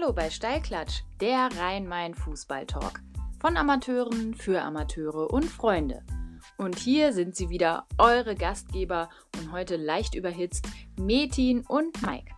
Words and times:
Hallo 0.00 0.12
bei 0.12 0.30
Steilklatsch, 0.30 1.02
der 1.20 1.48
Rhein-Main-Fußball-Talk. 1.58 3.00
Von 3.40 3.56
Amateuren 3.56 4.32
für 4.32 4.62
Amateure 4.62 5.32
und 5.32 5.44
Freunde. 5.44 6.04
Und 6.56 6.78
hier 6.78 7.12
sind 7.12 7.34
sie 7.34 7.48
wieder, 7.48 7.84
eure 7.98 8.36
Gastgeber 8.36 9.10
und 9.36 9.50
heute 9.50 9.74
leicht 9.74 10.14
überhitzt, 10.14 10.68
Metin 10.96 11.64
und 11.66 12.00
Mike. 12.06 12.32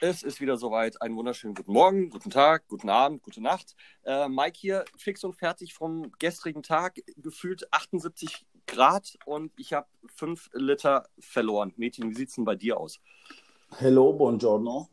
Es 0.00 0.22
ist 0.22 0.40
wieder 0.40 0.56
soweit. 0.56 1.02
Einen 1.02 1.16
wunderschönen 1.16 1.54
guten 1.54 1.72
Morgen, 1.72 2.08
guten 2.08 2.30
Tag, 2.30 2.68
guten 2.68 2.88
Abend, 2.88 3.24
gute 3.24 3.40
Nacht. 3.40 3.74
Äh, 4.04 4.28
Mike 4.28 4.56
hier, 4.56 4.84
fix 4.96 5.24
und 5.24 5.34
fertig 5.34 5.74
vom 5.74 6.12
gestrigen 6.20 6.62
Tag, 6.62 7.00
gefühlt 7.16 7.72
78 7.72 8.46
Grad 8.72 9.18
und 9.26 9.52
ich 9.58 9.74
habe 9.74 9.86
5 10.14 10.48
Liter 10.54 11.06
verloren. 11.18 11.74
Mädchen, 11.76 12.10
wie 12.10 12.14
sieht 12.14 12.30
es 12.30 12.34
denn 12.36 12.44
bei 12.44 12.56
dir 12.56 12.80
aus? 12.80 13.00
Hello, 13.76 14.14
buongiorno. 14.14 14.88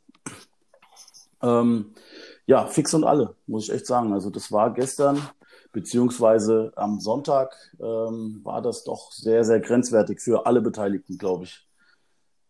Ähm, 1.41 1.93
ja, 2.45 2.67
fix 2.67 2.93
und 2.93 3.05
alle, 3.05 3.35
muss 3.47 3.63
ich 3.63 3.73
echt 3.73 3.87
sagen. 3.87 4.11
Also 4.11 4.29
das 4.29 4.51
war 4.51 4.73
gestern, 4.73 5.21
beziehungsweise 5.71 6.73
am 6.75 6.99
Sonntag, 6.99 7.55
ähm, 7.79 8.41
war 8.43 8.61
das 8.61 8.83
doch 8.83 9.13
sehr, 9.13 9.45
sehr 9.45 9.61
grenzwertig 9.61 10.19
für 10.19 10.45
alle 10.45 10.61
Beteiligten, 10.61 11.17
glaube 11.17 11.45
ich. 11.45 11.65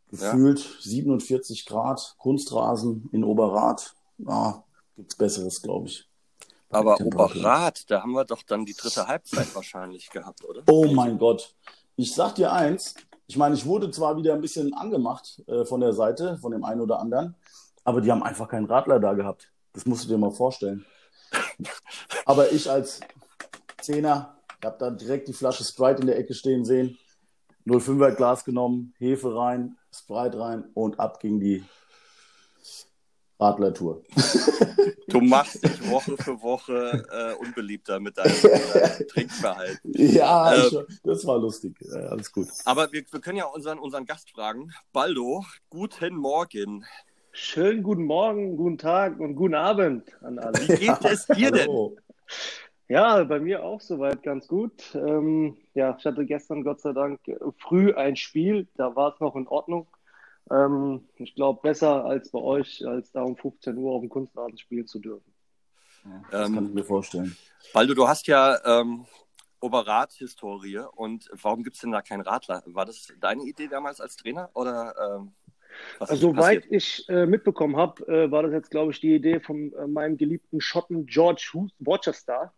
Gefühlt 0.10 0.60
ja. 0.60 0.82
47 0.82 1.68
Grad, 1.68 2.16
Kunstrasen 2.18 3.08
in 3.12 3.24
Oberrat. 3.24 3.96
Ah, 4.26 4.64
es 4.98 5.16
Besseres, 5.16 5.62
glaube 5.62 5.90
ich. 5.90 6.09
Aber 6.70 7.00
Oberrat, 7.02 7.90
da 7.90 8.04
haben 8.04 8.12
wir 8.12 8.26
doch 8.26 8.44
dann 8.44 8.66
die 8.66 8.76
dritte 8.76 9.08
Halbzeit 9.08 9.54
wahrscheinlich 9.56 10.10
gehabt, 10.10 10.44
oder? 10.46 10.64
Oh 10.70 10.86
mein 10.86 11.18
Gott. 11.18 11.56
Ich 11.96 12.14
sag 12.14 12.36
dir 12.36 12.54
eins, 12.54 12.94
ich 13.28 13.38
meine, 13.38 13.56
ich 13.56 13.66
wurde 13.66 13.92
zwar 13.92 14.18
wieder 14.18 14.34
ein 14.34 14.42
bisschen 14.42 14.74
angemacht 14.74 15.42
äh, 15.48 15.66
von 15.66 15.82
der 15.82 15.94
Seite, 15.94 16.38
von 16.38 16.52
dem 16.52 16.64
einen 16.64 16.82
oder 16.82 17.00
anderen, 17.00 17.36
aber 17.84 18.02
die 18.02 18.12
haben 18.12 18.24
einfach 18.24 18.48
keinen 18.48 18.66
Radler 18.66 19.00
da 19.00 19.14
gehabt. 19.14 19.52
Das 19.74 19.86
musst 19.86 20.06
du 20.06 20.10
dir 20.10 20.18
mal 20.18 20.32
vorstellen. 20.32 20.86
aber 22.26 22.52
ich 22.52 22.70
als 22.70 23.00
Zehner, 23.82 24.38
habe 24.64 24.78
da 24.80 24.90
direkt 24.90 25.28
die 25.28 25.34
Flasche 25.34 25.64
Sprite 25.64 26.02
in 26.02 26.08
der 26.08 26.18
Ecke 26.18 26.34
stehen 26.34 26.66
sehen, 26.66 26.98
05er 27.68 28.16
Glas 28.16 28.46
genommen, 28.46 28.94
Hefe 28.98 29.36
rein, 29.36 29.78
Sprite 29.94 30.40
rein 30.40 30.66
und 30.74 31.00
ab 31.00 31.20
ging 31.20 31.40
die 31.40 31.64
Radlertour. 33.40 34.04
Du 35.08 35.22
machst 35.22 35.64
dich 35.64 35.90
Woche 35.90 36.16
für 36.18 36.42
Woche 36.42 37.04
äh, 37.12 37.34
unbeliebter 37.44 38.00
mit 38.00 38.18
deinem 38.18 38.32
äh, 38.32 39.06
Trinkverhalten. 39.06 39.92
Ja, 39.96 40.54
äh, 40.54 40.68
ich, 40.68 40.78
das 41.04 41.26
war 41.26 41.40
lustig. 41.40 41.76
alles 42.10 42.32
gut. 42.32 42.48
Aber 42.66 42.92
wir, 42.92 43.04
wir 43.10 43.20
können 43.20 43.38
ja 43.38 43.46
unseren, 43.46 43.80
unseren 43.80 44.06
Gast 44.06 44.30
fragen. 44.30 44.72
Baldo, 44.94 45.46
guten 45.70 46.16
Morgen. 46.16 46.86
Schönen 47.32 47.82
guten 47.82 48.04
Morgen, 48.04 48.58
guten 48.58 48.78
Tag 48.78 49.20
und 49.20 49.36
guten 49.36 49.56
Abend 49.56 50.04
an 50.22 50.38
alle. 50.38 50.60
Wie 50.60 50.76
geht 50.76 51.06
es 51.06 51.26
dir 51.26 51.52
denn? 51.52 51.70
Ja, 52.88 53.24
bei 53.24 53.40
mir 53.40 53.64
auch 53.64 53.82
soweit 53.82 54.24
ganz 54.24 54.48
gut. 54.48 54.96
Ähm, 54.96 55.58
ja, 55.76 55.96
ich 55.98 56.06
hatte 56.06 56.26
gestern 56.26 56.64
Gott 56.64 56.82
sei 56.82 56.92
Dank 56.92 57.20
früh 57.58 57.94
ein 57.94 58.16
Spiel, 58.16 58.68
da 58.76 58.96
war 58.96 59.14
es 59.14 59.20
noch 59.20 59.36
in 59.36 59.48
Ordnung. 59.48 59.88
Ähm, 60.52 61.08
ich 61.16 61.36
glaube, 61.36 61.62
besser 61.62 62.06
als 62.06 62.32
bei 62.32 62.40
euch, 62.40 62.86
als 62.86 63.12
da 63.12 63.22
um 63.22 63.38
15 63.38 63.78
Uhr 63.78 63.94
auf 63.94 64.02
dem 64.02 64.10
Kunstrasen 64.10 64.58
spielen 64.58 64.88
zu 64.88 65.00
dürfen. 65.00 65.34
Ja, 66.06 66.24
das 66.32 66.48
ähm, 66.48 66.56
kann 66.56 66.66
ich 66.68 66.74
mir 66.74 66.84
vorstellen. 66.84 67.36
Baldo, 67.74 67.94
du 67.94 68.08
hast 68.08 68.28
ja 68.28 68.58
ähm, 68.66 69.06
Oberrat-Historie 69.60 70.80
und 70.96 71.30
warum 71.42 71.64
gibt 71.64 71.76
es 71.76 71.82
denn 71.82 71.92
da 71.92 72.02
keinen 72.02 72.22
Radler? 72.22 72.64
War 72.68 72.86
das 72.86 73.14
deine 73.20 73.44
Idee 73.44 73.68
damals 73.68 74.00
als 74.02 74.16
Trainer 74.16 74.50
oder 74.54 74.96
ähm, 74.98 75.34
was 76.00 76.10
also, 76.10 76.34
Soweit 76.34 76.66
ich 76.70 77.08
äh, 77.10 77.26
mitbekommen 77.26 77.78
habe, 77.78 78.06
äh, 78.08 78.32
war 78.32 78.44
das 78.44 78.52
jetzt, 78.52 78.72
glaube 78.72 78.92
ich, 78.92 79.00
die 79.00 79.16
Idee 79.16 79.40
von 79.40 79.72
äh, 79.74 79.88
meinem 79.88 80.18
geliebten 80.18 80.62
Schotten 80.62 81.06
George 81.06 81.52
Worcester, 81.80 82.54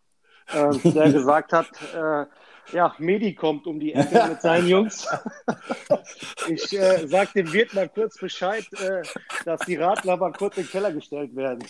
äh, 0.48 0.90
der 0.90 1.12
gesagt 1.12 1.52
hat, 1.52 1.68
äh, 1.94 2.26
ja, 2.70 2.94
Medi 2.98 3.34
kommt 3.34 3.66
um 3.66 3.78
die 3.78 3.92
Ecke 3.92 4.28
mit 4.28 4.40
seinen 4.40 4.68
Jungs. 4.68 5.06
ich 6.48 6.72
äh, 6.78 7.06
sag 7.06 7.32
dem 7.34 7.52
Wirt 7.52 7.74
mal 7.74 7.88
kurz 7.88 8.18
Bescheid, 8.18 8.64
äh, 8.80 9.02
dass 9.44 9.60
die 9.62 9.76
Radler 9.76 10.16
mal 10.16 10.32
kurz 10.32 10.56
in 10.56 10.64
den 10.64 10.70
Keller 10.70 10.92
gestellt 10.92 11.34
werden. 11.34 11.64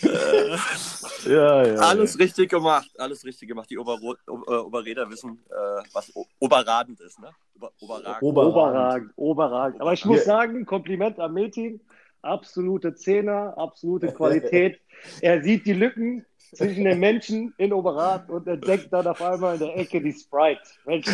ja, 1.25 1.65
ja, 1.65 1.75
alles 1.75 2.13
ja. 2.13 2.23
richtig 2.23 2.49
gemacht, 2.49 2.89
alles 2.97 3.25
richtig 3.25 3.49
gemacht. 3.49 3.69
Die 3.69 3.77
Oberro 3.77 4.15
äh, 4.27 4.31
Oberräder 4.31 5.09
wissen, 5.09 5.39
äh, 5.49 5.83
was 5.93 6.13
oberradend 6.39 6.99
ist, 7.01 7.19
ne? 7.19 7.29
Ober 7.55 7.71
oberragend. 7.79 8.23
Oberragend, 8.23 9.11
oberragend. 9.15 9.81
Aber 9.81 9.93
ich 9.93 10.05
muss 10.05 10.19
ja. 10.19 10.25
sagen, 10.25 10.65
Kompliment 10.65 11.19
an 11.19 11.33
Metin, 11.33 11.81
absolute 12.21 12.95
Zehner, 12.95 13.57
absolute 13.57 14.11
Qualität. 14.13 14.79
er 15.21 15.41
sieht 15.41 15.65
die 15.65 15.73
Lücken, 15.73 16.25
zwischen 16.53 16.83
den 16.83 16.99
Menschen 16.99 17.53
in 17.57 17.73
Oberrat 17.73 18.29
und 18.29 18.47
entdeckt 18.47 18.91
dann 18.91 19.07
auf 19.07 19.21
einmal 19.21 19.55
in 19.55 19.59
der 19.59 19.77
Ecke 19.77 20.01
die 20.01 20.13
Sprite. 20.13 20.61
Mensch, 20.85 21.07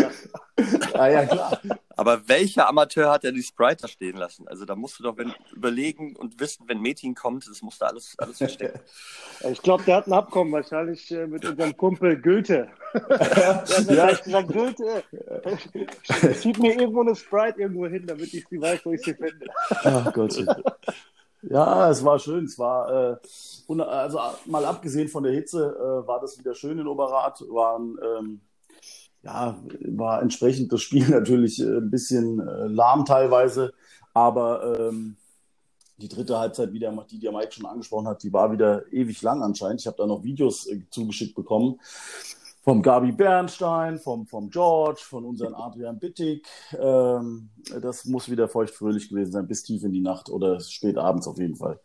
ah, 0.94 1.07
ja, 1.07 1.25
klar. 1.25 1.59
Aber 1.95 2.27
welcher 2.27 2.67
Amateur 2.69 3.11
hat 3.11 3.23
ja 3.23 3.31
die 3.31 3.44
Sprite 3.44 3.81
da 3.81 3.88
stehen 3.88 4.16
lassen? 4.16 4.47
Also 4.47 4.66
da 4.66 4.75
musst 4.75 5.00
du 5.00 5.03
doch 5.03 5.17
wenn, 5.17 5.33
überlegen 5.53 6.16
und 6.16 6.39
wissen, 6.39 6.63
wenn 6.67 6.79
Meeting 6.79 7.13
kommt, 7.13 7.47
das 7.50 7.61
musst 7.61 7.81
du 7.81 7.85
alles, 7.85 8.16
alles 8.17 8.38
verstecken. 8.38 8.79
Ich 9.50 9.61
glaube, 9.61 9.83
der 9.83 9.95
hat 9.95 10.07
ein 10.07 10.11
Abkommen 10.11 10.51
wahrscheinlich 10.51 11.09
äh, 11.11 11.25
mit 11.25 11.45
unserem 11.45 11.75
Kumpel 11.77 12.21
Goethe. 12.21 12.67
der 13.09 13.56
hat 13.56 13.69
ja. 13.89 14.11
gesagt, 14.11 14.47
Goethe, 14.50 15.03
schieb 16.41 16.59
mir 16.59 16.73
irgendwo 16.73 17.01
eine 17.01 17.16
Sprite 17.16 17.61
irgendwo 17.61 17.88
hin, 17.88 18.06
damit 18.06 18.33
ich 18.33 18.45
sie 18.50 18.61
weiß, 18.61 18.81
wo 18.83 18.91
ich 18.91 19.01
sie 19.01 19.13
finde. 19.13 19.47
Ach 19.69 20.11
Gott. 20.11 20.35
Ja, 21.41 21.89
es 21.89 22.03
war 22.03 22.19
schön. 22.19 22.45
Es 22.45 22.59
war, 22.59 23.13
äh, 23.13 23.81
also 23.81 24.19
mal 24.45 24.66
abgesehen 24.66 25.07
von 25.07 25.23
der 25.23 25.33
Hitze, 25.33 25.75
äh, 25.75 26.07
war 26.07 26.19
das 26.19 26.38
wieder 26.38 26.53
schön 26.53 26.79
in 26.79 26.88
Oberrat. 26.88 27.41
Waren, 27.50 27.97
ähm, 28.03 28.41
ja, 29.23 29.57
war 29.81 30.22
entsprechend 30.22 30.72
das 30.72 30.81
Spiel 30.81 31.07
natürlich 31.09 31.59
äh, 31.61 31.77
ein 31.77 31.89
bisschen 31.89 32.39
äh, 32.39 32.67
lahm 32.67 33.05
teilweise, 33.05 33.73
aber 34.13 34.89
ähm, 34.89 35.16
die 35.97 36.09
dritte 36.09 36.39
Halbzeit, 36.39 36.72
wie 36.72 36.79
der, 36.79 36.91
die 37.09 37.19
der 37.19 37.31
Mike 37.31 37.51
schon 37.51 37.66
angesprochen 37.66 38.07
hat, 38.07 38.23
die 38.23 38.31
war 38.31 38.51
wieder 38.51 38.91
ewig 38.91 39.21
lang 39.21 39.44
anscheinend. 39.44 39.81
Ich 39.81 39.88
habe 39.88 39.97
da 39.97 40.07
noch 40.07 40.23
Videos 40.23 40.67
äh, 40.67 40.81
zugeschickt 40.89 41.35
bekommen 41.35 41.79
vom 42.69 42.84
Gabi 42.84 43.12
Bernstein, 43.12 43.97
vom, 43.97 44.28
vom 44.28 44.52
George, 44.52 45.02
von 45.03 45.25
unserem 45.25 45.56
Adrian 45.56 45.97
Bittig. 45.97 46.46
Ähm, 46.80 47.50
das 47.81 48.06
muss 48.06 48.30
wieder 48.30 48.47
feuchtfröhlich 48.47 49.09
gewesen 49.09 49.31
sein, 49.31 49.47
bis 49.47 49.63
tief 49.63 49.84
in 49.84 49.91
die 49.91 50.02
Nacht 50.02 50.30
oder 50.30 50.59
spät 50.59 50.96
abends 50.96 51.28
auf 51.28 51.40
jeden 51.40 51.56
Fall. 51.56 51.80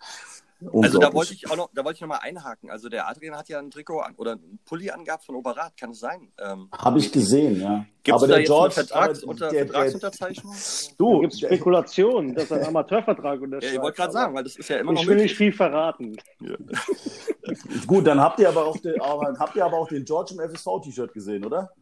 Also 0.72 0.98
da 0.98 1.12
wollte 1.12 1.34
ich 1.34 1.50
auch 1.50 1.56
noch, 1.56 1.70
da 1.74 1.84
wollte 1.84 1.96
ich 1.96 2.00
noch 2.00 2.08
mal 2.08 2.18
einhaken. 2.18 2.70
Also 2.70 2.88
der 2.88 3.08
Adrian 3.08 3.36
hat 3.36 3.48
ja 3.48 3.58
ein 3.58 3.70
Trikot 3.70 4.00
an, 4.00 4.14
oder 4.16 4.32
ein 4.32 4.58
Pulli 4.64 4.90
angehabt 4.90 5.24
von 5.24 5.34
Oberrat, 5.34 5.76
kann 5.76 5.90
es 5.90 6.00
sein? 6.00 6.32
Ähm, 6.38 6.68
Habe 6.72 6.98
ich 6.98 7.12
gesehen, 7.12 7.60
ja. 7.60 7.84
Gibt 8.02 8.20
es 8.20 8.28
da 8.28 8.38
jetzt 8.38 8.46
George, 8.46 8.74
eine 8.76 8.86
Vertrags 8.86 9.24
unter, 9.24 9.48
der, 9.48 9.66
Vertragsunterzeichnung? 9.66 10.54
Du, 10.98 11.20
gibt 11.20 11.38
Spekulationen, 11.38 12.34
dass 12.34 12.52
ein 12.52 12.64
Amateurvertrag 12.64 13.40
unterschreibt. 13.40 13.72
Ja, 13.72 13.78
ich 13.78 13.82
wollte 13.82 13.96
gerade 13.96 14.12
sagen, 14.12 14.34
weil 14.34 14.44
das 14.44 14.56
ist 14.56 14.68
ja 14.68 14.78
immer 14.78 14.92
noch 14.92 15.02
Ich 15.02 15.06
will 15.06 15.16
nicht 15.16 15.36
viel 15.36 15.52
verraten. 15.52 16.16
Ja. 16.40 16.56
Gut, 17.86 18.06
dann 18.06 18.20
habt 18.20 18.40
ihr 18.40 18.48
aber 18.48 18.66
auch 18.66 18.76
den, 18.78 19.00
habt 19.00 19.56
ihr 19.56 19.64
aber 19.64 19.78
auch 19.78 19.88
den 19.88 20.04
George 20.04 20.34
im 20.34 20.50
FSV-T-Shirt 20.50 21.12
gesehen, 21.12 21.44
oder? 21.44 21.72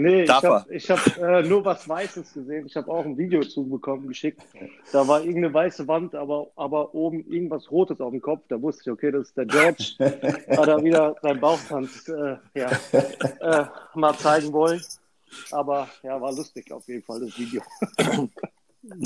Nee, 0.00 0.26
Darf 0.26 0.66
ich 0.70 0.88
habe 0.92 1.00
hab, 1.00 1.18
äh, 1.18 1.42
nur 1.42 1.64
was 1.64 1.88
Weißes 1.88 2.32
gesehen. 2.32 2.66
Ich 2.66 2.76
habe 2.76 2.88
auch 2.88 3.04
ein 3.04 3.18
Video 3.18 3.40
zubekommen, 3.40 4.06
geschickt. 4.06 4.40
Da 4.92 5.08
war 5.08 5.18
irgendeine 5.22 5.52
weiße 5.52 5.88
Wand, 5.88 6.14
aber, 6.14 6.46
aber 6.54 6.94
oben 6.94 7.28
irgendwas 7.28 7.68
Rotes 7.72 8.00
auf 8.00 8.12
dem 8.12 8.22
Kopf. 8.22 8.42
Da 8.48 8.62
wusste 8.62 8.82
ich, 8.82 8.90
okay, 8.92 9.10
das 9.10 9.26
ist 9.26 9.36
der 9.36 9.46
George. 9.46 9.94
Hat 10.56 10.68
er 10.68 10.84
wieder 10.84 11.16
seinen 11.20 11.40
Bauchtanz 11.40 12.08
äh, 12.08 12.36
ja, 12.54 12.70
äh, 13.40 13.66
mal 13.94 14.16
zeigen 14.16 14.52
wollen. 14.52 14.80
Aber 15.50 15.88
ja, 16.04 16.20
war 16.20 16.32
lustig 16.32 16.70
auf 16.70 16.86
jeden 16.86 17.02
Fall, 17.02 17.18
das 17.18 17.36
Video. 17.36 17.60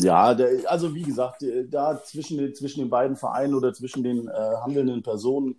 Ja, 0.01 0.35
der, 0.35 0.71
also 0.71 0.95
wie 0.95 1.03
gesagt, 1.03 1.45
da 1.71 2.03
zwischen 2.05 2.39
den, 2.39 2.55
zwischen 2.55 2.81
den 2.81 2.91
beiden 2.91 3.17
Vereinen 3.17 3.55
oder 3.55 3.73
zwischen 3.73 4.05
den 4.05 4.29
äh, 4.29 4.33
handelnden 4.63 5.03
Personen 5.03 5.57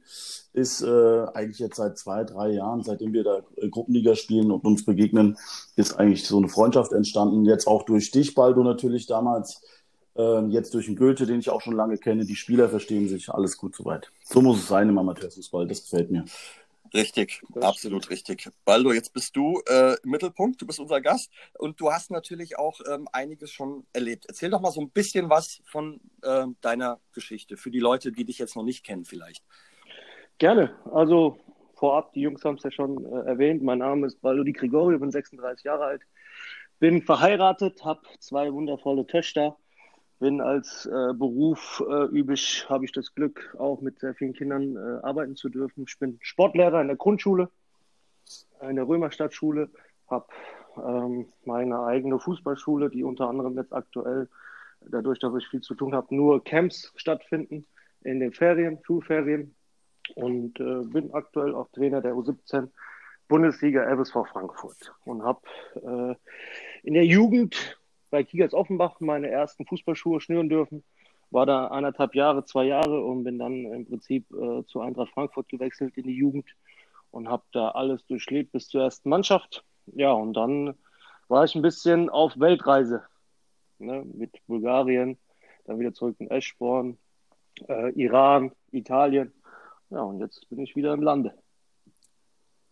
ist 0.54 0.81
äh, 0.81 1.25
eigentlich 1.33 1.60
jetzt 1.60 1.77
seit 1.77 1.98
zwei, 1.98 2.24
drei 2.24 2.51
Jahren, 2.51 2.83
seitdem 2.83 3.12
wir 3.13 3.24
da 3.24 3.39
äh, 3.57 3.69
Gruppenliga 3.69 4.15
spielen 4.15 4.51
und 4.51 4.63
uns 4.65 4.86
begegnen, 4.86 5.38
ist 5.75 6.00
eigentlich 6.00 6.25
so 6.25 6.38
eine 6.38 6.48
Freundschaft 6.48 6.92
entstanden. 6.92 7.45
Jetzt 7.45 7.68
auch 7.68 7.83
durch 7.83 8.12
dich, 8.12 8.36
Baldo, 8.36 8.63
natürlich 8.63 9.07
damals. 9.07 9.62
Äh, 10.15 10.45
jetzt 10.50 10.75
durch 10.75 10.86
den 10.86 10.95
Goethe, 10.95 11.25
den 11.25 11.39
ich 11.39 11.50
auch 11.50 11.62
schon 11.62 11.75
lange 11.75 11.98
kenne. 11.98 12.25
Die 12.25 12.36
Spieler 12.36 12.69
verstehen 12.69 13.07
sich, 13.07 13.30
alles 13.30 13.57
gut 13.57 13.75
soweit. 13.75 14.12
So 14.24 14.42
muss 14.42 14.60
es 14.60 14.68
sein 14.68 14.89
im 14.89 14.98
Amateurfußball, 15.00 15.68
das 15.68 15.81
gefällt 15.81 16.12
mir. 16.12 16.25
Richtig, 16.94 17.42
das 17.50 17.63
absolut 17.63 18.10
richtig. 18.12 18.48
Baldo, 18.66 18.94
jetzt 18.94 19.13
bist 19.13 19.36
du 19.36 19.62
äh, 19.68 19.95
im 20.04 20.12
Mittelpunkt, 20.12 20.62
du 20.62 20.68
bist 20.68 20.80
unser 20.80 21.01
Gast 21.01 21.31
und 21.57 21.81
du 21.81 21.92
hast 21.92 22.12
natürlich 22.12 22.60
auch 22.60 22.80
ähm, 22.88 23.07
einiges 23.12 23.51
schon 23.51 23.88
erlebt. 23.94 24.25
Erzähl 24.28 24.51
doch 24.51 24.62
mal 24.62 24.72
so 24.72 24.81
ein 24.81 24.92
bisschen 24.92 25.30
was 25.30 25.62
von 25.66 26.00
äh, 26.22 26.45
deiner 26.62 27.00
Geschichte 27.12 27.57
für 27.57 27.72
die 27.72 27.80
Leute, 27.80 28.12
die 28.12 28.25
dich 28.25 28.38
jetzt 28.38 28.56
noch 28.56 28.63
nicht 28.63 28.86
kennen 28.86 29.06
vielleicht. 29.06 29.44
Gerne. 30.38 30.75
Also 30.92 31.38
vorab, 31.74 32.13
die 32.13 32.22
Jungs 32.22 32.45
haben 32.45 32.57
es 32.57 32.63
ja 32.63 32.72
schon 32.72 33.04
äh, 33.06 33.28
erwähnt. 33.28 33.63
Mein 33.63 33.80
Name 33.80 34.06
ist 34.06 34.22
Baldo 34.22 34.44
Di 34.44 34.54
Gregorio, 34.54 35.00
bin 35.00 35.10
36 35.10 35.66
Jahre 35.66 35.86
alt, 35.86 36.04
bin 36.80 37.01
verheiratet, 37.01 37.84
habe 37.84 38.01
zwei 38.19 38.54
wundervolle 38.54 39.07
Töchter, 39.07 39.57
bin 40.24 40.40
als 40.40 40.86
äh, 40.86 41.14
Beruf 41.14 41.84
äh, 41.86 42.06
üblich, 42.06 42.66
habe 42.70 42.86
ich 42.86 42.94
das 42.94 43.14
Glück, 43.14 43.54
auch 43.60 43.81
mit 43.81 44.00
sehr 44.00 44.16
vielen 44.16 44.31
Kindern 44.31 44.78
äh, 44.78 45.06
arbeiten 45.06 45.36
zu 45.36 45.50
dürfen. 45.50 45.84
Ich 45.86 46.00
bin 46.00 46.18
Sportlehrer 46.22 46.80
in 46.80 46.88
der 46.88 46.96
Grundschule, 46.96 47.50
in 48.62 48.78
der 48.78 48.88
Römerstadtschule, 48.88 49.70
habe 50.10 50.28
ähm, 50.78 51.25
meine 51.44 51.84
eigene 51.84 52.20
Fußballschule, 52.20 52.90
die 52.90 53.04
unter 53.04 53.28
anderem 53.28 53.58
jetzt 53.58 53.74
aktuell, 53.74 54.30
dadurch, 54.80 55.20
dass 55.20 55.36
ich 55.36 55.46
viel 55.50 55.60
zu 55.60 55.75
tun 55.75 55.94
habe, 55.94 56.16
nur 56.16 56.42
Camps 56.42 56.94
stattfinden 56.96 57.66
in 58.06 58.22
den 58.22 58.31
Ferien, 58.31 58.80
Schulferien 58.84 59.54
und 60.16 60.58
äh, 60.58 60.86
bin 60.86 61.14
aktuell 61.14 61.54
auch 61.54 61.68
Trainer 61.74 62.00
der 62.00 62.14
U17 62.14 62.70
Bundesliga 63.28 63.94
FSV 63.94 64.25
Frankfurt 64.31 64.96
und 65.04 65.22
habe 65.22 65.42
äh, 65.75 66.16
in 66.88 66.94
der 66.94 67.06
Jugend 67.06 67.78
bei 68.13 68.24
Kickers 68.24 68.54
Offenbach 68.54 69.00
meine 69.00 69.27
ersten 69.27 69.65
Fußballschuhe 69.65 70.21
schnüren 70.21 70.48
dürfen. 70.48 70.83
War 71.31 71.48
da 71.48 71.69
eineinhalb 71.69 72.13
Jahre, 72.13 72.45
zwei 72.45 72.65
Jahre 72.65 73.04
und 73.04 73.24
bin 73.24 73.39
dann 73.39 73.65
im 73.65 73.88
Prinzip 73.88 74.31
äh, 74.31 74.63
zu 74.68 74.81
Eintracht 74.81 75.10
Frankfurt 75.10 75.50
gewechselt 75.50 75.98
in 75.98 76.04
die 76.04 76.13
Jugend 76.13 76.45
und 77.10 77.27
habe 77.27 77.42
da 77.54 77.69
alles 77.69 78.06
durchlebt 78.06 78.51
bis 78.51 78.68
zur 78.68 78.83
ersten 78.83 79.10
Mannschaft. 79.10 79.65
Ja, 79.88 80.12
und 80.12 80.33
dann 80.33 80.75
war 81.27 81.44
ich 81.44 81.56
ein 81.56 81.63
bisschen 81.63 82.07
auf 82.12 82.39
Weltreise 82.39 83.01
ne, 83.80 84.06
mit 84.06 84.45
Bulgarien, 84.45 85.18
dann 85.65 85.80
wieder 85.80 85.95
zurück 85.95 86.18
in 86.19 86.30
Eschborn, 86.30 87.00
äh, 87.68 87.94
Iran, 87.94 88.51
Italien. 88.69 89.33
Ja, 89.89 90.01
und 90.01 90.19
jetzt 90.19 90.48
bin 90.50 90.60
ich 90.60 90.75
wieder 90.75 90.94
im 90.94 91.01
Lande. 91.01 91.33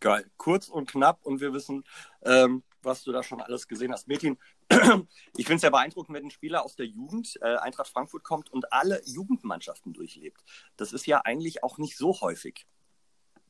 Geil. 0.01 0.23
Kurz 0.38 0.69
und 0.69 0.91
knapp 0.91 1.17
und 1.23 1.41
wir 1.41 1.51
wissen, 1.51 1.83
ähm, 2.21 2.61
was 2.83 3.04
du 3.04 3.12
da 3.12 3.24
schon 3.24 3.42
alles 3.42 3.68
gesehen 3.68 3.92
hast. 3.92 4.07
Metin, 4.07 4.38
ich 5.38 5.45
finde 5.45 5.56
es 5.56 5.62
ja 5.62 5.69
beeindruckend, 5.69 6.18
wenn 6.18 6.25
ein 6.25 6.31
Spieler 6.31 6.63
aus 6.63 6.75
der 6.75 6.86
Jugend, 6.86 7.38
äh, 7.42 7.57
Eintracht 7.57 7.89
Frankfurt 7.89 8.24
kommt 8.24 8.51
und 8.51 8.72
alle 8.74 9.01
Jugendmannschaften 9.06 9.94
durchlebt. 9.94 10.44
Das 10.78 10.94
ist 10.94 11.06
ja 11.07 11.22
eigentlich 11.22 11.63
auch 11.63 11.78
nicht 11.78 11.98
so 11.98 12.19
häufig. 12.22 12.66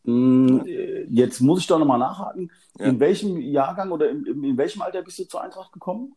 Mm, 0.04 0.62
jetzt 1.10 1.42
muss 1.42 1.62
ich 1.62 1.68
doch 1.68 1.78
nochmal 1.78 2.00
nachhaken. 2.00 2.52
Ja. 2.80 2.88
In 2.88 3.00
welchem 3.00 3.38
Jahrgang 3.38 3.92
oder 3.92 4.10
in, 4.10 4.26
in, 4.26 4.58
welchem 4.58 4.82
Alter 4.82 5.04
bist 5.04 5.20
du 5.20 5.26
zur 5.26 5.42
Eintracht 5.42 5.72
gekommen? 5.72 6.16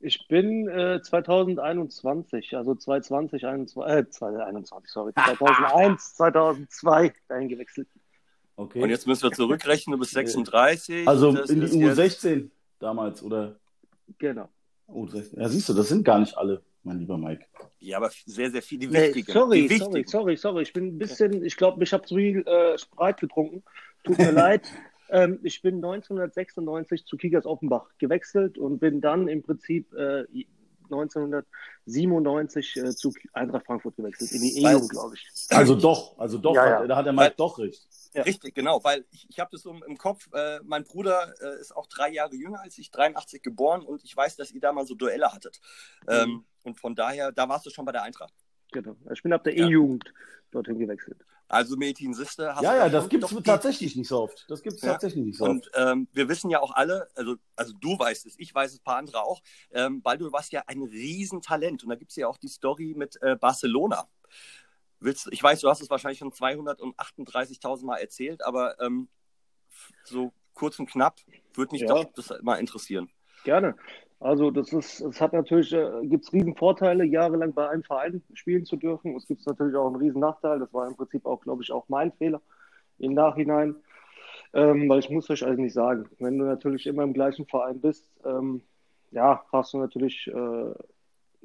Ich 0.00 0.26
bin 0.28 0.68
äh, 0.68 1.00
2021, 1.00 2.56
also 2.56 2.74
2020, 2.74 3.46
21, 3.46 3.96
äh, 3.96 4.10
2021, 4.10 4.90
sorry, 4.90 5.12
2001, 5.14 6.14
2002 6.16 7.14
dahin 7.28 7.48
gewechselt. 7.48 7.88
Okay. 8.56 8.82
Und 8.82 8.90
jetzt 8.90 9.06
müssen 9.06 9.24
wir 9.24 9.32
zurückrechnen, 9.32 9.92
du 9.92 9.98
bist 9.98 10.12
36. 10.12 11.06
Also 11.06 11.36
in 11.42 11.60
die 11.60 11.66
U16 11.66 12.28
jetzt... 12.28 12.50
damals, 12.78 13.22
oder? 13.22 13.56
Genau. 14.18 14.48
U16. 14.88 15.38
Ja, 15.38 15.48
siehst 15.48 15.68
du, 15.68 15.74
das 15.74 15.88
sind 15.88 16.04
gar 16.04 16.18
nicht 16.18 16.36
alle, 16.38 16.62
mein 16.82 16.98
lieber 16.98 17.18
Mike. 17.18 17.44
Ja, 17.78 17.98
aber 17.98 18.10
sehr, 18.24 18.50
sehr 18.50 18.62
viele, 18.62 18.86
die 18.86 18.86
nee, 18.88 19.08
wichtigen. 19.08 19.32
Sorry, 19.32 19.68
die 19.68 19.76
sorry, 19.76 20.04
sorry, 20.06 20.36
sorry. 20.36 20.62
Ich 20.62 20.72
bin 20.72 20.86
ein 20.86 20.98
bisschen, 20.98 21.44
ich 21.44 21.56
glaube, 21.56 21.82
ich 21.84 21.92
habe 21.92 22.06
zu 22.06 22.16
viel 22.16 22.46
äh, 22.46 22.78
Spreit 22.78 23.20
getrunken. 23.20 23.62
Tut 24.04 24.18
mir 24.18 24.32
leid. 24.32 24.62
Ähm, 25.10 25.38
ich 25.42 25.60
bin 25.62 25.76
1996 25.76 27.04
zu 27.04 27.16
Kickers 27.16 27.46
Offenbach 27.46 27.90
gewechselt 27.98 28.58
und 28.58 28.78
bin 28.78 29.00
dann 29.00 29.28
im 29.28 29.42
Prinzip 29.42 29.92
äh, 29.92 30.24
1997 30.90 32.76
äh, 32.76 32.94
zu 32.94 33.12
Eintracht 33.32 33.66
Frankfurt 33.66 33.96
gewechselt, 33.96 34.32
in 34.32 34.42
die 34.42 34.64
EU, 34.64 34.86
glaube 34.86 35.14
ich. 35.14 35.26
Also 35.50 35.74
doch, 35.74 36.18
also 36.18 36.38
doch, 36.38 36.54
ja, 36.54 36.80
ja. 36.80 36.86
da 36.86 36.96
hat 36.96 37.06
der 37.06 37.12
Mike 37.12 37.34
doch 37.36 37.58
recht. 37.58 37.86
Ja. 38.16 38.22
Richtig, 38.22 38.54
genau, 38.54 38.82
weil 38.82 39.04
ich, 39.10 39.28
ich 39.28 39.38
habe 39.38 39.50
das 39.52 39.60
so 39.60 39.74
im 39.74 39.98
Kopf, 39.98 40.26
äh, 40.32 40.58
mein 40.64 40.84
Bruder 40.84 41.34
äh, 41.38 41.60
ist 41.60 41.76
auch 41.76 41.86
drei 41.86 42.08
Jahre 42.08 42.34
jünger 42.34 42.62
als 42.62 42.78
ich, 42.78 42.90
83 42.90 43.42
geboren 43.42 43.82
und 43.82 44.02
ich 44.04 44.16
weiß, 44.16 44.36
dass 44.36 44.52
ihr 44.52 44.60
da 44.60 44.72
mal 44.72 44.86
so 44.86 44.94
Duelle 44.94 45.34
hattet. 45.34 45.60
Mhm. 46.06 46.14
Ähm, 46.14 46.44
und 46.62 46.80
von 46.80 46.94
daher, 46.94 47.30
da 47.30 47.46
warst 47.46 47.66
du 47.66 47.70
schon 47.70 47.84
bei 47.84 47.92
der 47.92 48.04
Eintracht. 48.04 48.32
Genau, 48.72 48.96
ich 49.12 49.22
bin 49.22 49.34
ab 49.34 49.44
der 49.44 49.54
E-Jugend 49.54 50.14
dorthin 50.50 50.78
gewechselt. 50.78 51.24
Also 51.48 51.76
Metin 51.76 52.14
Siste 52.14 52.54
hast 52.54 52.62
Ja, 52.62 52.74
ja, 52.74 52.88
das 52.88 53.08
gibt 53.08 53.22
es 53.22 53.42
tatsächlich 53.44 53.94
nicht 53.94 54.08
so 54.08 54.22
oft. 54.22 54.46
Das 54.48 54.62
gibt 54.62 54.76
es 54.76 54.82
ja. 54.82 54.92
tatsächlich 54.92 55.24
nicht 55.24 55.38
so 55.38 55.44
oft. 55.44 55.50
Und 55.50 55.70
ähm, 55.74 56.08
wir 56.12 56.28
wissen 56.28 56.50
ja 56.50 56.60
auch 56.60 56.72
alle, 56.72 57.06
also, 57.14 57.36
also 57.54 57.74
du 57.80 57.98
weißt 57.98 58.26
es, 58.26 58.34
ich 58.38 58.52
weiß 58.52 58.72
es, 58.72 58.80
ein 58.80 58.82
paar 58.82 58.96
andere 58.96 59.22
auch, 59.22 59.42
ähm, 59.70 60.00
weil 60.02 60.18
du 60.18 60.32
warst 60.32 60.52
ja 60.52 60.64
ein 60.66 60.82
Riesentalent. 60.82 61.84
Und 61.84 61.90
da 61.90 61.96
gibt 61.96 62.10
es 62.10 62.16
ja 62.16 62.26
auch 62.26 62.38
die 62.38 62.48
Story 62.48 62.94
mit 62.96 63.20
äh, 63.22 63.36
Barcelona. 63.36 64.08
Willst, 65.00 65.28
ich 65.30 65.42
weiß, 65.42 65.60
du 65.60 65.68
hast 65.68 65.82
es 65.82 65.90
wahrscheinlich 65.90 66.18
schon 66.18 66.32
238.000 66.32 67.84
Mal 67.84 67.98
erzählt, 67.98 68.44
aber 68.44 68.80
ähm, 68.80 69.08
so 70.04 70.32
kurz 70.54 70.78
und 70.78 70.90
knapp 70.90 71.20
würde 71.54 71.72
mich 71.72 71.82
ja. 71.82 71.88
doch 71.88 72.04
das 72.14 72.32
mal 72.42 72.56
interessieren. 72.56 73.10
Gerne. 73.44 73.76
Also 74.18 74.50
das 74.50 74.72
ist, 74.72 75.00
es 75.00 75.20
hat 75.20 75.34
natürlich, 75.34 75.72
äh, 75.72 75.90
gibt 76.04 76.24
es 76.24 76.32
riesen 76.32 76.56
Vorteile, 76.56 77.04
jahrelang 77.04 77.52
bei 77.52 77.68
einem 77.68 77.82
Verein 77.82 78.22
spielen 78.32 78.64
zu 78.64 78.76
dürfen. 78.76 79.14
Es 79.14 79.26
gibt 79.26 79.46
natürlich 79.46 79.76
auch 79.76 79.86
einen 79.86 79.96
riesen 79.96 80.20
Nachteil. 80.20 80.58
Das 80.58 80.72
war 80.72 80.86
im 80.86 80.96
Prinzip 80.96 81.26
auch, 81.26 81.42
glaube 81.42 81.62
ich, 81.62 81.70
auch 81.70 81.88
mein 81.88 82.12
Fehler 82.12 82.40
im 82.98 83.12
Nachhinein. 83.12 83.76
Ähm, 84.54 84.88
weil 84.88 85.00
ich 85.00 85.10
muss 85.10 85.28
euch 85.28 85.44
eigentlich 85.44 85.74
sagen, 85.74 86.08
wenn 86.18 86.38
du 86.38 86.44
natürlich 86.44 86.86
immer 86.86 87.02
im 87.02 87.12
gleichen 87.12 87.46
Verein 87.46 87.80
bist, 87.80 88.08
ähm, 88.24 88.62
ja, 89.10 89.44
hast 89.52 89.74
du 89.74 89.78
natürlich 89.78 90.26
äh, 90.28 90.74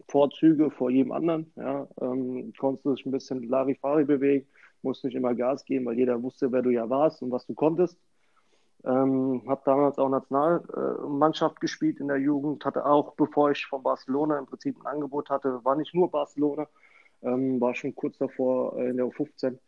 Vorzüge 0.08 0.72
vor 0.72 0.90
jedem 0.90 1.12
anderen. 1.12 1.52
Ja, 1.56 1.88
ähm, 2.02 2.54
konntest 2.58 2.86
du 2.86 2.96
dich 2.96 3.06
ein 3.06 3.12
bisschen 3.12 3.44
Larifari 3.44 4.06
bewegen, 4.06 4.48
musst 4.82 5.04
nicht 5.04 5.16
immer 5.16 5.36
Gas 5.36 5.66
geben, 5.66 5.86
weil 5.86 5.98
jeder 5.98 6.22
wusste, 6.22 6.52
wer 6.52 6.62
du 6.62 6.70
ja 6.70 6.90
warst 6.90 7.22
und 7.22 7.32
was 7.32 7.46
du 7.46 7.54
konntest. 7.54 7.98
Ähm, 8.84 9.44
habe 9.48 9.62
damals 9.64 10.00
auch 10.00 10.10
Nationalmannschaft 10.10 11.58
äh, 11.58 11.60
gespielt 11.60 12.00
in 12.00 12.08
der 12.08 12.18
Jugend, 12.18 12.66
hatte 12.66 12.86
auch, 12.86 13.14
bevor 13.14 13.52
ich 13.52 13.66
von 13.68 13.84
Barcelona 13.84 14.40
im 14.40 14.48
Prinzip 14.48 14.80
ein 14.80 14.88
Angebot 14.88 15.30
hatte, 15.30 15.64
war 15.64 15.76
nicht 15.76 15.94
nur 15.94 16.10
Barcelona, 16.10 16.68
ähm, 17.22 17.62
war 17.62 17.76
schon 17.76 17.94
kurz 17.94 18.18
davor 18.18 18.78
äh, 18.80 18.90
in 18.90 18.98
der 18.98 19.06
U15 19.06 19.60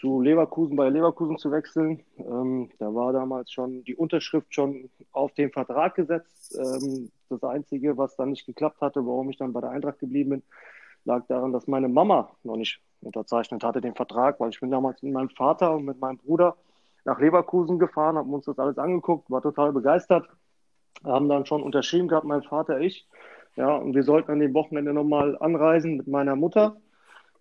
zu 0.00 0.20
Leverkusen, 0.20 0.76
bei 0.76 0.88
Leverkusen 0.88 1.38
zu 1.38 1.50
wechseln. 1.50 2.02
Ähm, 2.18 2.70
da 2.78 2.94
war 2.94 3.12
damals 3.12 3.50
schon 3.50 3.84
die 3.84 3.94
Unterschrift 3.96 4.54
schon 4.54 4.90
auf 5.12 5.32
den 5.34 5.50
Vertrag 5.50 5.94
gesetzt. 5.94 6.58
Ähm, 6.58 7.10
das 7.28 7.42
Einzige, 7.44 7.96
was 7.96 8.16
dann 8.16 8.30
nicht 8.30 8.46
geklappt 8.46 8.80
hatte, 8.80 9.04
warum 9.06 9.30
ich 9.30 9.36
dann 9.36 9.52
bei 9.52 9.60
der 9.60 9.70
Eintracht 9.70 9.98
geblieben 9.98 10.30
bin, 10.30 10.42
lag 11.04 11.26
daran, 11.28 11.52
dass 11.52 11.66
meine 11.66 11.88
Mama 11.88 12.30
noch 12.42 12.56
nicht 12.56 12.80
unterzeichnet 13.00 13.62
hatte 13.62 13.80
den 13.80 13.94
Vertrag, 13.94 14.40
weil 14.40 14.50
ich 14.50 14.60
bin 14.60 14.70
damals 14.70 15.02
mit 15.02 15.12
meinem 15.12 15.30
Vater 15.30 15.74
und 15.74 15.84
mit 15.84 16.00
meinem 16.00 16.18
Bruder 16.18 16.56
nach 17.04 17.20
Leverkusen 17.20 17.78
gefahren, 17.78 18.16
haben 18.16 18.34
uns 18.34 18.46
das 18.46 18.58
alles 18.58 18.78
angeguckt, 18.78 19.30
war 19.30 19.40
total 19.40 19.72
begeistert, 19.72 20.28
haben 21.04 21.28
dann 21.28 21.46
schon 21.46 21.62
unterschrieben 21.62 22.08
gehabt, 22.08 22.26
mein 22.26 22.42
Vater, 22.42 22.80
ich. 22.80 23.06
Ja, 23.54 23.76
und 23.76 23.94
wir 23.94 24.02
sollten 24.02 24.32
an 24.32 24.40
dem 24.40 24.52
Wochenende 24.54 24.92
nochmal 24.92 25.36
anreisen 25.38 25.96
mit 25.96 26.08
meiner 26.08 26.36
Mutter. 26.36 26.76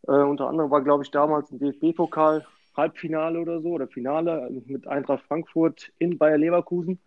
Äh, 0.08 0.12
unter 0.12 0.48
anderem 0.48 0.72
war, 0.72 0.82
glaube 0.82 1.04
ich, 1.04 1.12
damals 1.12 1.52
ein 1.52 1.60
DFB-Pokal 1.60 2.46
Halbfinale 2.76 3.40
oder 3.40 3.62
so 3.62 3.70
oder 3.70 3.88
Finale 3.88 4.50
mit 4.66 4.88
Eintracht 4.88 5.24
Frankfurt 5.28 5.92
in 5.98 6.18
Bayer 6.18 6.38
Leverkusen. 6.38 7.00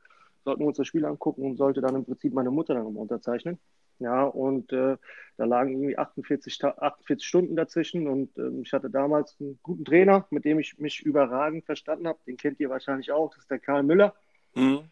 Sollten 0.44 0.62
wir 0.62 0.68
uns 0.68 0.76
das 0.76 0.86
Spiel 0.86 1.04
angucken 1.04 1.44
und 1.44 1.56
sollte 1.56 1.80
dann 1.80 1.94
im 1.94 2.04
Prinzip 2.04 2.32
meine 2.32 2.50
Mutter 2.50 2.74
dann 2.74 2.84
nochmal 2.84 3.02
unterzeichnen. 3.02 3.58
Ja, 4.00 4.24
und 4.24 4.72
äh, 4.72 4.96
da 5.36 5.44
lagen 5.44 5.72
irgendwie 5.72 5.98
48, 5.98 6.64
48 6.64 7.26
Stunden 7.26 7.56
dazwischen 7.56 8.06
und 8.06 8.36
äh, 8.38 8.48
ich 8.62 8.72
hatte 8.72 8.90
damals 8.90 9.36
einen 9.40 9.58
guten 9.62 9.84
Trainer, 9.84 10.26
mit 10.30 10.44
dem 10.44 10.60
ich 10.60 10.78
mich 10.78 11.00
überragend 11.02 11.64
verstanden 11.64 12.06
habe. 12.06 12.18
Den 12.26 12.36
kennt 12.36 12.60
ihr 12.60 12.70
wahrscheinlich 12.70 13.10
auch, 13.10 13.30
das 13.30 13.40
ist 13.40 13.50
der 13.50 13.58
Karl 13.58 13.82
Müller. 13.82 14.14
Mhm. 14.54 14.82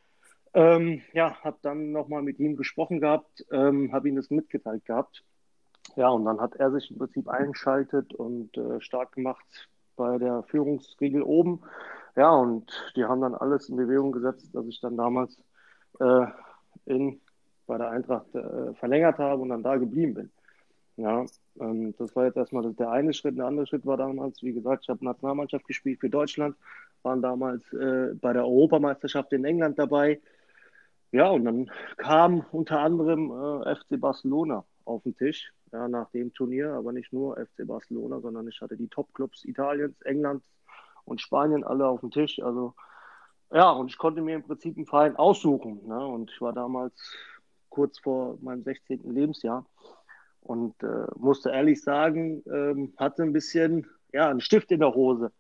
Ähm, 0.55 1.03
ja, 1.13 1.37
habe 1.45 1.59
dann 1.63 1.93
nochmal 1.93 2.23
mit 2.23 2.41
ihm 2.41 2.57
gesprochen 2.57 3.01
gehabt, 3.01 3.45
ähm, 3.53 3.93
habe 3.93 4.09
ihm 4.09 4.17
das 4.17 4.31
mitgeteilt 4.31 4.85
gehabt. 4.87 5.23
Ja, 5.95 6.09
und 6.09 6.25
dann 6.25 6.41
hat 6.41 6.57
er 6.57 6.73
sich 6.73 6.91
im 6.91 6.99
Prinzip 6.99 7.29
eingeschaltet 7.29 8.13
und 8.13 8.57
äh, 8.57 8.81
stark 8.81 9.13
gemacht 9.13 9.69
bei 9.97 10.19
der 10.19 10.43
Führungsriegel 10.45 11.23
oben. 11.23 11.63
Ja, 12.17 12.31
und 12.31 12.73
die 12.97 13.05
haben 13.05 13.21
dann 13.21 13.35
alles 13.35 13.69
in 13.69 13.77
Bewegung 13.77 14.13
gesetzt, 14.13 14.55
dass 14.55 14.67
ich 14.67 14.81
dann 14.81 14.97
damals 14.97 15.39
äh, 16.01 16.27
in 16.87 17.21
bei 17.67 17.79
der 17.79 17.91
Eintracht 17.91 18.35
äh, 18.35 18.75
verlängert 18.75 19.19
habe 19.19 19.43
und 19.43 19.49
dann 19.51 19.63
da 19.63 19.77
geblieben 19.77 20.15
bin. 20.15 20.33
Ja, 20.97 21.27
ähm, 21.61 21.95
das 21.99 22.15
war 22.17 22.27
jetzt 22.27 22.37
erstmal 22.37 22.73
der 22.73 22.91
eine 22.91 23.13
Schritt. 23.13 23.37
Der 23.37 23.47
andere 23.47 23.67
Schritt 23.67 23.85
war 23.85 23.97
damals, 23.97 24.43
wie 24.43 24.53
gesagt, 24.53 24.85
ich 24.85 24.89
habe 24.89 25.05
Nationalmannschaft 25.05 25.67
gespielt 25.67 26.01
für 26.01 26.09
Deutschland, 26.09 26.57
waren 27.03 27.23
damals 27.23 27.63
äh, 27.73 28.15
bei 28.15 28.33
der 28.33 28.45
Europameisterschaft 28.45 29.33
in 29.33 29.45
England 29.45 29.79
dabei. 29.79 30.21
Ja, 31.13 31.29
und 31.31 31.45
dann 31.45 31.71
kam 31.97 32.45
unter 32.53 32.81
anderem 32.81 33.31
äh, 33.31 33.75
FC 33.77 34.01
Barcelona 34.01 34.65
auf 34.85 35.03
den 35.03 35.17
Tisch, 35.17 35.53
ja, 35.73 35.89
nach 35.89 36.11
dem 36.11 36.33
Turnier, 36.33 36.73
aber 36.73 36.93
nicht 36.93 37.13
nur 37.13 37.37
FC 37.37 37.67
Barcelona, 37.67 38.21
sondern 38.21 38.49
ich 38.49 38.61
hatte 38.61 38.77
die 38.77 38.89
Top-Clubs 38.89 39.45
Italiens, 39.45 40.01
Englands 40.03 40.47
und 41.07 41.23
Spanien 41.23 41.65
alle 41.65 41.87
auf 41.87 42.01
dem 42.01 42.11
Tisch. 42.11 42.39
Also 42.43 42.75
ja, 43.51 43.71
und 43.71 43.91
ich 43.91 43.99
konnte 43.99 44.21
mir 44.21 44.37
im 44.37 44.43
Prinzip 44.43 44.77
einen 44.77 44.87
Verein 44.87 45.17
aussuchen. 45.17 45.87
Ne? 45.87 46.07
Und 46.07 46.31
ich 46.31 46.41
war 46.41 46.53
damals 46.53 46.95
kurz 47.71 47.99
vor 47.99 48.39
meinem 48.41 48.63
16. 48.63 49.01
Lebensjahr. 49.05 49.65
Und 50.41 50.81
äh, 50.83 51.07
musste 51.17 51.51
ehrlich 51.51 51.83
sagen, 51.83 52.43
ähm, 52.53 52.93
hatte 52.97 53.23
ein 53.23 53.33
bisschen, 53.33 53.87
ja, 54.13 54.29
einen 54.29 54.41
Stift 54.41 54.71
in 54.71 54.81
der 54.81 54.95
Hose. 54.95 55.33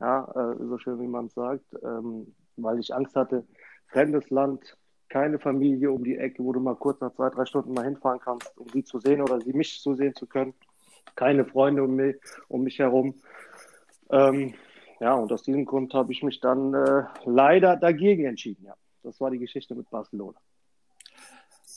Ja, 0.00 0.24
äh, 0.34 0.64
so 0.64 0.78
schön 0.78 1.00
wie 1.00 1.06
man 1.06 1.26
es 1.26 1.34
sagt, 1.34 1.64
ähm, 1.82 2.34
weil 2.56 2.78
ich 2.78 2.94
Angst 2.94 3.16
hatte, 3.16 3.46
fremdes 3.86 4.28
Land, 4.30 4.76
keine 5.08 5.38
Familie 5.38 5.92
um 5.92 6.04
die 6.04 6.16
Ecke, 6.16 6.42
wo 6.42 6.52
du 6.52 6.60
mal 6.60 6.74
kurz 6.74 7.00
nach 7.00 7.12
zwei, 7.14 7.30
drei 7.30 7.44
Stunden 7.44 7.72
mal 7.72 7.84
hinfahren 7.84 8.20
kannst, 8.20 8.56
um 8.58 8.68
sie 8.68 8.82
zu 8.82 8.98
sehen 8.98 9.22
oder 9.22 9.40
sie 9.40 9.52
mich 9.52 9.80
zu 9.80 9.94
sehen 9.94 10.14
zu 10.14 10.26
können. 10.26 10.54
Keine 11.14 11.44
Freunde 11.44 11.84
um 11.84 11.94
mich, 11.94 12.16
um 12.48 12.62
mich 12.62 12.78
herum. 12.78 13.14
Ähm, 14.10 14.54
ja, 15.02 15.14
und 15.14 15.32
aus 15.32 15.42
diesem 15.42 15.64
Grund 15.64 15.92
habe 15.94 16.12
ich 16.12 16.22
mich 16.22 16.38
dann 16.38 16.72
äh, 16.74 17.02
leider 17.24 17.76
dagegen 17.76 18.24
entschieden. 18.24 18.64
Ja, 18.66 18.74
das 19.02 19.20
war 19.20 19.32
die 19.32 19.40
Geschichte 19.40 19.74
mit 19.74 19.90
Barcelona. 19.90 20.38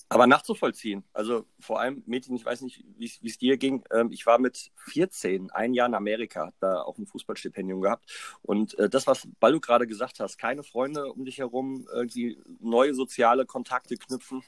Aber 0.08 0.28
nachzuvollziehen, 0.28 1.04
also 1.14 1.46
vor 1.60 1.80
allem, 1.80 2.04
Mädchen, 2.06 2.36
ich 2.36 2.46
weiß 2.46 2.62
nicht, 2.62 2.84
wie 2.98 3.28
es 3.28 3.38
dir 3.40 3.58
ging. 3.58 3.84
Ähm, 3.92 4.12
ich 4.12 4.26
war 4.28 4.38
mit 4.38 4.72
14, 4.76 5.50
ein 5.52 5.74
Jahr 5.74 5.88
in 5.88 5.96
Amerika, 5.96 6.54
da 6.60 6.82
auch 6.84 7.00
ein 7.00 7.08
Fußballstipendium 7.08 7.82
gehabt. 7.82 8.12
Und 8.44 8.78
äh, 8.78 8.88
das, 8.88 9.08
was 9.08 9.28
Ballu 9.40 9.60
gerade 9.60 9.88
gesagt 9.88 10.20
hast, 10.20 10.38
keine 10.38 10.64
Freunde 10.64 11.12
um 11.12 11.26
dich 11.26 11.40
herum, 11.40 11.88
irgendwie 11.92 12.38
neue 12.60 12.94
soziale 12.94 13.48
Kontakte 13.48 13.98
knüpfen, 13.98 14.44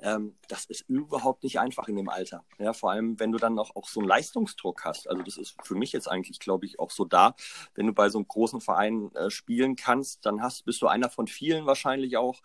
ähm, 0.00 0.36
das 0.46 0.66
ist 0.66 0.88
überhaupt 0.88 1.42
nicht 1.42 1.58
einfach 1.58 1.88
in 1.88 1.96
dem 1.96 2.08
Alter. 2.08 2.44
Ja, 2.58 2.72
vor 2.72 2.92
allem, 2.92 3.18
wenn 3.18 3.32
du 3.32 3.38
dann 3.38 3.58
auch, 3.58 3.74
auch 3.74 3.88
so 3.88 4.00
einen 4.00 4.08
Leistungsdruck 4.08 4.84
hast. 4.84 5.08
Also 5.08 5.22
das 5.22 5.36
ist 5.38 5.56
für 5.64 5.74
mich 5.74 5.90
jetzt 5.92 6.08
eigentlich, 6.08 6.38
glaube 6.38 6.66
ich, 6.66 6.78
auch 6.78 6.92
so 6.92 7.04
da. 7.04 7.34
Wenn 7.74 7.86
du 7.86 7.92
bei 7.92 8.08
so 8.10 8.18
einem 8.18 8.28
großen 8.28 8.60
Verein 8.60 9.12
äh, 9.14 9.28
spielen 9.30 9.74
kannst, 9.74 10.24
dann 10.24 10.40
hast, 10.40 10.64
bist 10.64 10.80
du 10.82 10.86
einer 10.86 11.10
von 11.10 11.26
vielen 11.26 11.66
wahrscheinlich 11.66 12.16
auch. 12.16 12.40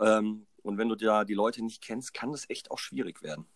Ähm, 0.00 0.46
und 0.62 0.78
wenn 0.78 0.88
du 0.88 0.94
da 0.94 1.24
die 1.24 1.34
Leute 1.34 1.64
nicht 1.64 1.82
kennst, 1.82 2.14
kann 2.14 2.32
das 2.32 2.48
echt 2.48 2.70
auch 2.70 2.78
schwierig 2.78 3.22
werden. 3.22 3.46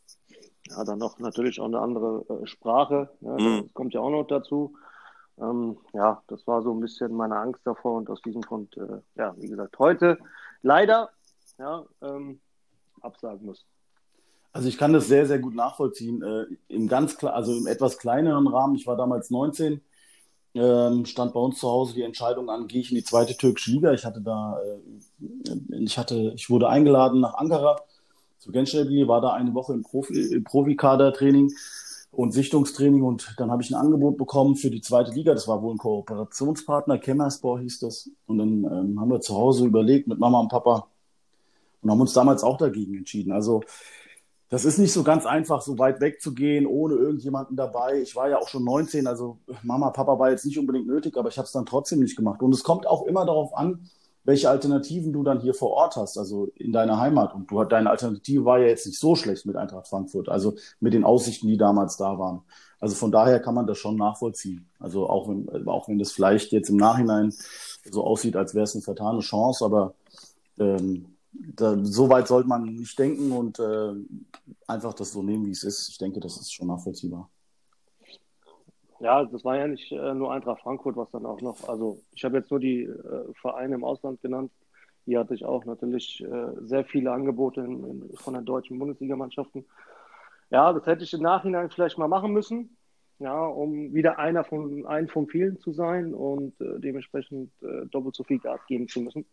Ja, 0.69 0.85
dann 0.85 0.99
noch 0.99 1.19
natürlich 1.19 1.61
auch 1.61 1.67
eine 1.67 1.81
andere 1.81 2.25
äh, 2.29 2.47
Sprache. 2.47 3.11
Ja, 3.21 3.33
mhm. 3.33 3.63
Das 3.63 3.75
kommt 3.75 3.95
ja 3.95 4.01
auch 4.01 4.11
noch 4.11 4.25
dazu. 4.25 4.75
Ähm, 5.39 5.77
ja, 5.93 6.23
das 6.29 6.47
war 6.47 6.63
so 6.63 6.73
ein 6.73 6.81
bisschen 6.81 7.13
meine 7.13 7.37
Angst 7.37 7.61
davor 7.65 7.95
und 7.95 8.09
aus 8.09 8.23
diesem 8.23 8.43
Grund, 8.43 8.77
äh, 8.77 9.01
ja, 9.17 9.35
wie 9.37 9.49
gesagt, 9.49 9.79
heute 9.79 10.19
leider 10.63 11.11
ja, 11.59 11.85
ähm, 12.03 12.41
absagen 13.01 13.45
muss. 13.45 13.67
Also 14.53 14.69
ich 14.69 14.79
kann 14.79 14.93
das 14.93 15.09
sehr, 15.09 15.27
sehr 15.27 15.41
gut 15.41 15.55
nachvollziehen. 15.55 16.23
Äh, 16.23 16.47
Im 16.69 16.87
ganz, 16.87 17.23
also 17.25 17.57
im 17.57 17.67
etwas 17.67 17.99
kleineren 17.99 18.47
Rahmen. 18.47 18.77
Ich 18.77 18.87
war 18.87 18.97
damals 18.97 19.31
19 19.31 19.81
ähm, 20.55 21.05
stand 21.05 21.35
bei 21.35 21.41
uns 21.41 21.59
zu 21.59 21.69
Hause 21.69 21.95
die 21.95 22.03
Entscheidung 22.03 22.49
an, 22.49 22.69
gehe 22.69 22.81
ich 22.81 22.91
in 22.91 22.97
die 22.97 23.05
zweite 23.05 23.37
türkische 23.37 23.73
Liga. 23.73 23.93
Ich 23.93 24.05
hatte 24.05 24.21
da, 24.21 24.61
äh, 24.61 25.81
ich 25.81 25.99
hatte, 25.99 26.33
ich 26.37 26.49
wurde 26.49 26.69
eingeladen 26.69 27.21
nach 27.21 27.35
Ankara 27.35 27.77
zu 28.39 28.53
Gençlerbirliğ, 28.53 29.09
war 29.09 29.21
da 29.21 29.33
eine 29.33 29.55
Woche 29.55 29.73
im, 29.73 29.83
Profi, 29.83 30.35
im 30.35 30.45
Profikader-Training 30.45 31.53
und 32.13 32.33
Sichtungstraining 32.33 33.03
und 33.03 33.35
dann 33.39 33.51
habe 33.51 33.63
ich 33.63 33.71
ein 33.71 33.75
Angebot 33.75 34.17
bekommen 34.17 34.55
für 34.57 34.71
die 34.71 34.81
zweite 34.81 35.13
Liga. 35.13 35.35
Das 35.35 35.49
war 35.49 35.63
wohl 35.63 35.75
ein 35.75 35.79
Kooperationspartner, 35.79 36.99
Kemmerspor 36.99 37.61
hieß 37.61 37.81
das. 37.81 38.11
Und 38.27 38.39
dann 38.39 38.65
ähm, 38.65 39.01
haben 39.01 39.11
wir 39.11 39.21
zu 39.21 39.35
Hause 39.35 39.67
überlegt 39.67 40.07
mit 40.07 40.19
Mama 40.19 40.41
und 40.41 40.49
Papa 40.49 40.87
und 41.83 41.91
haben 41.91 42.01
uns 42.01 42.13
damals 42.13 42.45
auch 42.45 42.59
dagegen 42.59 42.97
entschieden. 42.97 43.33
Also 43.33 43.63
das 44.55 44.65
ist 44.65 44.79
nicht 44.79 44.93
so 44.93 45.03
ganz 45.03 45.27
einfach, 45.27 45.63
so 45.63 45.81
weit 45.81 46.01
weg 46.01 46.23
zu 46.23 46.33
gehen, 46.33 46.65
ohne 46.65 46.95
irgendjemanden 46.95 47.57
dabei. 47.57 48.01
Ich 48.01 48.15
war 48.15 48.29
ja 48.29 48.39
auch 48.39 48.47
schon 48.47 48.63
19, 48.63 49.09
also 49.09 49.39
Mama, 49.65 49.91
Papa 49.91 50.17
war 50.21 50.31
jetzt 50.31 50.47
nicht 50.47 50.61
unbedingt 50.61 50.87
nötig, 50.87 51.17
aber 51.17 51.29
ich 51.29 51.39
habe 51.39 51.47
es 51.47 51.51
dann 51.51 51.67
trotzdem 51.67 51.99
nicht 51.99 52.15
gemacht. 52.15 52.41
Und 52.41 52.55
es 52.55 52.63
kommt 52.63 52.87
auch 52.87 53.05
immer 53.05 53.27
darauf 53.27 53.53
an, 53.57 53.91
welche 54.23 54.49
Alternativen 54.49 55.13
du 55.13 55.25
dann 55.25 55.41
hier 55.41 55.55
vor 55.55 55.71
Ort 55.71 55.97
hast, 55.97 56.19
also 56.19 56.53
in 56.55 56.71
deiner 56.71 57.01
Heimat. 57.01 57.35
Und 57.35 57.51
du, 57.51 57.65
deine 57.65 57.91
Alternative 57.91 58.45
war 58.45 58.61
ja 58.61 58.69
jetzt 58.69 58.87
nicht 58.87 59.01
so 59.01 59.17
schlecht 59.17 59.45
mit 59.45 59.57
Eintracht 59.57 59.89
Frankfurt, 59.89 60.29
also 60.29 60.55
mit 60.79 60.95
den 60.95 61.03
Aussichten, 61.03 61.49
die 61.49 61.57
damals 61.57 61.97
da 61.97 62.17
waren. 62.17 62.43
Also 62.79 62.95
von 62.95 63.11
daher 63.11 63.41
kann 63.41 63.57
man 63.57 63.67
das 63.67 63.79
schon 63.79 63.97
nachvollziehen. 63.97 64.71
Also 64.79 65.11
auch 65.11 65.29
wenn, 65.29 65.67
auch 65.67 65.89
wenn 65.89 65.99
das 65.99 66.13
vielleicht 66.13 66.53
jetzt 66.53 66.71
im 66.71 66.77
Nachhinein 66.77 67.35
so 67.91 68.05
aussieht, 68.05 68.37
als 68.37 68.55
wäre 68.55 68.63
es 68.63 68.77
eine 68.77 68.83
vertane 68.83 69.19
Chance, 69.19 69.65
aber 69.65 69.95
ähm, 70.61 71.14
da, 71.35 71.77
so 71.85 72.09
weit 72.09 72.29
sollte 72.29 72.49
man 72.49 72.65
nicht 72.65 72.99
denken 72.99 73.33
und 73.33 73.59
äh, 73.59 73.93
einfach 74.67 74.95
das 74.95 75.13
so 75.13 75.23
nehmen, 75.23 75.47
wie 75.47 75.51
es 75.51 75.65
ist. 75.65 75.89
Ich 75.89 75.99
denke, 75.99 76.21
das 76.21 76.37
ist 76.37 76.53
schon 76.53 76.69
nachvollziehbar. 76.69 77.31
Ja, 79.01 79.25
das 79.25 79.45
war 79.45 79.57
ja 79.57 79.67
nicht 79.67 79.91
äh, 79.93 80.15
nur 80.15 80.33
Eintracht 80.33 80.63
Frankfurt, 80.63 80.97
was 80.97 81.11
dann 81.11 81.27
auch 81.27 81.41
noch, 81.41 81.69
also 81.69 81.99
ich 82.13 82.25
habe 82.25 82.39
jetzt 82.39 82.51
nur 82.51 82.61
die 82.61 82.85
äh, 82.85 83.33
Vereine 83.41 83.75
im 83.75 83.85
Ausland 83.85 84.21
genannt. 84.23 84.53
Hier 85.05 85.19
hatte 85.19 85.35
ich 85.35 85.45
auch 85.45 85.65
natürlich 85.65 86.25
äh, 86.25 86.53
sehr 86.63 86.85
viele 86.85 87.13
Angebote 87.13 87.61
in, 87.61 87.85
in, 87.85 88.17
von 88.17 88.35
den 88.35 88.45
deutschen 88.45 88.79
Bundesligamannschaften. 88.79 89.67
Ja, 90.51 90.73
das 90.73 90.87
hätte 90.87 91.05
ich 91.05 91.13
im 91.13 91.21
Nachhinein 91.21 91.71
vielleicht 91.71 91.99
mal 91.99 92.09
machen 92.09 92.33
müssen, 92.33 92.77
ja, 93.19 93.45
um 93.45 93.93
wieder 93.93 94.19
einer 94.19 94.45
von 94.45 94.87
einen 94.87 95.09
von 95.09 95.27
vielen 95.27 95.59
zu 95.59 95.73
sein 95.73 96.15
und 96.15 96.59
äh, 96.61 96.79
dementsprechend 96.79 97.51
äh, 97.63 97.87
doppelt 97.87 98.15
so 98.15 98.25
viel 98.25 98.39
Gas 98.39 98.61
geben 98.67 98.89
zu 98.89 99.01
müssen 99.01 99.27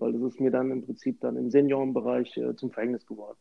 weil 0.00 0.12
das 0.12 0.22
ist 0.22 0.40
mir 0.40 0.50
dann 0.50 0.70
im 0.70 0.84
Prinzip 0.84 1.20
dann 1.20 1.36
im 1.36 1.50
Seniorenbereich 1.50 2.36
äh, 2.36 2.56
zum 2.56 2.70
Verhängnis 2.70 3.06
geworden. 3.06 3.38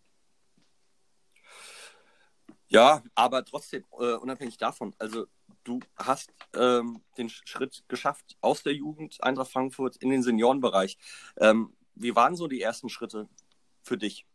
Ja, 2.68 3.02
aber 3.16 3.44
trotzdem, 3.44 3.84
äh, 4.00 4.14
unabhängig 4.14 4.58
davon, 4.58 4.94
also 5.00 5.26
du 5.64 5.80
hast 5.96 6.32
ähm, 6.56 7.02
den 7.18 7.30
Schritt 7.30 7.84
geschafft 7.88 8.38
aus 8.42 8.62
der 8.62 8.74
Jugend 8.74 9.18
Eintracht 9.24 9.52
Frankfurt 9.52 9.98
in 9.98 10.10
den 10.10 10.22
Seniorenbereich. 10.22 10.98
Ähm, 11.38 11.74
wie 11.96 12.16
waren 12.16 12.36
so 12.36 12.48
die 12.48 12.62
ersten 12.62 12.90
Schritte 12.90 13.28
für 13.82 13.98
dich? 13.98 14.28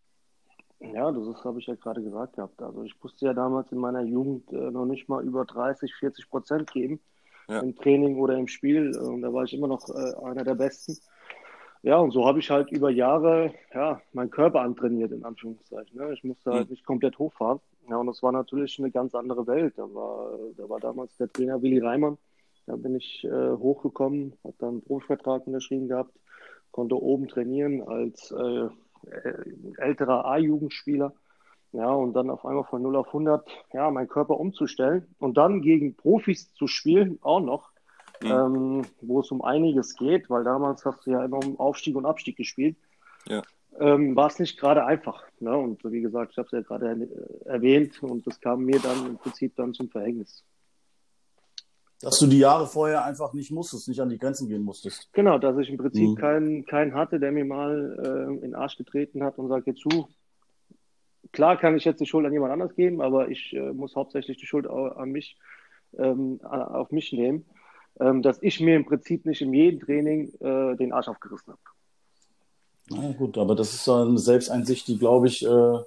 Ja, 0.80 1.10
das 1.12 1.44
habe 1.44 1.60
ich 1.60 1.66
ja 1.66 1.76
gerade 1.76 2.02
gesagt 2.02 2.34
gehabt. 2.36 2.60
Also 2.60 2.82
ich 2.82 2.94
musste 3.00 3.26
ja 3.26 3.34
damals 3.34 3.70
in 3.72 3.78
meiner 3.78 4.02
Jugend 4.02 4.52
äh, 4.52 4.70
noch 4.70 4.84
nicht 4.84 5.08
mal 5.08 5.24
über 5.24 5.44
30, 5.44 5.94
40 5.94 6.28
Prozent 6.28 6.72
geben 6.72 7.00
ja. 7.48 7.60
im 7.60 7.74
Training 7.76 8.16
oder 8.16 8.36
im 8.36 8.48
Spiel. 8.48 8.96
Und 8.98 9.22
da 9.22 9.32
war 9.32 9.44
ich 9.44 9.54
immer 9.54 9.68
noch 9.68 9.88
äh, 9.88 10.14
einer 10.24 10.44
der 10.44 10.56
Besten. 10.56 10.98
Ja, 11.84 11.98
und 11.98 12.12
so 12.12 12.26
habe 12.26 12.38
ich 12.38 12.48
halt 12.48 12.72
über 12.72 12.88
Jahre 12.88 13.52
ja, 13.74 14.00
meinen 14.14 14.30
Körper 14.30 14.62
antrainiert, 14.62 15.12
in 15.12 15.22
Anführungszeichen. 15.22 15.98
Ne? 15.98 16.14
Ich 16.14 16.24
musste 16.24 16.50
halt 16.50 16.68
mhm. 16.68 16.70
nicht 16.70 16.86
komplett 16.86 17.18
hochfahren. 17.18 17.60
Ja, 17.90 17.98
und 17.98 18.06
das 18.06 18.22
war 18.22 18.32
natürlich 18.32 18.78
eine 18.78 18.90
ganz 18.90 19.14
andere 19.14 19.46
Welt. 19.46 19.74
Da 19.76 19.82
war, 19.82 20.30
da 20.56 20.66
war 20.66 20.80
damals 20.80 21.14
der 21.18 21.30
Trainer 21.30 21.60
Willi 21.60 21.80
Reimann. 21.80 22.16
Da 22.64 22.76
bin 22.76 22.94
ich 22.96 23.22
äh, 23.24 23.28
hochgekommen, 23.28 24.32
habe 24.44 24.54
dann 24.60 24.68
einen 24.70 24.82
Profivertrag 24.82 25.46
unterschrieben 25.46 25.88
gehabt, 25.88 26.18
konnte 26.70 26.96
oben 26.96 27.28
trainieren 27.28 27.82
als 27.82 28.30
äh, 28.30 28.68
älterer 29.76 30.24
A-Jugendspieler. 30.24 31.12
Ja, 31.72 31.90
und 31.90 32.14
dann 32.14 32.30
auf 32.30 32.46
einmal 32.46 32.64
von 32.64 32.80
0 32.80 32.96
auf 32.96 33.08
100, 33.08 33.46
ja, 33.74 33.90
meinen 33.90 34.08
Körper 34.08 34.40
umzustellen 34.40 35.14
und 35.18 35.36
dann 35.36 35.60
gegen 35.60 35.96
Profis 35.96 36.50
zu 36.54 36.66
spielen, 36.66 37.18
auch 37.20 37.40
noch 37.40 37.73
mhm. 38.24 38.30
ähm, 38.30 38.82
wo 39.00 39.20
es 39.20 39.30
um 39.30 39.42
einiges 39.42 39.94
geht, 39.96 40.30
weil 40.30 40.44
damals 40.44 40.84
hast 40.84 41.06
du 41.06 41.10
ja 41.10 41.24
immer 41.24 41.38
um 41.38 41.58
Aufstieg 41.58 41.96
und 41.96 42.06
Abstieg 42.06 42.36
gespielt. 42.36 42.76
Ja. 43.26 43.42
Ähm, 43.78 44.14
war 44.14 44.28
es 44.28 44.38
nicht 44.38 44.58
gerade 44.58 44.84
einfach. 44.84 45.24
Ne? 45.40 45.56
Und 45.56 45.82
wie 45.84 46.00
gesagt, 46.00 46.32
ich 46.32 46.38
habe 46.38 46.46
es 46.46 46.52
ja 46.52 46.60
gerade 46.60 47.08
er 47.44 47.54
erwähnt 47.54 48.02
und 48.02 48.26
das 48.26 48.40
kam 48.40 48.64
mir 48.64 48.78
dann 48.78 49.06
im 49.06 49.18
Prinzip 49.18 49.56
dann 49.56 49.74
zum 49.74 49.88
Verhängnis. 49.88 50.44
Dass 52.00 52.18
du 52.18 52.26
die 52.26 52.38
Jahre 52.38 52.66
vorher 52.66 53.04
einfach 53.04 53.32
nicht 53.32 53.50
musstest, 53.50 53.88
nicht 53.88 54.00
an 54.00 54.10
die 54.10 54.18
Grenzen 54.18 54.48
gehen 54.48 54.62
musstest. 54.62 55.08
Genau, 55.12 55.38
dass 55.38 55.56
ich 55.58 55.70
im 55.70 55.78
Prinzip 55.78 56.10
mhm. 56.10 56.14
keinen, 56.16 56.66
keinen 56.66 56.94
hatte, 56.94 57.18
der 57.18 57.32
mir 57.32 57.44
mal 57.44 57.98
äh, 58.04 58.34
in 58.34 58.40
den 58.42 58.54
Arsch 58.54 58.76
getreten 58.76 59.24
hat 59.24 59.38
und 59.38 59.48
sagt, 59.48 59.66
jetzt 59.66 59.80
zu, 59.80 60.08
klar 61.32 61.56
kann 61.56 61.76
ich 61.76 61.84
jetzt 61.84 62.00
die 62.00 62.06
Schuld 62.06 62.26
an 62.26 62.32
jemand 62.32 62.52
anders 62.52 62.74
geben, 62.76 63.00
aber 63.00 63.28
ich 63.28 63.54
äh, 63.54 63.72
muss 63.72 63.96
hauptsächlich 63.96 64.36
die 64.36 64.46
Schuld 64.46 64.68
an 64.68 65.10
mich, 65.10 65.36
ähm, 65.96 66.40
auf 66.42 66.92
mich 66.92 67.12
nehmen 67.12 67.46
ähm, 68.00 68.22
dass 68.22 68.42
ich 68.42 68.60
mir 68.60 68.76
im 68.76 68.84
Prinzip 68.84 69.24
nicht 69.26 69.40
in 69.40 69.52
jedem 69.52 69.80
Training 69.80 70.32
äh, 70.40 70.76
den 70.76 70.92
Arsch 70.92 71.08
aufgerissen 71.08 71.52
habe. 71.52 71.60
Na 72.90 73.12
gut, 73.12 73.38
aber 73.38 73.54
das 73.54 73.72
ist 73.72 73.88
eine 73.88 74.18
Selbsteinsicht, 74.18 74.88
die, 74.88 74.98
glaube 74.98 75.28
ich, 75.28 75.44
äh, 75.44 75.78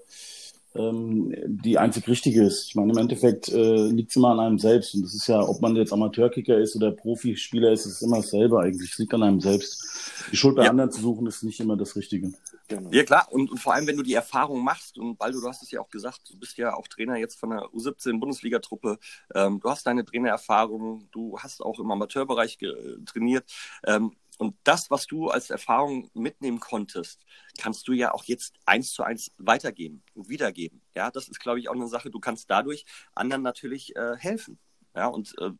ähm, 0.77 1.33
die 1.47 1.77
einzig 1.77 2.07
richtige 2.07 2.43
ist. 2.43 2.67
Ich 2.67 2.75
meine, 2.75 2.91
im 2.91 2.97
Endeffekt 2.97 3.49
äh, 3.49 3.87
liegt 3.87 4.11
es 4.11 4.15
immer 4.15 4.29
an 4.29 4.39
einem 4.39 4.59
selbst. 4.59 4.95
Und 4.95 5.03
das 5.03 5.13
ist 5.13 5.27
ja, 5.27 5.41
ob 5.41 5.61
man 5.61 5.75
jetzt 5.75 5.93
Amateurkicker 5.93 6.57
ist 6.57 6.75
oder 6.75 6.91
Profispieler 6.91 7.71
ist, 7.71 7.85
ist 7.85 8.01
immer 8.01 8.17
dasselbe 8.17 8.59
eigentlich. 8.59 8.91
Es 8.91 8.97
liegt 8.97 9.13
an 9.13 9.23
einem 9.23 9.41
selbst. 9.41 9.83
Die 10.31 10.37
Schuld 10.37 10.55
bei 10.55 10.63
ja. 10.63 10.69
anderen 10.69 10.91
zu 10.91 11.01
suchen, 11.01 11.27
ist 11.27 11.43
nicht 11.43 11.59
immer 11.59 11.77
das 11.77 11.95
Richtige. 11.95 12.33
Genau. 12.67 12.89
Ja, 12.91 13.03
klar. 13.03 13.27
Und, 13.31 13.49
und 13.49 13.59
vor 13.59 13.73
allem, 13.73 13.87
wenn 13.87 13.97
du 13.97 14.03
die 14.03 14.13
Erfahrung 14.13 14.63
machst, 14.63 14.97
und 14.97 15.17
Baldo, 15.17 15.39
du 15.39 15.47
hast 15.47 15.63
es 15.63 15.71
ja 15.71 15.79
auch 15.79 15.89
gesagt, 15.89 16.21
du 16.29 16.37
bist 16.37 16.57
ja 16.57 16.75
auch 16.75 16.87
Trainer 16.87 17.17
jetzt 17.17 17.39
von 17.39 17.51
der 17.51 17.61
U17-Bundesliga-Truppe. 17.73 18.97
Ähm, 19.33 19.59
du 19.61 19.69
hast 19.69 19.87
deine 19.87 20.03
Trainererfahrung, 20.03 21.07
du 21.11 21.37
hast 21.39 21.61
auch 21.61 21.79
im 21.79 21.89
Amateurbereich 21.91 22.57
trainiert. 23.05 23.45
Ähm, 23.85 24.11
und 24.37 24.55
das, 24.63 24.91
was 24.91 25.07
du 25.07 25.29
als 25.29 25.49
Erfahrung 25.49 26.09
mitnehmen 26.13 26.59
konntest, 26.59 27.25
kannst 27.59 27.87
du 27.87 27.93
ja 27.93 28.13
auch 28.13 28.23
jetzt 28.25 28.55
eins 28.65 28.93
zu 28.93 29.03
eins 29.03 29.31
weitergeben 29.37 30.03
und 30.13 30.29
wiedergeben. 30.29 30.81
Ja, 30.95 31.09
das 31.11 31.27
ist, 31.27 31.39
glaube 31.39 31.59
ich, 31.59 31.69
auch 31.69 31.75
eine 31.75 31.87
Sache. 31.87 32.11
Du 32.11 32.19
kannst 32.19 32.49
dadurch 32.49 32.85
anderen 33.15 33.41
natürlich 33.41 33.95
äh, 33.95 34.15
helfen. 34.17 34.59
Ja, 34.95 35.07
und 35.07 35.33
äh, 35.39 35.51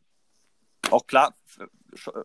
auch 0.92 1.06
klar, 1.08 1.36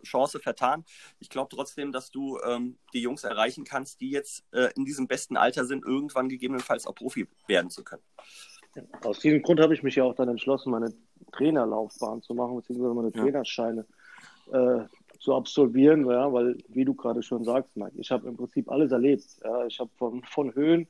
Chance 0.05 0.41
vertan. 0.41 0.85
Ich 1.19 1.31
glaube 1.31 1.49
trotzdem, 1.55 1.93
dass 1.93 2.11
du 2.11 2.39
ähm, 2.45 2.79
die 2.93 3.01
Jungs 3.01 3.25
erreichen 3.25 3.65
kannst, 3.65 4.01
die 4.01 4.11
jetzt 4.11 4.45
äh, 4.53 4.71
in 4.77 4.85
diesem 4.85 5.09
besten 5.09 5.37
Alter 5.37 5.65
sind, 5.65 5.85
irgendwann 5.85 6.29
gegebenenfalls 6.29 6.87
auch 6.87 6.95
Profi 6.95 7.27
werden 7.47 7.71
zu 7.71 7.83
können. 7.83 8.03
Aus 9.03 9.19
diesem 9.19 9.43
Grund 9.43 9.61
habe 9.61 9.75
ich 9.75 9.83
mich 9.83 9.97
ja 9.97 10.05
auch 10.05 10.15
dann 10.15 10.29
entschlossen, 10.29 10.71
meine 10.71 10.95
Trainerlaufbahn 11.33 12.23
zu 12.23 12.35
machen, 12.35 12.57
beziehungsweise 12.57 12.95
meine 12.95 13.11
ja. 13.15 13.23
Trainerscheine 13.23 13.87
äh, 14.53 14.85
zu 15.23 15.35
absolvieren, 15.35 16.05
ja, 16.11 16.33
weil, 16.33 16.59
wie 16.69 16.85
du 16.85 16.95
gerade 16.95 17.23
schon 17.23 17.45
sagst, 17.45 17.77
Mike, 17.77 17.97
ich 17.97 18.11
habe 18.11 18.27
im 18.27 18.37
Prinzip 18.37 18.69
alles 18.69 18.91
erlebt. 18.91 19.25
Ja. 19.45 19.67
Ich 19.67 19.79
habe 19.79 19.91
von, 19.97 20.25
von 20.25 20.53
Höhen 20.55 20.89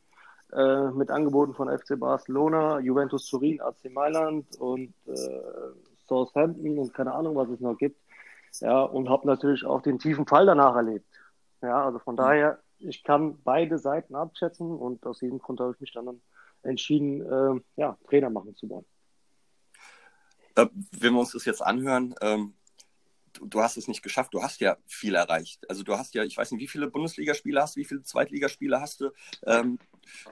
äh, 0.53 0.91
mit 0.91 1.11
Angeboten 1.11 1.53
von 1.55 1.69
FC 1.69 1.99
Barcelona, 1.99 2.79
Juventus 2.81 3.27
Turin, 3.29 3.61
AC 3.61 3.91
Mailand 3.93 4.57
und 4.57 4.95
äh, 5.07 5.15
Southampton 6.09 6.79
und 6.79 6.95
keine 6.95 7.13
Ahnung, 7.13 7.37
was 7.37 7.51
es 7.51 7.61
noch 7.61 7.77
gibt. 7.77 8.01
Ja, 8.61 8.83
und 8.83 9.11
habe 9.11 9.27
natürlich 9.27 9.67
auch 9.67 9.83
den 9.83 9.99
tiefen 9.99 10.27
Fall 10.27 10.47
danach 10.47 10.77
erlebt. 10.77 11.07
Ja, 11.61 11.85
also 11.85 11.99
von 11.99 12.17
daher, 12.17 12.59
ich 12.79 13.05
kann 13.05 13.39
beide 13.45 13.79
Seiten 13.79 14.15
abschätzen 14.15 14.67
und 14.67 15.05
aus 15.07 15.19
diesem 15.19 15.39
Grund 15.41 15.61
habe 15.61 15.73
ich 15.75 15.81
mich 15.81 15.93
dann 15.93 16.21
entschieden, 16.63 17.21
äh, 17.21 17.61
ja, 17.77 17.99
Trainer 18.09 18.31
machen 18.31 18.57
zu 18.57 18.69
wollen. 18.71 18.85
Äh, 20.55 20.67
wenn 20.99 21.13
wir 21.13 21.21
uns 21.21 21.33
das 21.33 21.45
jetzt 21.45 21.63
anhören, 21.63 22.15
ähm, 22.23 22.55
du, 23.47 23.61
hast 23.61 23.77
es 23.77 23.89
nicht 23.89 24.03
geschafft, 24.03 24.35
du 24.35 24.43
hast 24.43 24.61
ja 24.61 24.77
viel 24.87 25.15
erreicht. 25.15 25.69
Also 25.69 25.83
du 25.83 25.97
hast 25.97 26.15
ja, 26.15 26.25
ich 26.25 26.37
weiß 26.37 26.53
nicht, 26.53 26.61
wie 26.61 26.69
viele 26.69 26.89
Bundesligaspiele 26.89 27.61
hast 27.61 27.77
du, 27.77 27.81
wie 27.81 27.85
viele 27.85 28.03
Zweitligaspiele 28.03 28.81
hast 28.81 29.01
du. 29.01 29.11
Ähm, 29.47 29.79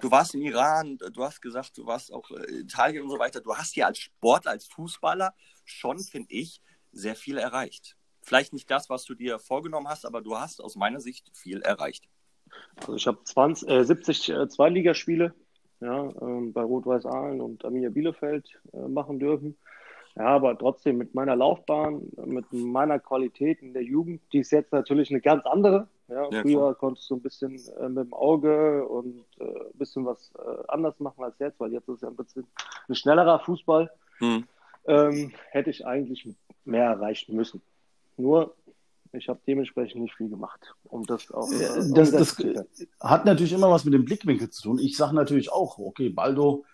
du 0.01 0.11
warst 0.11 0.35
im 0.35 0.43
Iran, 0.43 0.99
du 0.99 1.25
hast 1.25 1.41
gesagt, 1.41 1.77
du 1.79 1.87
warst 1.87 2.13
auch 2.13 2.31
in 2.31 2.45
äh, 2.45 2.61
Italien 2.61 3.03
und 3.03 3.11
so 3.11 3.19
weiter. 3.19 3.41
Du 3.41 3.55
hast 3.55 3.77
ja 3.77 3.87
als 3.87 3.99
Sportler, 3.99 4.53
als 4.53 4.67
Fußballer 4.67 5.35
schon, 5.65 5.99
finde 5.99 6.33
ich, 6.33 6.61
sehr 6.93 7.15
viel 7.15 7.39
erreicht. 7.39 7.97
Vielleicht 8.23 8.53
nicht 8.53 8.71
das, 8.71 8.91
was 8.91 9.05
du 9.05 9.15
dir 9.15 9.39
vorgenommen 9.39 9.89
hast, 9.89 10.05
aber 10.05 10.21
du 10.21 10.39
hast 10.39 10.61
aus 10.61 10.77
meiner 10.77 11.01
Sicht 11.01 11.31
viel 11.35 11.63
erreicht. 11.63 12.09
Also 12.77 12.95
ich 12.95 13.07
habe 13.07 13.21
äh, 13.67 13.85
70 13.85 14.29
äh, 14.29 14.49
Zweitligaspiele 14.49 15.35
ja, 15.81 16.09
äh, 16.09 16.51
bei 16.51 16.63
Rot-Weiß 16.63 17.07
Aalen 17.07 17.41
und 17.41 17.65
Arminia 17.65 17.91
Bielefeld 17.91 18.61
äh, 18.73 18.89
machen 18.89 19.19
dürfen. 19.19 19.57
Ja, 20.17 20.27
aber 20.27 20.59
trotzdem 20.59 20.99
mit 20.99 21.15
meiner 21.15 21.37
Laufbahn, 21.37 22.03
mit 22.25 22.53
meiner 22.53 22.99
Qualität 22.99 23.63
in 23.63 23.73
der 23.73 23.85
Jugend, 23.85 24.21
die 24.33 24.41
ist 24.41 24.51
jetzt 24.51 24.73
natürlich 24.73 25.11
eine 25.11 25.21
ganz 25.21 25.47
andere. 25.47 25.89
Ja, 26.09 26.29
ja 26.31 26.43
früher 26.43 26.59
klar. 26.59 26.75
konntest 26.75 27.09
du 27.11 27.17
ein 27.17 27.23
bisschen 27.23 27.61
äh, 27.79 27.89
mit 27.89 28.07
dem 28.07 28.15
Auge 28.15 28.87
und 28.87 29.25
äh, 29.39 29.45
ein 29.45 29.79
bisschen 29.79 30.05
was 30.05 30.33
äh, 30.37 30.63
anders 30.69 30.99
machen 30.99 31.23
als 31.23 31.39
jetzt, 31.39 31.61
weil 31.61 31.73
jetzt 31.73 31.89
ist 31.89 31.97
es 31.97 32.01
ja 32.03 32.09
ein 32.09 32.17
bisschen 32.17 32.45
ein 32.89 32.95
schnellerer 32.95 33.39
Fußball. 33.41 33.91
Hm. 34.19 34.45
Ähm, 34.87 35.33
hätte 35.51 35.71
ich 35.71 35.87
eigentlich 35.87 36.29
mehr 36.65 36.87
erreichen 36.87 37.37
müssen. 37.37 37.63
Nur 38.17 38.55
ich 39.13 39.29
habe 39.29 39.41
dementsprechend 39.47 40.03
nicht 40.03 40.15
viel 40.15 40.29
gemacht, 40.29 40.75
um 40.85 41.05
das 41.05 41.31
auch. 41.31 41.51
Äh, 41.51 41.93
das, 41.95 42.11
das, 42.11 42.37
das 42.37 42.87
hat 43.01 43.25
natürlich 43.25 43.53
immer 43.53 43.71
was 43.71 43.85
mit 43.85 43.95
dem 43.95 44.05
Blickwinkel 44.05 44.51
zu 44.51 44.63
tun. 44.63 44.79
Ich 44.79 44.97
sage 44.97 45.15
natürlich 45.15 45.53
auch, 45.53 45.79
okay, 45.79 46.09
Baldo 46.09 46.65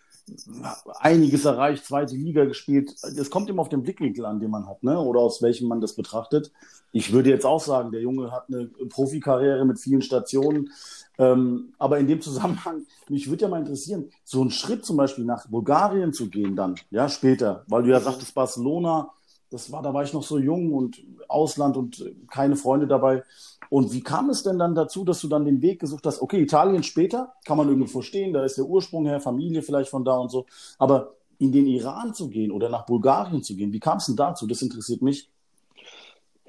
einiges 1.01 1.45
erreicht, 1.45 1.85
zweite 1.85 2.17
Liga 2.17 2.45
gespielt. 2.45 2.95
Es 3.03 3.31
kommt 3.31 3.49
immer 3.49 3.63
auf 3.63 3.69
den 3.69 3.83
Blickwinkel 3.83 4.25
an, 4.25 4.41
den 4.41 4.51
man 4.51 4.67
hat, 4.67 4.83
ne? 4.83 4.99
oder 4.99 5.21
aus 5.21 5.43
welchem 5.43 5.69
man 5.69 5.81
das 5.81 5.95
betrachtet. 5.95 6.53
Ich 6.93 7.13
würde 7.13 7.31
jetzt 7.31 7.47
auch 7.47 7.61
sagen, 7.61 7.93
der 7.93 8.01
Junge 8.01 8.33
hat 8.33 8.47
eine 8.49 8.67
Profikarriere 8.89 9.65
mit 9.65 9.79
vielen 9.79 10.03
Stationen. 10.03 10.71
Ähm, 11.19 11.73
aber 11.79 11.99
in 11.99 12.07
dem 12.07 12.21
Zusammenhang, 12.21 12.87
mich 13.09 13.31
würde 13.31 13.43
ja 13.43 13.49
mal 13.49 13.61
interessieren, 13.61 14.11
so 14.25 14.41
einen 14.41 14.51
Schritt 14.51 14.85
zum 14.85 14.97
Beispiel 14.97 15.25
nach 15.25 15.47
Bulgarien 15.49 16.13
zu 16.13 16.29
gehen 16.29 16.57
dann, 16.57 16.75
ja, 16.91 17.09
später, 17.09 17.65
weil 17.69 17.85
du 17.85 17.91
ja 17.91 18.01
sagtest, 18.01 18.35
Barcelona, 18.35 19.11
das 19.51 19.71
war, 19.71 19.83
da 19.83 19.95
war 19.95 20.03
ich 20.03 20.13
noch 20.13 20.25
so 20.25 20.39
jung 20.39 20.73
und 20.73 21.03
Ausland 21.29 21.77
und 21.77 22.05
keine 22.31 22.57
Freunde 22.57 22.87
dabei. 22.87 23.23
Und 23.71 23.93
wie 23.93 24.03
kam 24.03 24.31
es 24.31 24.43
denn 24.43 24.59
dann 24.59 24.75
dazu, 24.75 25.05
dass 25.05 25.21
du 25.21 25.29
dann 25.29 25.45
den 25.45 25.63
Weg 25.63 25.81
gesucht 25.81 26.07
hast? 26.07 26.23
Okay, 26.23 26.41
Italien 26.41 26.83
später, 26.83 27.35
kann 27.45 27.57
man 27.57 27.69
irgendwo 27.69 27.89
verstehen, 27.89 28.33
da 28.33 28.45
ist 28.45 28.59
der 28.59 28.67
Ursprung 28.67 29.07
her, 29.07 29.21
Familie 29.21 29.63
vielleicht 29.63 29.91
von 29.91 30.05
da 30.05 30.17
und 30.17 30.31
so. 30.31 30.47
Aber 30.79 31.15
in 31.39 31.53
den 31.53 31.67
Iran 31.67 32.15
zu 32.15 32.29
gehen 32.29 32.51
oder 32.51 32.69
nach 32.69 32.87
Bulgarien 32.87 33.43
zu 33.43 33.57
gehen, 33.57 33.73
wie 33.73 33.81
kam 33.81 33.99
es 33.99 34.07
denn 34.07 34.17
dazu? 34.17 34.47
Das 34.47 34.63
interessiert 34.63 35.03
mich. 35.03 35.31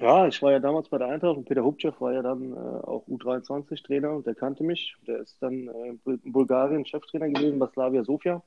Ja, 0.00 0.28
ich 0.28 0.40
war 0.42 0.52
ja 0.52 0.60
damals 0.60 0.88
bei 0.88 0.98
der 0.98 1.08
Eintracht 1.08 1.36
und 1.36 1.44
Peter 1.44 1.64
Hubchev 1.64 2.00
war 2.00 2.12
ja 2.12 2.22
dann 2.22 2.52
äh, 2.52 2.56
auch 2.56 3.04
U23-Trainer 3.08 4.12
und 4.12 4.26
der 4.26 4.36
kannte 4.36 4.62
mich. 4.62 4.94
Der 5.08 5.18
ist 5.18 5.36
dann 5.40 5.68
äh, 5.68 5.88
in 5.88 6.32
Bulgarien 6.32 6.86
Cheftrainer 6.86 7.28
gewesen 7.28 7.58
bei 7.58 7.66
Slavia 7.66 8.04
Sofia. 8.04 8.40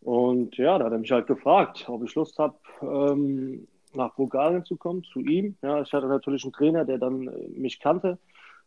Und 0.00 0.56
ja, 0.56 0.76
da 0.78 0.86
hat 0.86 0.92
er 0.92 0.98
mich 0.98 1.12
halt 1.12 1.28
gefragt, 1.28 1.86
ob 1.88 2.02
ich 2.02 2.14
Lust 2.14 2.38
habe, 2.38 2.56
ähm, 2.82 3.68
nach 3.94 4.14
Bulgarien 4.14 4.64
zu 4.64 4.76
kommen, 4.76 5.04
zu 5.04 5.20
ihm. 5.20 5.56
Ja, 5.62 5.82
ich 5.82 5.92
hatte 5.92 6.06
natürlich 6.06 6.44
einen 6.44 6.52
Trainer, 6.52 6.84
der 6.84 6.98
dann 6.98 7.28
äh, 7.28 7.48
mich 7.48 7.80
kannte. 7.80 8.18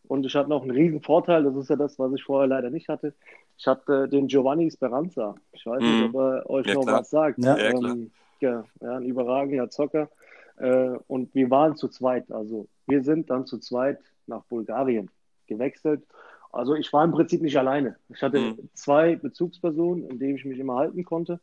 Und 0.08 0.26
ich 0.26 0.36
hatte 0.36 0.50
noch 0.50 0.62
einen 0.62 0.72
riesen 0.72 1.02
Vorteil, 1.02 1.44
das 1.44 1.56
ist 1.56 1.70
ja 1.70 1.76
das, 1.76 2.00
was 2.00 2.14
ich 2.14 2.24
vorher 2.24 2.48
leider 2.48 2.70
nicht 2.70 2.88
hatte. 2.88 3.14
Ich 3.58 3.68
hatte 3.68 4.08
den 4.08 4.28
Giovanni 4.28 4.72
Speranza. 4.72 5.36
Ich 5.52 5.66
weiß 5.66 5.82
nicht, 5.82 6.00
mhm. 6.00 6.16
ob 6.16 6.22
er 6.22 6.50
euch 6.50 6.68
ja, 6.68 6.74
noch 6.76 6.84
klar. 6.84 7.00
was 7.00 7.10
sagt. 7.10 7.44
Ja, 7.44 7.58
ähm, 7.58 8.12
ja, 8.40 8.64
ja, 8.82 8.98
ein 8.98 9.04
überragender 9.04 9.70
Zocker. 9.70 10.10
Äh, 10.58 10.98
und 11.08 11.34
wir 11.36 11.50
waren 11.50 11.76
zu 11.76 11.88
zweit. 11.90 12.32
Also 12.32 12.68
wir 12.88 13.04
sind 13.04 13.30
dann 13.30 13.46
zu 13.46 13.58
zweit 13.60 14.00
nach 14.28 14.44
Bulgarien 14.46 15.10
gewechselt. 15.48 16.04
Also 16.52 16.76
ich 16.76 16.92
war 16.94 17.04
im 17.04 17.12
Prinzip 17.12 17.42
nicht 17.42 17.58
alleine. 17.58 17.98
Ich 18.10 18.22
hatte 18.22 18.40
mhm. 18.40 18.70
zwei 18.74 19.16
Bezugspersonen, 19.16 20.10
in 20.10 20.20
denen 20.20 20.36
ich 20.36 20.46
mich 20.46 20.60
immer 20.60 20.76
halten 20.76 21.04
konnte. 21.04 21.40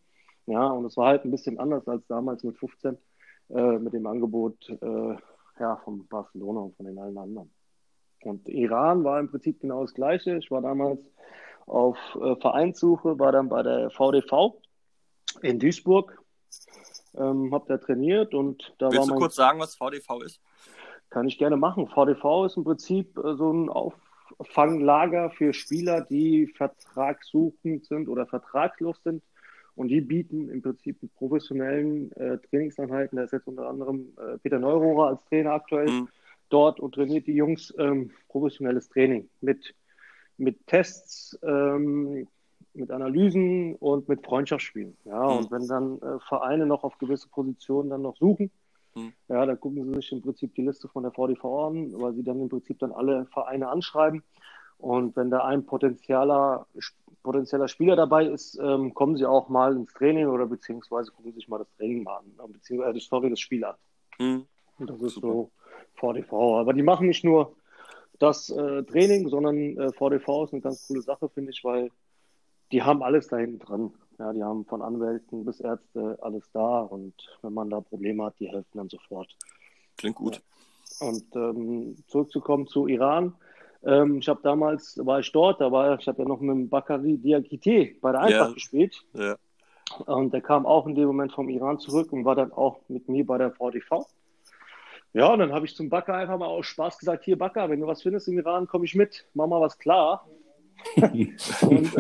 Ja, 0.47 0.69
und 0.69 0.85
es 0.85 0.97
war 0.97 1.09
halt 1.09 1.25
ein 1.25 1.31
bisschen 1.31 1.59
anders 1.59 1.87
als 1.89 2.07
damals 2.07 2.43
mit 2.45 2.59
15 2.59 2.99
äh, 3.51 3.79
mit 3.79 3.93
dem 3.93 4.07
Angebot 4.07 4.69
äh, 4.69 5.17
ja, 5.61 5.77
von 5.85 6.07
Barcelona 6.09 6.61
und 6.61 6.77
von 6.77 6.87
den 6.87 6.99
allen 6.99 7.19
anderen. 7.19 7.51
Und 8.23 8.49
Iran 8.49 9.05
war 9.05 9.21
im 9.21 9.31
Prinzip 9.31 9.61
genau 9.61 9.83
das 9.83 9.95
Gleiche. 9.95 10.39
Ich 10.39 10.51
war 10.51 10.63
damals 10.63 11.01
auf 11.67 11.97
äh, 12.21 12.37
Vereinssuche, 12.37 13.19
war 13.19 13.33
dann 13.33 13.49
bei 13.49 13.63
der 13.63 13.91
VDV 13.91 14.55
in 15.43 15.59
Duisburg, 15.59 16.23
ähm, 17.17 17.53
habe 17.53 17.67
da 17.69 17.79
trainiert 17.79 18.35
und 18.35 18.75
da 18.79 18.87
Willst 18.87 18.99
war 18.99 19.07
mein... 19.07 19.15
du 19.17 19.21
kurz 19.21 19.35
sagen, 19.35 19.61
was 19.61 19.77
VDV 19.77 20.23
ist? 20.25 20.41
Kann 21.11 21.29
ich 21.29 21.39
gerne 21.39 21.57
machen. 21.57 21.87
VDV 21.87 22.47
ist 22.47 22.57
im 22.57 22.65
Prinzip 22.65 23.17
äh, 23.19 23.35
so 23.35 23.53
ein 23.53 23.69
Auffanglager 23.69 25.31
für 25.31 25.53
Spieler, 25.53 26.01
die 26.01 26.47
vertragssuchend 26.47 27.85
sind 27.85 28.09
oder 28.09 28.27
vertragslos 28.27 29.03
sind 29.03 29.23
und 29.77 29.89
die 29.89 30.01
bieten 30.01 30.49
im 30.51 30.63
Prinzip 30.63 31.03
mit 31.03 31.15
professionellen 31.15 32.13
äh, 32.13 32.39
Trainingseinheiten, 32.39 33.17
da 33.17 33.25
ist 33.25 33.33
jetzt 33.33 33.49
unter 33.49 33.69
anderem 33.69 34.13
äh, 34.19 34.39
Peter 34.39 34.59
Neurohrer 34.59 35.09
als 35.09 35.25
Trainer 35.25 35.53
aktuell 35.53 35.89
mhm. 35.89 36.09
dort 36.49 36.79
und 36.79 36.95
trainiert 36.95 37.27
die 37.27 37.35
Jungs 37.35 37.75
ähm, 37.79 38.11
professionelles 38.29 38.89
Training 38.89 39.29
mit, 39.41 39.75
mit 40.37 40.65
Tests, 40.67 41.39
ähm, 41.43 42.29
mit 42.73 42.91
Analysen 42.91 43.75
und 43.77 44.09
mit 44.09 44.25
Freundschaftsspielen. 44.25 44.97
Ja, 45.05 45.25
mhm. 45.25 45.39
und 45.39 45.51
wenn 45.51 45.67
dann 45.67 45.99
äh, 45.99 46.21
Vereine 46.29 46.67
noch 46.67 46.85
auf 46.85 46.99
gewisse 46.99 47.29
Positionen 47.29 47.91
dann 47.91 48.03
noch 48.03 48.17
suchen, 48.17 48.53
mhm. 48.95 49.13
ja, 49.29 49.45
dann 49.45 49.59
gucken 49.59 49.85
sie 49.85 49.95
sich 49.95 50.13
im 50.13 50.23
Prinzip 50.23 50.55
die 50.55 50.63
Liste 50.63 50.87
von 50.89 51.03
der 51.03 51.13
VDV 51.13 51.45
an, 51.45 51.93
weil 52.01 52.15
sie 52.15 52.23
dann 52.23 52.41
im 52.41 52.49
Prinzip 52.49 52.79
dann 52.79 52.93
alle 52.93 53.27
Vereine 53.27 53.69
anschreiben. 53.69 54.23
Und 54.79 55.17
wenn 55.17 55.31
da 55.31 55.45
ein 55.45 55.65
potenzieller 55.65 56.67
potenzieller 57.25 57.67
Spieler 57.67 57.97
dabei 57.97 58.27
ist, 58.27 58.57
ähm, 58.63 58.95
kommen 58.95 59.17
sie 59.17 59.27
auch 59.27 59.49
mal 59.49 59.75
ins 59.75 59.93
Training 59.93 60.29
oder 60.29 60.47
beziehungsweise 60.47 61.11
gucken 61.11 61.33
sich 61.33 61.49
mal 61.49 61.59
das 61.59 61.73
Training 61.77 62.05
mal 62.05 62.19
an, 62.19 62.53
beziehungsweise 62.53 63.01
sorry, 63.01 63.31
das 63.31 63.41
Spiel 63.41 63.65
an. 63.65 63.75
Mhm. 64.21 64.47
Und 64.79 64.91
das 64.91 65.01
ist 65.01 65.15
Super. 65.15 65.27
so 65.29 65.51
VDV. 65.95 66.33
Aber 66.61 66.73
die 66.73 66.83
machen 66.83 67.09
nicht 67.09 67.25
nur 67.25 67.57
das 68.21 68.51
äh, 68.51 68.85
Training, 68.85 69.29
sondern 69.29 69.57
äh, 69.57 69.93
VDV 69.93 70.45
ist 70.45 70.53
eine 70.53 70.63
ganz 70.63 70.87
coole 70.87 71.03
Sache, 71.03 71.29
finde 71.29 71.51
ich, 71.51 71.65
weil 71.65 71.91
die 72.71 72.83
haben 72.83 73.03
alles 73.03 73.29
da 73.29 73.39
hinten 73.39 73.59
dran. 73.59 73.93
Ja, 74.19 74.33
die 74.33 74.45
haben 74.45 74.65
von 74.67 74.83
Anwälten 74.83 75.45
bis 75.45 75.61
Ärzte 75.61 76.19
alles 76.21 76.49
da 76.53 76.81
und 76.83 77.15
wenn 77.43 77.53
man 77.53 77.69
da 77.69 77.81
Probleme 77.81 78.25
hat, 78.25 78.35
die 78.39 78.49
helfen 78.49 78.71
dann 78.79 78.89
sofort. 78.89 79.37
Klingt 79.97 80.17
gut. 80.17 80.41
Ja. 81.01 81.09
Und 81.09 81.25
ähm, 81.35 81.97
zurückzukommen 82.07 82.69
zu 82.69 82.87
Iran. 82.87 83.35
Ähm, 83.87 84.19
ich 84.19 84.29
habe 84.29 84.41
damals, 84.43 84.99
war 85.05 85.21
ich 85.21 85.31
dort, 85.33 85.61
da 85.61 85.71
war 85.71 85.99
ich 85.99 86.07
habe 86.07 86.23
ja 86.23 86.29
noch 86.29 86.41
mit 86.41 86.51
dem 86.51 86.69
Bakari 86.69 87.19
Diakite 87.19 87.97
bei 88.01 88.13
der 88.13 88.21
Eintracht 88.23 88.49
ja. 88.49 88.55
gespielt. 88.55 89.05
Ja. 89.13 89.37
Und 90.07 90.33
der 90.33 90.41
kam 90.41 90.65
auch 90.65 90.87
in 90.87 90.95
dem 90.95 91.07
Moment 91.07 91.33
vom 91.33 91.49
Iran 91.49 91.79
zurück 91.79 92.13
und 92.13 92.25
war 92.25 92.35
dann 92.35 92.53
auch 92.53 92.81
mit 92.89 93.09
mir 93.09 93.27
bei 93.27 93.39
der 93.39 93.51
VDV. 93.51 94.07
Ja, 95.13 95.33
und 95.33 95.39
dann 95.39 95.53
habe 95.53 95.67
ich 95.67 95.77
zum 95.77 95.91
Bakker 95.91 96.15
einfach 96.15 96.39
mal 96.39 96.47
aus 96.47 96.67
Spaß 96.67 96.99
gesagt, 96.99 97.25
hier 97.25 97.39
Bakker, 97.39 97.69
wenn 97.71 97.81
du 97.81 97.87
was 97.87 98.03
findest 98.03 98.27
im 98.29 98.39
Iran, 98.39 98.67
komme 98.67 98.87
ich 98.87 98.95
mit, 98.95 99.27
mach 99.35 99.47
mal 99.47 99.61
was 99.61 99.79
klar. 99.79 100.27
und, 100.97 101.95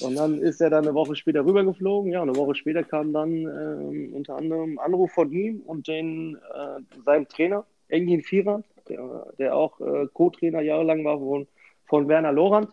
und, 0.00 0.14
dann 0.14 0.38
ist 0.38 0.60
er 0.60 0.70
dann 0.70 0.84
eine 0.84 0.94
Woche 0.94 1.16
später 1.16 1.44
rübergeflogen. 1.44 2.12
Ja, 2.12 2.22
eine 2.22 2.36
Woche 2.36 2.54
später 2.54 2.84
kam 2.84 3.12
dann 3.12 3.46
äh, 3.46 4.14
unter 4.14 4.36
anderem 4.36 4.78
Anruf 4.78 5.10
von 5.10 5.30
ihm 5.32 5.60
und 5.66 5.88
den, 5.88 6.36
äh, 6.36 6.80
seinem 7.04 7.28
Trainer, 7.28 7.66
Engin 7.88 8.22
Firan 8.22 8.62
der, 8.88 9.32
der 9.38 9.56
auch 9.56 9.80
äh, 9.80 10.06
Co-Trainer 10.12 10.60
jahrelang 10.60 11.04
war 11.04 11.18
von, 11.18 11.46
von 11.86 12.08
Werner 12.08 12.32
Lorand. 12.32 12.68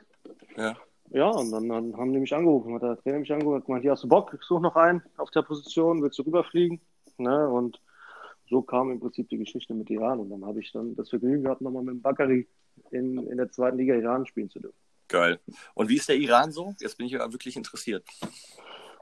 Ja. 0.58 0.76
Ja, 1.14 1.30
und 1.30 1.52
dann, 1.52 1.68
dann 1.68 1.98
haben 1.98 2.14
die 2.14 2.20
mich 2.20 2.34
angerufen, 2.34 2.74
hat 2.74 2.84
der 2.84 2.98
Trainer 2.98 3.20
mich 3.20 3.34
angerufen, 3.34 3.58
hat 3.58 3.66
gemeint, 3.66 3.82
hier 3.82 3.92
hast 3.92 4.04
du 4.04 4.08
Bock, 4.08 4.34
ich 4.34 4.46
suche 4.46 4.62
noch 4.62 4.78
einen 4.78 5.04
auf 5.18 5.30
der 5.32 5.42
Position, 5.42 6.02
willst 6.02 6.18
du 6.20 6.24
rüberfliegen? 6.24 6.80
Ne? 7.18 7.50
Und 7.50 7.82
so 8.50 8.62
kam 8.62 8.92
im 8.92 9.00
Prinzip 9.00 9.28
die 9.30 9.38
Geschichte 9.38 9.74
mit 9.74 9.90
Iran. 9.90 10.20
Und 10.20 10.30
dann 10.30 10.46
habe 10.46 10.62
ich 10.62 10.72
dann 10.72 10.96
das 10.96 11.10
Vergnügen 11.10 11.44
gehabt, 11.44 11.62
nochmal 11.62 11.84
mit 11.84 11.96
dem 11.96 12.02
Bakari 12.02 12.48
in, 12.92 13.18
in 13.28 13.38
der 13.38 13.52
zweiten 13.52 13.78
Liga 13.78 13.96
Iran 13.96 14.26
spielen 14.26 14.50
zu 14.50 14.60
dürfen. 14.60 14.78
Geil. 15.08 15.40
Und 15.74 15.90
wie 15.90 15.98
ist 15.98 16.08
der 16.08 16.16
Iran 16.16 16.52
so? 16.52 16.74
Jetzt 16.80 16.98
bin 16.98 17.08
ich 17.08 17.14
ja 17.14 17.32
wirklich 17.32 17.58
interessiert. 17.58 18.06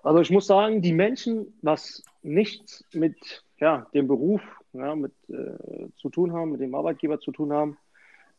Also 0.01 0.19
ich 0.21 0.31
muss 0.31 0.47
sagen, 0.47 0.81
die 0.81 0.93
Menschen, 0.93 1.57
was 1.61 2.03
nichts 2.23 2.83
mit 2.93 3.43
ja, 3.59 3.87
dem 3.93 4.07
Beruf 4.07 4.41
ja, 4.73 4.95
mit, 4.95 5.13
äh, 5.29 5.89
zu 5.97 6.09
tun 6.09 6.33
haben, 6.33 6.51
mit 6.51 6.61
dem 6.61 6.75
Arbeitgeber 6.75 7.19
zu 7.19 7.31
tun 7.31 7.51
haben, 7.53 7.77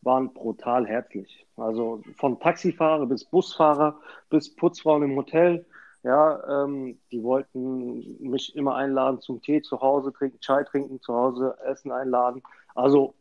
waren 0.01 0.33
brutal 0.33 0.87
herzlich. 0.87 1.45
Also 1.57 2.01
von 2.17 2.39
Taxifahrer 2.39 3.05
bis 3.05 3.25
Busfahrer 3.25 3.99
bis 4.29 4.55
Putzfrauen 4.55 5.03
im 5.03 5.15
Hotel. 5.15 5.65
Ja, 6.03 6.63
ähm, 6.63 6.97
die 7.11 7.21
wollten 7.21 8.17
mich 8.19 8.55
immer 8.55 8.75
einladen 8.75 9.21
zum 9.21 9.41
Tee 9.41 9.61
zu 9.61 9.81
Hause 9.81 10.11
trinken, 10.11 10.39
Chai 10.39 10.63
trinken, 10.63 10.99
zu 11.01 11.13
Hause 11.13 11.55
Essen 11.63 11.91
einladen. 11.91 12.41
Also 12.73 13.13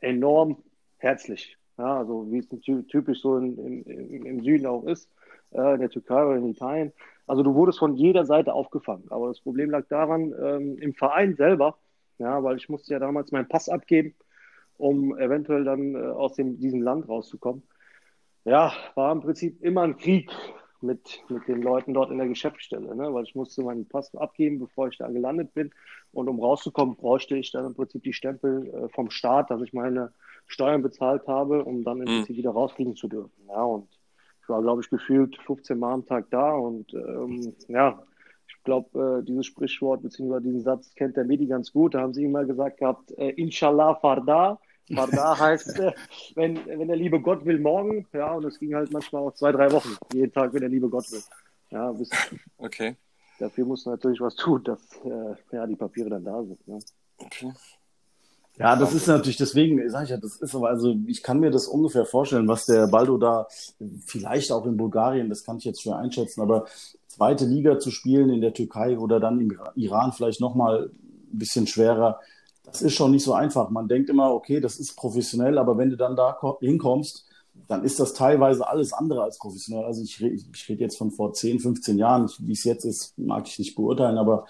enorm 0.00 0.58
herzlich. 0.98 1.56
Ja, 1.78 1.98
also 1.98 2.30
wie 2.30 2.38
es 2.38 2.48
typisch 2.88 3.22
so 3.22 3.38
in, 3.38 3.56
in, 3.86 4.26
im 4.26 4.42
Süden 4.42 4.66
auch 4.66 4.84
ist, 4.84 5.08
äh, 5.52 5.74
in 5.74 5.80
der 5.80 5.90
Türkei 5.90 6.24
oder 6.24 6.36
in 6.36 6.48
Italien. 6.48 6.92
Also 7.26 7.42
du 7.42 7.54
wurdest 7.54 7.78
von 7.78 7.94
jeder 7.94 8.24
Seite 8.24 8.54
aufgefangen. 8.54 9.04
Aber 9.10 9.28
das 9.28 9.40
Problem 9.40 9.70
lag 9.70 9.86
daran, 9.88 10.34
ähm, 10.42 10.78
im 10.78 10.94
Verein 10.94 11.34
selber, 11.36 11.76
ja, 12.18 12.42
weil 12.42 12.56
ich 12.56 12.68
musste 12.68 12.94
ja 12.94 12.98
damals 12.98 13.32
meinen 13.32 13.48
Pass 13.48 13.68
abgeben 13.68 14.14
um 14.78 15.18
eventuell 15.18 15.64
dann 15.64 15.94
äh, 15.94 15.98
aus 15.98 16.34
dem, 16.34 16.58
diesem 16.58 16.80
Land 16.80 17.08
rauszukommen. 17.08 17.62
Ja, 18.44 18.72
war 18.94 19.12
im 19.12 19.20
Prinzip 19.20 19.60
immer 19.62 19.82
ein 19.82 19.98
Krieg 19.98 20.30
mit, 20.80 21.22
mit 21.28 21.46
den 21.48 21.60
Leuten 21.60 21.92
dort 21.92 22.10
in 22.10 22.18
der 22.18 22.28
Geschäftsstelle, 22.28 22.94
ne? 22.94 23.12
weil 23.12 23.24
ich 23.24 23.34
musste 23.34 23.62
meinen 23.62 23.86
Pass 23.86 24.14
abgeben, 24.14 24.60
bevor 24.60 24.88
ich 24.88 24.96
da 24.96 25.08
gelandet 25.08 25.52
bin. 25.52 25.72
Und 26.12 26.28
um 26.28 26.40
rauszukommen, 26.40 26.96
bräuchte 26.96 27.36
ich 27.36 27.50
dann 27.50 27.66
im 27.66 27.74
Prinzip 27.74 28.04
die 28.04 28.12
Stempel 28.12 28.68
äh, 28.72 28.88
vom 28.88 29.10
Staat, 29.10 29.50
dass 29.50 29.60
ich 29.60 29.72
meine 29.72 30.12
Steuern 30.46 30.80
bezahlt 30.80 31.26
habe, 31.26 31.64
um 31.64 31.82
dann 31.82 31.98
im 31.98 32.04
mhm. 32.04 32.18
Prinzip 32.18 32.36
wieder 32.36 32.52
rausfliegen 32.52 32.94
zu 32.94 33.08
dürfen. 33.08 33.32
Ja, 33.48 33.62
und 33.64 33.88
ich 34.48 34.50
war, 34.50 34.62
glaube 34.62 34.80
ich, 34.80 34.88
gefühlt 34.88 35.36
15 35.44 35.78
Mal 35.78 35.92
am 35.92 36.06
Tag 36.06 36.30
da 36.30 36.52
und 36.52 36.94
ähm, 36.94 37.54
ja, 37.68 38.02
ich 38.46 38.64
glaube, 38.64 39.18
äh, 39.20 39.22
dieses 39.22 39.44
Sprichwort 39.44 40.02
bzw. 40.02 40.40
diesen 40.40 40.62
Satz 40.62 40.94
kennt 40.94 41.18
der 41.18 41.24
Medi 41.24 41.46
ganz 41.46 41.70
gut. 41.70 41.92
Da 41.92 42.00
haben 42.00 42.14
sie 42.14 42.24
immer 42.24 42.46
gesagt 42.46 42.78
gehabt, 42.78 43.10
äh, 43.18 43.28
Inshallah 43.32 43.96
Farda. 43.96 44.58
Farda 44.94 45.38
heißt, 45.38 45.78
äh, 45.80 45.92
wenn, 46.34 46.64
wenn 46.64 46.88
der 46.88 46.96
liebe 46.96 47.20
Gott 47.20 47.44
will, 47.44 47.58
morgen. 47.58 48.06
Ja, 48.14 48.32
und 48.32 48.46
es 48.46 48.58
ging 48.58 48.74
halt 48.74 48.90
manchmal 48.90 49.20
auch 49.20 49.34
zwei, 49.34 49.52
drei 49.52 49.70
Wochen. 49.70 49.98
Jeden 50.14 50.32
Tag, 50.32 50.54
wenn 50.54 50.60
der 50.60 50.70
liebe 50.70 50.88
Gott 50.88 51.12
will. 51.12 51.22
Ja, 51.70 51.92
bis, 51.92 52.08
okay. 52.56 52.96
Dafür 53.38 53.66
muss 53.66 53.84
natürlich 53.84 54.20
was 54.22 54.34
tun, 54.34 54.64
dass 54.64 54.80
äh, 55.04 55.34
ja, 55.52 55.66
die 55.66 55.76
Papiere 55.76 56.08
dann 56.08 56.24
da 56.24 56.42
sind. 56.42 56.66
Ne? 56.66 56.78
Okay. 57.18 57.52
Ja, 58.58 58.74
das 58.74 58.92
ist 58.92 59.06
natürlich 59.06 59.36
deswegen, 59.36 59.88
sag 59.88 60.04
ich 60.04 60.10
ja, 60.10 60.16
das 60.16 60.36
ist 60.36 60.54
aber, 60.54 60.68
also 60.68 60.96
ich 61.06 61.22
kann 61.22 61.38
mir 61.38 61.50
das 61.50 61.68
ungefähr 61.68 62.04
vorstellen, 62.04 62.48
was 62.48 62.66
der 62.66 62.88
Baldo 62.88 63.16
da 63.16 63.46
vielleicht 64.04 64.50
auch 64.50 64.66
in 64.66 64.76
Bulgarien, 64.76 65.28
das 65.28 65.44
kann 65.44 65.58
ich 65.58 65.64
jetzt 65.64 65.82
schwer 65.82 65.96
einschätzen, 65.96 66.40
aber 66.40 66.66
zweite 67.06 67.44
Liga 67.44 67.78
zu 67.78 67.90
spielen 67.92 68.30
in 68.30 68.40
der 68.40 68.52
Türkei 68.54 68.98
oder 68.98 69.20
dann 69.20 69.40
im 69.40 69.56
Iran 69.76 70.12
vielleicht 70.12 70.40
nochmal 70.40 70.90
ein 71.32 71.38
bisschen 71.38 71.68
schwerer, 71.68 72.18
das 72.64 72.82
ist 72.82 72.94
schon 72.94 73.12
nicht 73.12 73.24
so 73.24 73.32
einfach. 73.32 73.70
Man 73.70 73.88
denkt 73.88 74.10
immer, 74.10 74.32
okay, 74.32 74.60
das 74.60 74.78
ist 74.78 74.96
professionell, 74.96 75.56
aber 75.58 75.78
wenn 75.78 75.90
du 75.90 75.96
dann 75.96 76.16
da 76.16 76.38
hinkommst, 76.60 77.26
dann 77.66 77.84
ist 77.84 77.98
das 78.00 78.12
teilweise 78.12 78.66
alles 78.68 78.92
andere 78.92 79.22
als 79.22 79.38
professionell. 79.38 79.84
Also 79.84 80.02
ich, 80.02 80.20
ich 80.22 80.68
rede 80.68 80.82
jetzt 80.82 80.98
von 80.98 81.10
vor 81.10 81.32
10, 81.32 81.60
15 81.60 81.98
Jahren, 81.98 82.30
wie 82.40 82.52
es 82.52 82.64
jetzt 82.64 82.84
ist, 82.84 83.16
mag 83.18 83.46
ich 83.46 83.58
nicht 83.58 83.74
beurteilen, 83.74 84.18
aber 84.18 84.46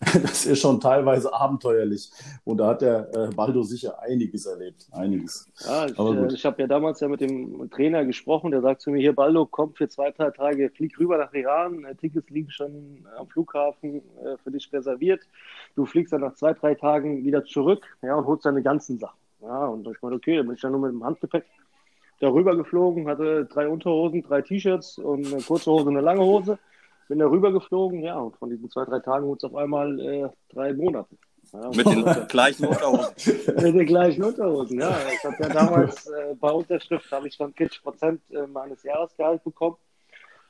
das 0.22 0.46
ist 0.46 0.60
schon 0.62 0.80
teilweise 0.80 1.32
abenteuerlich. 1.32 2.10
Und 2.44 2.56
da 2.56 2.68
hat 2.68 2.80
der 2.80 3.10
äh, 3.14 3.34
Baldo 3.34 3.62
sicher 3.62 4.00
einiges 4.00 4.46
erlebt. 4.46 4.86
Einiges. 4.92 5.46
Ja, 5.66 5.86
ich, 5.86 5.98
äh, 5.98 6.32
ich 6.32 6.46
habe 6.46 6.62
ja 6.62 6.66
damals 6.66 7.00
ja 7.00 7.08
mit 7.08 7.20
dem 7.20 7.70
Trainer 7.70 8.06
gesprochen, 8.06 8.50
der 8.50 8.62
sagt 8.62 8.80
zu 8.80 8.90
mir, 8.90 9.00
hier 9.00 9.14
Baldo, 9.14 9.44
komm 9.44 9.74
für 9.74 9.88
zwei, 9.90 10.10
drei 10.10 10.30
Tage, 10.30 10.70
flieg 10.70 10.98
rüber 10.98 11.18
nach 11.18 11.34
Iran, 11.34 11.84
äh, 11.84 11.94
Tickets 11.94 12.30
liegen 12.30 12.50
schon 12.50 13.06
am 13.18 13.28
Flughafen 13.28 13.96
äh, 14.24 14.38
für 14.42 14.50
dich 14.50 14.72
reserviert. 14.72 15.20
Du 15.76 15.84
fliegst 15.84 16.14
dann 16.14 16.22
nach 16.22 16.34
zwei, 16.34 16.54
drei 16.54 16.74
Tagen 16.74 17.22
wieder 17.22 17.44
zurück 17.44 17.84
ja, 18.00 18.14
und 18.14 18.24
holst 18.24 18.46
deine 18.46 18.62
ganzen 18.62 18.98
Sachen. 18.98 19.18
Ja, 19.42 19.66
und 19.66 19.86
ich 19.86 20.00
meine, 20.00 20.16
okay, 20.16 20.36
dann 20.36 20.46
bin 20.46 20.54
ich 20.54 20.62
dann 20.62 20.72
nur 20.72 20.80
mit 20.80 20.92
dem 20.92 21.04
Handgepäck 21.04 21.44
darüber 22.20 22.56
geflogen, 22.56 23.06
hatte 23.06 23.44
drei 23.44 23.68
Unterhosen, 23.68 24.22
drei 24.22 24.40
T-Shirts 24.40 24.96
und 24.98 25.26
eine 25.26 25.42
kurze 25.42 25.70
Hose 25.70 25.84
und 25.84 25.96
eine 25.96 26.04
lange 26.04 26.22
Hose 26.22 26.58
bin 27.10 27.18
da 27.18 27.26
rüber 27.26 27.50
geflogen, 27.50 28.04
ja, 28.04 28.16
und 28.20 28.36
von 28.36 28.50
diesen 28.50 28.70
zwei, 28.70 28.84
drei 28.84 29.00
Tagen 29.00 29.26
wurde 29.26 29.38
es 29.38 29.44
auf 29.44 29.56
einmal 29.56 29.98
äh, 29.98 30.28
drei 30.48 30.72
Monate. 30.72 31.16
Ja, 31.52 31.68
mit 31.74 31.84
den 31.84 32.04
gleichen 32.28 32.66
Unterhosen. 32.66 33.14
mit 33.56 33.74
den 33.74 33.86
gleichen 33.86 34.22
Unterhosen, 34.22 34.78
ja. 34.78 34.96
Ich 35.12 35.24
habe 35.24 35.36
ja 35.40 35.48
damals 35.48 36.06
äh, 36.06 36.36
bei 36.38 36.52
Unterschrift 36.52 37.10
habe 37.10 37.26
ich 37.26 37.34
schon 37.34 37.52
40 37.52 37.82
Prozent 37.82 38.20
äh, 38.30 38.46
meines 38.46 38.84
Jahresgehalts 38.84 39.42
bekommen. 39.42 39.76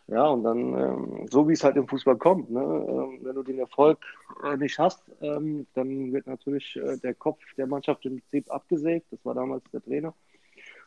Ja, 0.06 0.26
und 0.26 0.44
dann, 0.44 0.58
ähm, 0.58 1.26
so 1.30 1.48
wie 1.48 1.54
es 1.54 1.64
halt 1.64 1.76
im 1.76 1.88
Fußball 1.88 2.18
kommt, 2.18 2.50
ne? 2.50 2.60
Ähm, 2.60 3.20
wenn 3.22 3.36
du 3.36 3.42
den 3.42 3.58
Erfolg 3.58 3.98
äh, 4.44 4.58
nicht 4.58 4.78
hast, 4.78 5.02
ähm, 5.22 5.66
dann 5.72 6.12
wird 6.12 6.26
natürlich 6.26 6.76
äh, 6.76 6.98
der 6.98 7.14
Kopf 7.14 7.40
der 7.56 7.68
Mannschaft 7.68 8.04
im 8.04 8.20
Prinzip 8.20 8.50
abgesägt. 8.50 9.06
Das 9.10 9.24
war 9.24 9.34
damals 9.34 9.64
der 9.72 9.82
Trainer. 9.82 10.12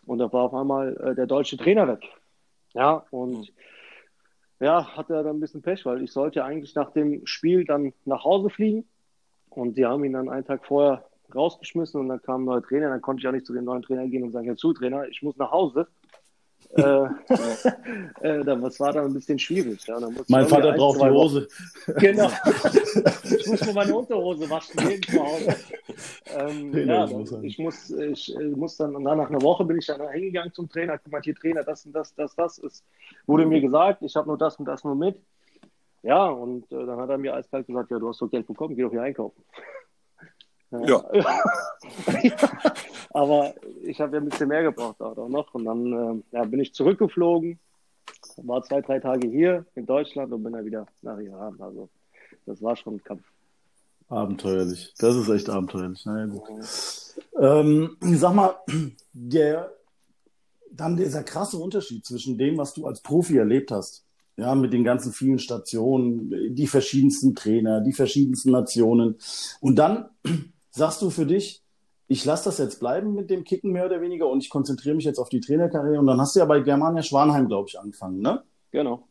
Und 0.05 0.19
da 0.19 0.31
war 0.31 0.43
auf 0.43 0.53
einmal 0.53 0.95
äh, 0.97 1.15
der 1.15 1.25
deutsche 1.25 1.57
Trainer 1.57 1.87
weg. 1.87 2.03
Ja, 2.75 3.03
und 3.09 3.39
mhm 3.39 3.47
ja, 4.63 4.95
hatte 4.95 5.13
er 5.13 5.23
dann 5.23 5.37
ein 5.37 5.39
bisschen 5.41 5.61
Pech, 5.61 5.85
weil 5.85 6.01
ich 6.01 6.11
sollte 6.13 6.43
eigentlich 6.43 6.73
nach 6.73 6.91
dem 6.91 7.25
Spiel 7.27 7.65
dann 7.65 7.91
nach 8.05 8.23
Hause 8.23 8.49
fliegen 8.49 8.85
und 9.49 9.77
die 9.77 9.85
haben 9.85 10.05
ihn 10.05 10.13
dann 10.13 10.29
einen 10.29 10.45
Tag 10.45 10.65
vorher 10.65 11.05
rausgeschmissen 11.35 11.99
und 11.99 12.07
dann 12.07 12.21
kam 12.21 12.41
ein 12.41 12.45
neuer 12.45 12.63
Trainer, 12.63 12.89
dann 12.89 13.01
konnte 13.01 13.21
ich 13.21 13.27
auch 13.27 13.33
nicht 13.33 13.45
zu 13.45 13.53
dem 13.53 13.65
neuen 13.65 13.81
Trainer 13.81 14.07
gehen 14.07 14.23
und 14.23 14.31
sagen, 14.31 14.45
Herr 14.45 14.55
zu 14.55 14.71
Trainer, 14.71 15.05
ich 15.09 15.21
muss 15.21 15.35
nach 15.35 15.51
Hause. 15.51 15.87
Äh, 16.75 17.05
äh, 18.21 18.43
das 18.43 18.79
war 18.79 18.93
dann 18.93 19.05
ein 19.05 19.13
bisschen 19.13 19.37
schwierig. 19.37 19.85
Ja. 19.85 19.99
mein 20.27 20.47
Vater 20.47 20.73
braucht 20.73 21.01
die 21.01 21.09
Hose. 21.09 21.47
Genau. 21.97 22.29
ich 23.23 23.47
muss 23.47 23.65
mir 23.65 23.73
meine 23.73 23.93
Unterhose 23.93 24.49
waschen, 24.49 24.79
jeden 24.89 25.03
zu 25.03 25.23
Hause. 25.23 25.55
Ähm, 26.37 26.87
ja, 26.87 27.07
ich 27.41 27.59
muss, 27.59 27.89
ich, 27.91 28.35
ich 28.35 28.55
muss 28.55 28.77
dann, 28.77 28.95
und 28.95 29.03
dann 29.03 29.17
nach 29.17 29.29
einer 29.29 29.41
Woche 29.41 29.65
bin 29.65 29.77
ich 29.77 29.85
dann 29.85 30.01
hingegangen 30.09 30.53
zum 30.53 30.69
Trainer, 30.69 30.97
guck 30.97 31.11
mal, 31.11 31.21
hier 31.21 31.35
Trainer, 31.35 31.63
das 31.63 31.85
und 31.85 31.93
das, 31.93 32.15
das, 32.15 32.35
das 32.35 32.57
ist, 32.57 32.83
wurde 33.27 33.45
mir 33.45 33.61
gesagt, 33.61 34.01
ich 34.01 34.15
habe 34.15 34.27
nur 34.27 34.37
das 34.37 34.55
und 34.57 34.65
das 34.65 34.83
nur 34.83 34.95
mit. 34.95 35.19
Ja, 36.01 36.27
und 36.27 36.71
äh, 36.71 36.85
dann 36.85 36.97
hat 36.97 37.09
er 37.09 37.17
mir 37.17 37.33
eiskalt 37.33 37.67
gesagt, 37.67 37.91
ja, 37.91 37.99
du 37.99 38.09
hast 38.09 38.21
doch 38.21 38.29
Geld 38.29 38.47
bekommen, 38.47 38.75
geh 38.75 38.81
doch 38.81 38.91
hier 38.91 39.03
einkaufen. 39.03 39.43
Ja. 40.87 41.03
Aber 43.11 43.53
ich 43.83 44.01
habe 44.01 44.15
ja 44.15 44.21
ein 44.21 44.29
bisschen 44.29 44.49
mehr 44.49 44.63
gebraucht 44.63 45.01
auch 45.01 45.29
noch. 45.29 45.53
Und 45.53 45.65
dann 45.65 46.23
äh, 46.31 46.35
ja, 46.35 46.43
bin 46.45 46.59
ich 46.59 46.73
zurückgeflogen, 46.73 47.59
war 48.37 48.63
zwei, 48.63 48.81
drei 48.81 48.99
Tage 48.99 49.27
hier 49.27 49.65
in 49.75 49.85
Deutschland 49.85 50.33
und 50.33 50.43
bin 50.43 50.53
dann 50.53 50.65
wieder 50.65 50.87
nach 51.01 51.19
Iran. 51.19 51.55
Also 51.59 51.89
das 52.45 52.61
war 52.61 52.75
schon 52.75 52.95
ein 52.95 53.03
Kampf. 53.03 53.23
Abenteuerlich. 54.09 54.93
Das 54.97 55.15
ist 55.15 55.29
echt 55.29 55.49
abenteuerlich. 55.49 56.05
Naja, 56.05 56.25
gut. 56.25 56.43
Ähm, 57.39 57.97
sag 58.01 58.33
mal, 58.33 58.55
der, 59.13 59.71
dann 60.71 60.97
dieser 60.97 61.23
krasse 61.23 61.57
Unterschied 61.57 62.05
zwischen 62.05 62.37
dem, 62.37 62.57
was 62.57 62.73
du 62.73 62.85
als 62.85 63.01
Profi 63.01 63.37
erlebt 63.37 63.71
hast, 63.71 64.03
ja, 64.35 64.55
mit 64.55 64.73
den 64.73 64.83
ganzen 64.83 65.13
vielen 65.13 65.39
Stationen, 65.39 66.55
die 66.55 66.67
verschiedensten 66.67 67.35
Trainer, 67.35 67.81
die 67.81 67.93
verschiedensten 67.93 68.51
Nationen. 68.51 69.15
Und 69.61 69.75
dann 69.75 70.09
sagst 70.73 71.01
du 71.01 71.09
für 71.09 71.25
dich, 71.25 71.61
ich 72.07 72.25
lasse 72.25 72.45
das 72.45 72.57
jetzt 72.57 72.79
bleiben 72.79 73.13
mit 73.13 73.29
dem 73.29 73.43
Kicken 73.43 73.71
mehr 73.71 73.85
oder 73.85 74.01
weniger 74.01 74.27
und 74.27 74.43
ich 74.43 74.49
konzentriere 74.49 74.95
mich 74.95 75.05
jetzt 75.05 75.19
auf 75.19 75.29
die 75.29 75.39
Trainerkarriere. 75.39 75.99
Und 75.99 76.07
dann 76.07 76.19
hast 76.19 76.35
du 76.35 76.39
ja 76.39 76.45
bei 76.45 76.59
Germania 76.59 77.01
Schwanheim, 77.01 77.47
glaube 77.47 77.69
ich, 77.69 77.79
angefangen, 77.79 78.19
ne? 78.19 78.43
Genau. 78.71 79.07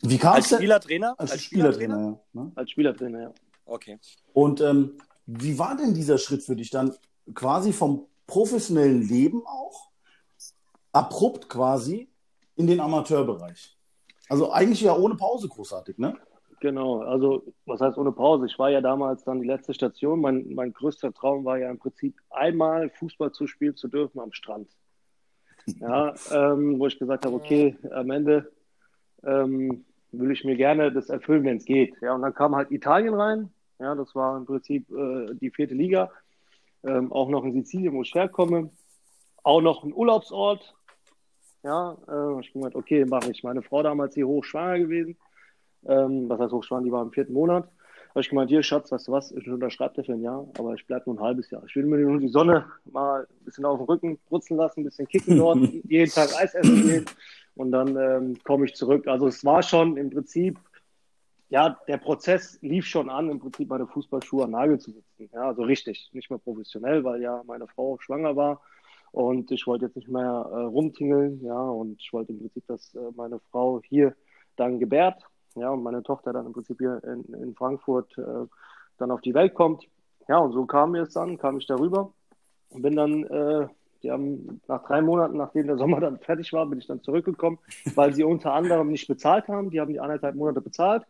Wie 0.00 0.18
kam 0.18 0.34
als 0.34 0.50
Spielertrainer? 0.50 1.14
Als, 1.18 1.32
als 1.32 1.42
Spielertrainer, 1.42 1.94
Spielertrainer, 1.94 2.20
ja. 2.34 2.42
Ne? 2.42 2.52
Als 2.54 2.70
Spielertrainer, 2.70 3.20
ja. 3.22 3.32
Okay. 3.66 3.98
Und 4.32 4.60
ähm, 4.60 4.98
wie 5.26 5.58
war 5.58 5.76
denn 5.76 5.94
dieser 5.94 6.18
Schritt 6.18 6.42
für 6.42 6.56
dich 6.56 6.70
dann 6.70 6.94
quasi 7.34 7.72
vom 7.72 8.06
professionellen 8.26 9.02
Leben 9.02 9.42
auch 9.46 9.90
abrupt 10.92 11.48
quasi 11.48 12.08
in 12.56 12.66
den 12.66 12.80
Amateurbereich? 12.80 13.76
Also 14.28 14.50
eigentlich 14.50 14.80
ja 14.80 14.96
ohne 14.96 15.14
Pause 15.14 15.48
großartig, 15.48 15.98
ne? 15.98 16.14
Genau, 16.64 17.02
also 17.02 17.44
was 17.66 17.82
heißt 17.82 17.98
ohne 17.98 18.10
Pause? 18.10 18.46
Ich 18.46 18.58
war 18.58 18.70
ja 18.70 18.80
damals 18.80 19.22
dann 19.22 19.42
die 19.42 19.46
letzte 19.46 19.74
Station. 19.74 20.22
Mein, 20.22 20.54
mein 20.54 20.72
größter 20.72 21.12
Traum 21.12 21.44
war 21.44 21.58
ja 21.58 21.68
im 21.68 21.78
Prinzip 21.78 22.16
einmal 22.30 22.88
Fußball 22.88 23.32
zu 23.32 23.46
spielen 23.46 23.76
zu 23.76 23.86
dürfen 23.86 24.18
am 24.18 24.32
Strand. 24.32 24.70
Ja, 25.66 26.14
ähm, 26.32 26.78
wo 26.78 26.86
ich 26.86 26.98
gesagt 26.98 27.26
habe, 27.26 27.36
okay, 27.36 27.76
am 27.90 28.10
Ende 28.10 28.50
ähm, 29.24 29.84
will 30.10 30.30
ich 30.30 30.42
mir 30.44 30.56
gerne 30.56 30.90
das 30.90 31.10
erfüllen, 31.10 31.44
wenn 31.44 31.58
es 31.58 31.66
geht. 31.66 32.00
Ja, 32.00 32.14
und 32.14 32.22
dann 32.22 32.32
kam 32.32 32.56
halt 32.56 32.70
Italien 32.70 33.12
rein. 33.12 33.50
Ja, 33.78 33.94
das 33.94 34.14
war 34.14 34.38
im 34.38 34.46
Prinzip 34.46 34.90
äh, 34.90 35.34
die 35.34 35.50
vierte 35.50 35.74
Liga. 35.74 36.10
Ähm, 36.82 37.12
auch 37.12 37.28
noch 37.28 37.44
in 37.44 37.52
Sizilien, 37.52 37.92
wo 37.92 38.00
ich 38.00 38.14
herkomme. 38.14 38.70
Auch 39.42 39.60
noch 39.60 39.84
ein 39.84 39.92
Urlaubsort. 39.92 40.74
Ja, 41.62 41.98
äh, 42.08 42.40
ich 42.40 42.54
gemeint, 42.54 42.74
okay, 42.74 43.04
mache 43.04 43.30
ich. 43.32 43.44
Meine 43.44 43.60
Frau 43.60 43.82
damals 43.82 44.14
hier 44.14 44.26
hochschwanger 44.26 44.78
gewesen. 44.78 45.18
Ähm, 45.86 46.28
was 46.28 46.40
heißt 46.40 46.52
hochschwanger? 46.52 46.84
Die 46.84 46.92
war 46.92 47.02
im 47.02 47.12
vierten 47.12 47.32
Monat. 47.32 47.68
Habe 48.10 48.20
ich 48.20 48.28
gemeint, 48.28 48.48
hier, 48.48 48.62
Schatz, 48.62 48.92
weißt 48.92 49.08
du 49.08 49.12
was, 49.12 49.32
ich 49.32 49.48
unterschreibe 49.48 49.94
dir 49.94 50.04
für 50.04 50.12
ein 50.12 50.22
Jahr, 50.22 50.46
aber 50.56 50.74
ich 50.74 50.86
bleibe 50.86 51.04
nur 51.06 51.16
ein 51.16 51.24
halbes 51.24 51.50
Jahr. 51.50 51.64
Ich 51.66 51.74
will 51.74 51.84
mir 51.84 51.98
nur 51.98 52.20
die 52.20 52.28
Sonne 52.28 52.66
mal 52.84 53.22
ein 53.22 53.44
bisschen 53.44 53.64
auf 53.64 53.78
den 53.78 53.86
Rücken 53.86 54.18
brutzeln 54.28 54.58
lassen, 54.58 54.80
ein 54.80 54.84
bisschen 54.84 55.08
kicken 55.08 55.36
dort, 55.36 55.58
jeden 55.88 56.10
Tag 56.12 56.28
Eis 56.40 56.54
essen 56.54 56.82
gehen 56.82 57.04
und 57.56 57.72
dann 57.72 57.96
ähm, 57.96 58.36
komme 58.44 58.66
ich 58.66 58.74
zurück. 58.74 59.08
Also 59.08 59.26
es 59.26 59.44
war 59.44 59.62
schon 59.64 59.96
im 59.96 60.10
Prinzip 60.10 60.58
ja, 61.50 61.78
der 61.86 61.98
Prozess 61.98 62.58
lief 62.62 62.86
schon 62.86 63.08
an, 63.08 63.30
im 63.30 63.38
Prinzip 63.38 63.68
meine 63.68 63.86
Fußballschuhe 63.86 64.44
an 64.44 64.50
Nagel 64.50 64.80
zu 64.80 64.90
sitzen. 64.90 65.30
Ja, 65.32 65.48
also 65.48 65.62
richtig, 65.62 66.10
nicht 66.12 66.30
mehr 66.30 66.38
professionell, 66.38 67.04
weil 67.04 67.22
ja 67.22 67.42
meine 67.46 67.68
Frau 67.68 67.98
schwanger 68.00 68.34
war 68.34 68.60
und 69.12 69.52
ich 69.52 69.66
wollte 69.66 69.86
jetzt 69.86 69.94
nicht 69.96 70.08
mehr 70.08 70.48
äh, 70.52 70.62
rumtingeln, 70.62 71.40
ja, 71.44 71.60
und 71.60 72.00
ich 72.00 72.12
wollte 72.12 72.32
im 72.32 72.40
Prinzip, 72.40 72.66
dass 72.66 72.92
äh, 72.94 72.98
meine 73.14 73.38
Frau 73.50 73.80
hier 73.84 74.16
dann 74.56 74.80
gebärt, 74.80 75.22
ja, 75.54 75.70
und 75.70 75.82
meine 75.82 76.02
Tochter 76.02 76.32
dann 76.32 76.46
im 76.46 76.52
Prinzip 76.52 76.78
hier 76.78 77.02
in, 77.04 77.24
in 77.34 77.54
Frankfurt 77.54 78.16
äh, 78.18 78.46
dann 78.98 79.10
auf 79.10 79.20
die 79.20 79.34
Welt 79.34 79.54
kommt. 79.54 79.86
Ja, 80.28 80.38
und 80.38 80.52
so 80.52 80.64
kam 80.66 80.92
mir 80.92 81.02
es 81.02 81.12
dann, 81.12 81.38
kam 81.38 81.58
ich 81.58 81.66
darüber 81.66 82.12
und 82.70 82.82
bin 82.82 82.96
dann, 82.96 83.24
äh, 83.24 83.68
die 84.02 84.10
haben 84.10 84.60
nach 84.66 84.84
drei 84.84 85.00
Monaten, 85.00 85.36
nachdem 85.36 85.66
der 85.66 85.78
Sommer 85.78 86.00
dann 86.00 86.18
fertig 86.18 86.52
war, 86.52 86.66
bin 86.66 86.78
ich 86.78 86.86
dann 86.86 87.02
zurückgekommen, 87.02 87.58
weil 87.94 88.12
sie 88.14 88.24
unter 88.24 88.52
anderem 88.52 88.88
nicht 88.88 89.06
bezahlt 89.06 89.48
haben. 89.48 89.70
Die 89.70 89.80
haben 89.80 89.92
die 89.92 90.00
eineinhalb 90.00 90.34
Monate 90.34 90.60
bezahlt. 90.60 91.04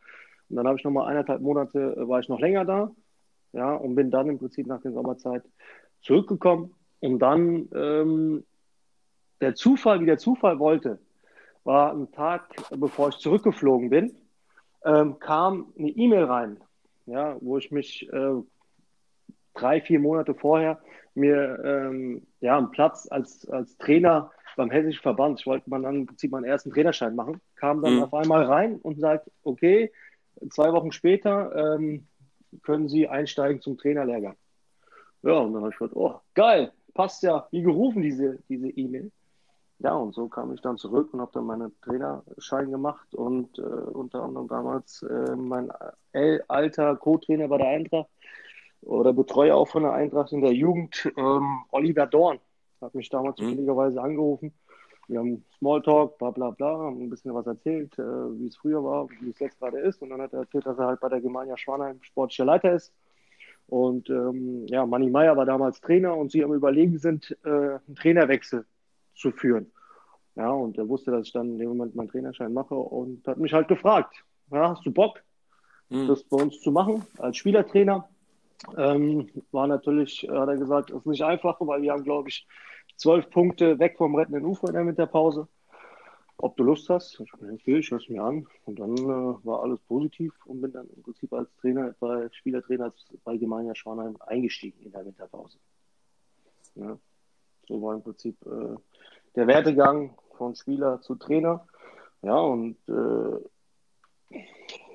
Und 0.50 0.57
dann 0.57 0.66
habe 0.66 0.78
ich 0.78 0.85
nochmal 0.85 1.09
eineinhalb 1.09 1.40
Monate, 1.40 1.96
äh, 1.96 2.09
war 2.09 2.20
ich 2.20 2.28
noch 2.28 2.40
länger 2.40 2.64
da, 2.64 2.90
ja, 3.52 3.74
und 3.74 3.94
bin 3.94 4.11
dann 4.11 4.28
im 4.28 4.38
Prinzip 4.38 4.66
nach 4.66 4.83
der 4.83 4.92
Sommerzeit 4.92 5.42
zurückgekommen. 6.02 6.74
Und 7.00 7.18
dann 7.18 7.68
ähm, 7.74 8.44
der 9.40 9.54
Zufall, 9.54 10.00
wie 10.00 10.07
der 10.07 10.18
Zufall 10.18 10.59
wollte, 10.59 10.98
war 11.64 11.92
ein 11.92 12.12
Tag, 12.12 12.54
bevor 12.76 13.09
ich 13.09 13.16
zurückgeflogen 13.16 13.90
bin, 13.90 14.14
ähm, 14.85 15.18
kam 15.18 15.73
eine 15.79 15.90
E-Mail 15.90 16.25
rein, 16.25 16.61
ja, 17.07 17.37
wo 17.40 17.59
ich 17.59 17.70
mich 17.70 18.11
äh, 18.12 18.35
drei, 19.55 19.81
vier 19.81 20.01
Monate 20.01 20.35
vorher 20.35 20.81
mir 21.14 21.62
ähm, 21.64 22.27
ja, 22.40 22.59
einen 22.59 22.70
Platz 22.70 23.07
als, 23.11 23.49
als 23.49 23.77
Trainer 23.79 24.33
beim 24.57 24.70
Hessischen 24.70 25.03
Verband, 25.03 25.40
ich 25.40 25.47
wollte 25.47 25.68
mal 25.70 25.83
dann 25.83 25.97
im 25.97 26.07
Prinzip 26.07 26.31
meinen 26.31 26.44
ersten 26.44 26.70
Trainerschein 26.70 27.14
machen, 27.14 27.40
kam 27.57 27.83
dann 27.83 27.97
mhm. 27.97 28.03
auf 28.05 28.14
einmal 28.14 28.44
rein 28.44 28.77
und 28.77 28.99
sagt, 28.99 29.31
okay, 29.42 29.92
zwei 30.51 30.73
Wochen 30.73 30.92
später 30.92 31.77
ähm, 31.77 32.07
können 32.62 32.88
Sie 32.88 33.09
einsteigen 33.09 33.61
zum 33.61 33.77
Trainerlehrgang. 33.77 34.37
Ja, 35.23 35.38
und 35.38 35.55
dann 35.55 35.62
habe 35.62 35.73
ich 35.73 35.79
gedacht, 35.79 35.97
oh, 35.97 36.20
geil, 36.35 36.73
passt 36.92 37.23
ja, 37.23 37.49
wie 37.51 37.62
gerufen 37.62 38.03
diese 38.03 38.38
diese 38.49 38.68
E-Mail. 38.68 39.11
Ja, 39.78 39.94
und 39.94 40.14
so 40.14 40.28
kam 40.28 40.52
ich 40.54 40.60
dann 40.60 40.78
zurück 40.78 41.12
und 41.12 41.20
habe 41.20 41.32
dann 41.34 41.46
meinen 41.46 41.72
Trainerschein 41.82 42.70
gemacht 42.70 43.14
und 43.14 43.58
äh, 43.58 43.62
unter 43.62 44.22
anderem 44.22 44.48
damals 44.48 45.02
äh, 45.02 45.34
mein 45.37 45.70
alter 46.48 46.96
Co-Trainer 46.96 47.48
bei 47.48 47.58
der 47.58 47.68
Eintracht 47.68 48.08
oder 48.82 49.12
Betreuer 49.12 49.56
auch 49.56 49.68
von 49.68 49.82
der 49.82 49.92
Eintracht 49.92 50.32
in 50.32 50.42
der 50.42 50.52
Jugend, 50.52 51.12
ähm, 51.16 51.64
Oliver 51.70 52.06
Dorn, 52.06 52.38
hat 52.80 52.94
mich 52.94 53.08
damals 53.08 53.38
mhm. 53.38 53.44
zufälligerweise 53.44 54.00
angerufen 54.00 54.54
wir 55.08 55.18
haben 55.18 55.44
Smalltalk, 55.58 56.18
bla 56.18 56.30
bla 56.30 56.50
bla, 56.50 56.78
haben 56.78 57.02
ein 57.02 57.10
bisschen 57.10 57.34
was 57.34 57.46
erzählt, 57.46 57.98
äh, 57.98 58.02
wie 58.02 58.46
es 58.46 58.56
früher 58.56 58.82
war, 58.82 59.08
wie 59.20 59.30
es 59.30 59.38
jetzt 59.38 59.58
gerade 59.58 59.78
ist. 59.78 60.00
Und 60.02 60.10
dann 60.10 60.22
hat 60.22 60.32
er 60.32 60.40
erzählt, 60.40 60.66
dass 60.66 60.78
er 60.78 60.87
halt 60.87 61.00
bei 61.00 61.08
der 61.08 61.20
Gemeinde 61.20 61.56
Schwanheim 61.58 62.02
sportlicher 62.02 62.44
Leiter 62.44 62.72
ist. 62.72 62.92
Und 63.66 64.10
ähm, 64.10 64.66
ja, 64.68 64.84
Manni 64.87 65.10
Meier 65.10 65.37
war 65.37 65.46
damals 65.46 65.80
Trainer 65.80 66.16
und 66.16 66.30
sie 66.30 66.44
am 66.44 66.52
Überlegen 66.52 66.98
sind, 66.98 67.37
äh, 67.44 67.48
einen 67.48 67.96
Trainerwechsel 67.96 68.66
zu 69.14 69.31
führen. 69.33 69.72
Ja, 70.37 70.50
und 70.50 70.77
er 70.79 70.88
wusste, 70.88 71.12
dass 71.12 71.27
ich 71.27 71.33
dann 71.33 71.53
in 71.53 71.59
dem 71.59 71.68
Moment 71.68 71.94
meinen 71.94 72.09
Trainerschein 72.09 72.53
mache 72.53 72.74
und 72.74 73.27
hat 73.27 73.38
mich 73.38 73.53
halt 73.53 73.68
gefragt, 73.68 74.16
ja, 74.50 74.70
hast 74.70 74.85
du 74.85 74.92
Bock, 74.92 75.22
mhm. 75.88 76.09
das 76.09 76.24
bei 76.24 76.42
uns 76.42 76.61
zu 76.61 76.72
machen 76.72 77.07
als 77.18 77.37
Spielertrainer? 77.37 78.09
Ähm, 78.77 79.31
war 79.53 79.66
natürlich, 79.66 80.27
hat 80.29 80.48
er 80.48 80.57
gesagt, 80.57 80.90
das 80.90 80.98
ist 80.98 81.07
nicht 81.07 81.22
einfach, 81.22 81.57
weil 81.61 81.83
wir 81.83 81.92
haben, 81.92 82.05
glaube 82.05 82.31
ich, 82.31 82.46
zwölf 82.96 83.29
Punkte 83.31 83.79
weg 83.79 83.96
vom 83.96 84.14
rettenden 84.14 84.44
Ufer 84.44 84.68
in 84.68 84.74
der 84.74 84.87
Winterpause. 84.87 85.48
Ob 86.37 86.57
du 86.57 86.64
Lust 86.64 86.88
hast? 86.88 87.20
Ich 87.20 87.31
bin 87.38 87.53
okay, 87.53 87.79
ich 87.79 87.90
höre 87.90 87.98
es 87.98 88.09
mir 88.09 88.22
an. 88.22 88.46
Und 88.64 88.79
dann 88.79 88.96
äh, 88.96 89.46
war 89.46 89.62
alles 89.62 89.81
positiv 89.83 90.33
und 90.46 90.61
bin 90.61 90.72
dann 90.72 90.88
im 90.88 91.03
Prinzip 91.03 91.33
als 91.33 91.48
Trainer, 91.61 91.94
bei 92.00 92.29
Spielertrainer 92.33 92.92
bei 93.22 93.37
Gemeinde 93.37 93.74
Schwanheim 93.77 94.16
eingestiegen 94.20 94.81
in 94.81 94.90
der 94.90 95.05
Winterpause. 95.05 95.59
Ja, 96.74 96.98
so 97.66 97.81
war 97.83 97.94
im 97.94 98.03
Prinzip 98.03 98.37
äh, 98.46 98.77
der 99.37 99.46
Werdegang 99.46 100.16
von 100.37 100.55
Spieler 100.55 101.00
zu 101.00 101.14
Trainer. 101.14 101.66
Ja, 102.22 102.38
und 102.38 102.77
äh, 102.88 104.40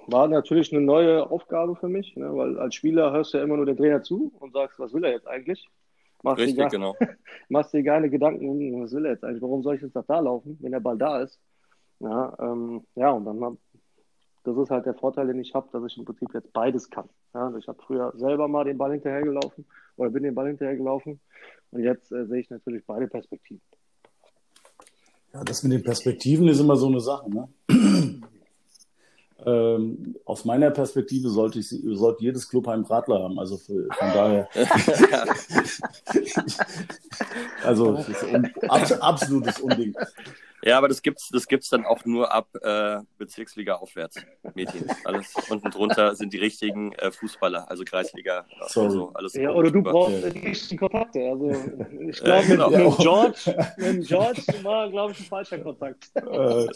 war 0.08 0.28
natürlich 0.28 0.74
eine 0.74 0.82
neue 0.82 1.30
Aufgabe 1.30 1.76
für 1.76 1.88
mich, 1.88 2.16
ne, 2.16 2.36
weil 2.36 2.60
als 2.60 2.76
Spieler 2.76 3.12
hörst 3.12 3.34
du 3.34 3.38
ja 3.38 3.44
immer 3.44 3.58
nur 3.58 3.66
den 3.66 3.78
Trainer 3.78 4.02
zu 4.02 4.32
und 4.40 4.54
sagst, 4.54 4.80
was 4.80 4.94
will 4.94 5.04
er 5.04 5.12
jetzt 5.12 5.28
eigentlich? 5.28 5.68
Machst 6.24 6.40
Richtig, 6.40 6.58
dir 6.58 6.70
genau. 6.70 6.96
machst 7.50 7.74
dir 7.74 7.84
keine 7.84 8.10
Gedanken, 8.10 8.82
was 8.82 8.92
will 8.94 9.06
er 9.06 9.12
jetzt 9.12 9.24
eigentlich, 9.24 9.42
warum 9.42 9.64
soll 9.64 9.76
ich 9.76 9.82
jetzt 9.82 9.96
da 9.96 10.20
laufen, 10.20 10.58
wenn 10.62 10.72
der 10.72 10.80
Ball 10.80 10.98
da 10.98 11.22
ist? 11.22 11.40
Ja, 12.00 12.36
ähm, 12.40 12.84
ja 12.96 13.12
und 13.12 13.26
dann, 13.26 13.58
das 14.44 14.58
ist 14.58 14.72
halt 14.72 14.86
der 14.86 14.96
Vorteil, 14.96 15.28
den 15.28 15.40
ich 15.40 15.54
habe, 15.54 15.70
dass 15.72 15.84
ich 15.86 15.98
im 15.98 16.06
Prinzip 16.06 16.34
jetzt 16.34 16.52
beides 16.52 16.90
kann. 16.90 17.08
Ja, 17.34 17.46
also 17.46 17.58
ich 17.58 17.68
habe 17.68 17.82
früher 17.82 18.12
selber 18.16 18.48
mal 18.48 18.66
den 18.66 18.78
Ball 18.78 18.92
hinterhergelaufen 18.92 19.66
oder 19.98 20.10
bin 20.10 20.24
den 20.24 20.36
Ball 20.36 20.48
hinterhergelaufen 20.48 21.20
und 21.72 21.84
jetzt 21.84 22.12
äh, 22.12 22.26
sehe 22.26 22.40
ich 22.40 22.50
natürlich 22.50 22.84
beide 22.86 23.08
Perspektiven. 23.08 23.62
Ja, 25.34 25.44
das 25.44 25.64
mit 25.64 25.72
den 25.74 25.84
Perspektiven 25.84 26.48
ist 26.48 26.60
immer 26.60 26.76
so 26.76 26.88
eine 26.88 27.00
Sache. 27.00 27.30
Ne? 27.30 27.48
Ähm, 29.46 30.18
aus 30.26 30.44
meiner 30.44 30.70
Perspektive 30.70 31.30
sollte, 31.30 31.60
ich, 31.60 31.70
sollte 31.70 32.24
jedes 32.24 32.50
Club 32.50 32.68
einen 32.68 32.84
Radler 32.84 33.24
haben. 33.24 33.40
Also 33.40 33.56
für, 33.56 33.88
von 33.98 34.08
daher. 34.14 34.50
also 38.68 38.96
absolutes 39.00 39.62
Unding. 39.62 39.96
Ja, 40.64 40.78
aber 40.78 40.88
das 40.88 41.02
gibt's, 41.02 41.30
das 41.32 41.48
gibt's 41.48 41.70
dann 41.70 41.86
auch 41.86 42.06
nur 42.06 42.32
ab 42.32 42.48
äh, 42.62 43.00
Bezirksliga 43.18 43.76
aufwärts, 43.76 44.18
Mädchen. 44.56 44.86
Alles 45.06 45.34
unten 45.50 45.72
drunter 45.72 46.16
sind 46.16 46.34
die 46.34 46.38
richtigen 46.38 46.94
äh, 46.94 47.12
Fußballer, 47.12 47.70
also 47.70 47.84
Kreisliga. 47.84 48.46
Sorry. 48.68 48.88
Also 48.88 49.12
alles 49.14 49.34
ja, 49.34 49.52
oder 49.52 49.72
du 49.72 49.82
brauchst 49.82 50.22
ja. 50.22 50.30
die 50.30 50.40
richtigen 50.40 50.80
Kontakte. 50.80 51.20
Also 51.32 51.52
ich 52.10 52.20
glaube, 52.20 52.48
genau. 52.48 52.70
mit, 52.70 52.80
mit, 52.80 52.98
George, 52.98 53.56
mit 53.78 54.08
George 54.08 54.42
war, 54.64 54.90
glaube 54.90 55.14
ich, 55.14 55.20
ein 55.20 55.26
falscher 55.26 55.60
Kontakt. 55.60 56.10
Äh, 56.16 56.68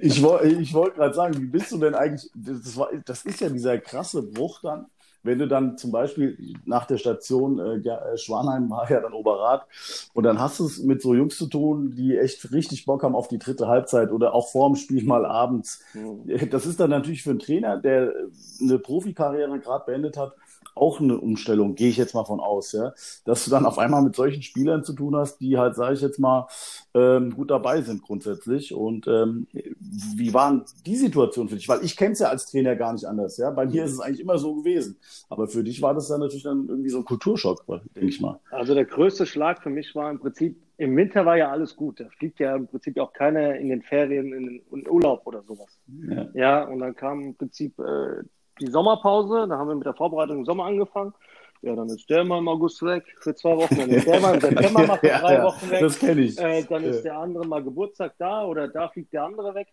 ich 0.00 0.22
ich 0.22 0.74
wollte 0.74 0.96
gerade 0.96 1.14
sagen, 1.14 1.40
wie 1.40 1.46
bist 1.46 1.72
du 1.72 1.78
denn 1.78 1.94
eigentlich? 1.94 2.30
Das, 2.34 2.76
war, 2.76 2.90
das 3.04 3.24
ist 3.24 3.40
ja 3.40 3.48
dieser 3.48 3.78
krasse 3.78 4.22
Bruch 4.22 4.60
dann 4.62 4.86
wenn 5.22 5.38
du 5.38 5.46
dann 5.46 5.78
zum 5.78 5.92
Beispiel 5.92 6.36
nach 6.64 6.86
der 6.86 6.98
Station 6.98 7.58
äh, 7.58 7.76
äh, 7.76 8.16
Schwanheim 8.16 8.70
war 8.70 8.90
ja 8.90 9.00
dann 9.00 9.12
Oberrat 9.12 9.66
und 10.14 10.24
dann 10.24 10.40
hast 10.40 10.60
du 10.60 10.66
es 10.66 10.78
mit 10.82 11.02
so 11.02 11.14
Jungs 11.14 11.38
zu 11.38 11.46
tun, 11.46 11.94
die 11.96 12.16
echt 12.16 12.52
richtig 12.52 12.84
Bock 12.86 13.02
haben 13.02 13.14
auf 13.14 13.28
die 13.28 13.38
dritte 13.38 13.68
Halbzeit 13.68 14.10
oder 14.10 14.34
auch 14.34 14.50
vorm 14.50 14.76
Spiel 14.76 15.04
mal 15.04 15.24
abends. 15.24 15.82
Mhm. 15.94 16.50
Das 16.50 16.66
ist 16.66 16.80
dann 16.80 16.90
natürlich 16.90 17.22
für 17.22 17.30
einen 17.30 17.38
Trainer, 17.38 17.76
der 17.78 18.12
eine 18.60 18.78
Profikarriere 18.78 19.58
gerade 19.60 19.84
beendet 19.86 20.16
hat, 20.16 20.34
auch 20.74 21.00
eine 21.00 21.18
Umstellung, 21.18 21.74
gehe 21.74 21.88
ich 21.88 21.96
jetzt 21.96 22.14
mal 22.14 22.24
von 22.24 22.40
aus, 22.40 22.72
ja, 22.72 22.92
dass 23.24 23.44
du 23.44 23.50
dann 23.50 23.66
auf 23.66 23.78
einmal 23.78 24.02
mit 24.02 24.16
solchen 24.16 24.42
Spielern 24.42 24.84
zu 24.84 24.92
tun 24.92 25.16
hast, 25.16 25.38
die 25.38 25.58
halt, 25.58 25.74
sage 25.74 25.94
ich 25.94 26.00
jetzt 26.00 26.18
mal, 26.18 26.48
ähm, 26.94 27.34
gut 27.34 27.50
dabei 27.50 27.82
sind 27.82 28.02
grundsätzlich. 28.02 28.74
Und 28.74 29.06
ähm, 29.06 29.46
wie 29.52 30.34
waren 30.34 30.64
die 30.86 30.96
Situation 30.96 31.48
für 31.48 31.56
dich? 31.56 31.68
Weil 31.68 31.84
ich 31.84 31.96
kenne 31.96 32.12
es 32.12 32.18
ja 32.18 32.28
als 32.28 32.46
Trainer 32.46 32.76
gar 32.76 32.92
nicht 32.92 33.04
anders, 33.04 33.36
ja. 33.36 33.50
Bei 33.50 33.66
mir 33.66 33.84
ist 33.84 33.92
es 33.92 34.00
eigentlich 34.00 34.20
immer 34.20 34.38
so 34.38 34.54
gewesen. 34.54 34.96
Aber 35.28 35.48
für 35.48 35.64
dich 35.64 35.80
war 35.82 35.94
das 35.94 36.08
dann 36.08 36.20
natürlich 36.20 36.44
dann 36.44 36.68
irgendwie 36.68 36.90
so 36.90 36.98
ein 36.98 37.04
Kulturschock, 37.04 37.64
denke 37.94 38.08
ich 38.08 38.20
mal. 38.20 38.40
Also 38.50 38.74
der 38.74 38.84
größte 38.84 39.26
Schlag 39.26 39.62
für 39.62 39.70
mich 39.70 39.94
war 39.94 40.10
im 40.10 40.18
Prinzip, 40.18 40.56
im 40.78 40.96
Winter 40.96 41.24
war 41.26 41.36
ja 41.36 41.50
alles 41.50 41.76
gut. 41.76 42.00
Da 42.00 42.08
fliegt 42.18 42.40
ja 42.40 42.56
im 42.56 42.66
Prinzip 42.66 42.98
auch 42.98 43.12
keiner 43.12 43.56
in 43.56 43.68
den 43.68 43.82
Ferien 43.82 44.32
in 44.32 44.46
den 44.70 44.88
Urlaub 44.88 45.26
oder 45.26 45.42
sowas. 45.42 45.78
Ja, 46.08 46.28
ja 46.34 46.64
und 46.64 46.80
dann 46.80 46.94
kam 46.94 47.22
im 47.22 47.34
Prinzip 47.34 47.78
äh, 47.78 48.22
die 48.60 48.70
Sommerpause, 48.70 49.46
da 49.48 49.58
haben 49.58 49.68
wir 49.68 49.74
mit 49.74 49.86
der 49.86 49.94
Vorbereitung 49.94 50.38
im 50.38 50.44
Sommer 50.44 50.64
angefangen. 50.64 51.14
Ja, 51.62 51.76
dann 51.76 51.88
ist 51.88 52.10
der 52.10 52.24
mal 52.24 52.38
im 52.38 52.48
August 52.48 52.82
weg 52.82 53.04
für 53.20 53.34
zwei 53.36 53.56
Wochen, 53.56 53.76
dann 53.76 53.90
ist 53.90 54.06
der 54.06 54.20
mal 54.20 54.34
im 54.34 54.40
September 54.40 54.86
mal 54.86 54.98
für 54.98 55.08
drei 55.08 55.34
ja, 55.34 55.44
Wochen 55.44 55.70
weg. 55.70 55.80
Das 55.80 55.98
kenne 55.98 56.20
ich. 56.22 56.38
Äh, 56.38 56.64
dann 56.64 56.82
ist 56.82 57.02
der 57.02 57.16
andere 57.16 57.46
mal 57.46 57.62
Geburtstag 57.62 58.14
da 58.18 58.44
oder 58.44 58.66
da 58.66 58.88
fliegt 58.88 59.12
der 59.12 59.24
andere 59.24 59.54
weg. 59.54 59.68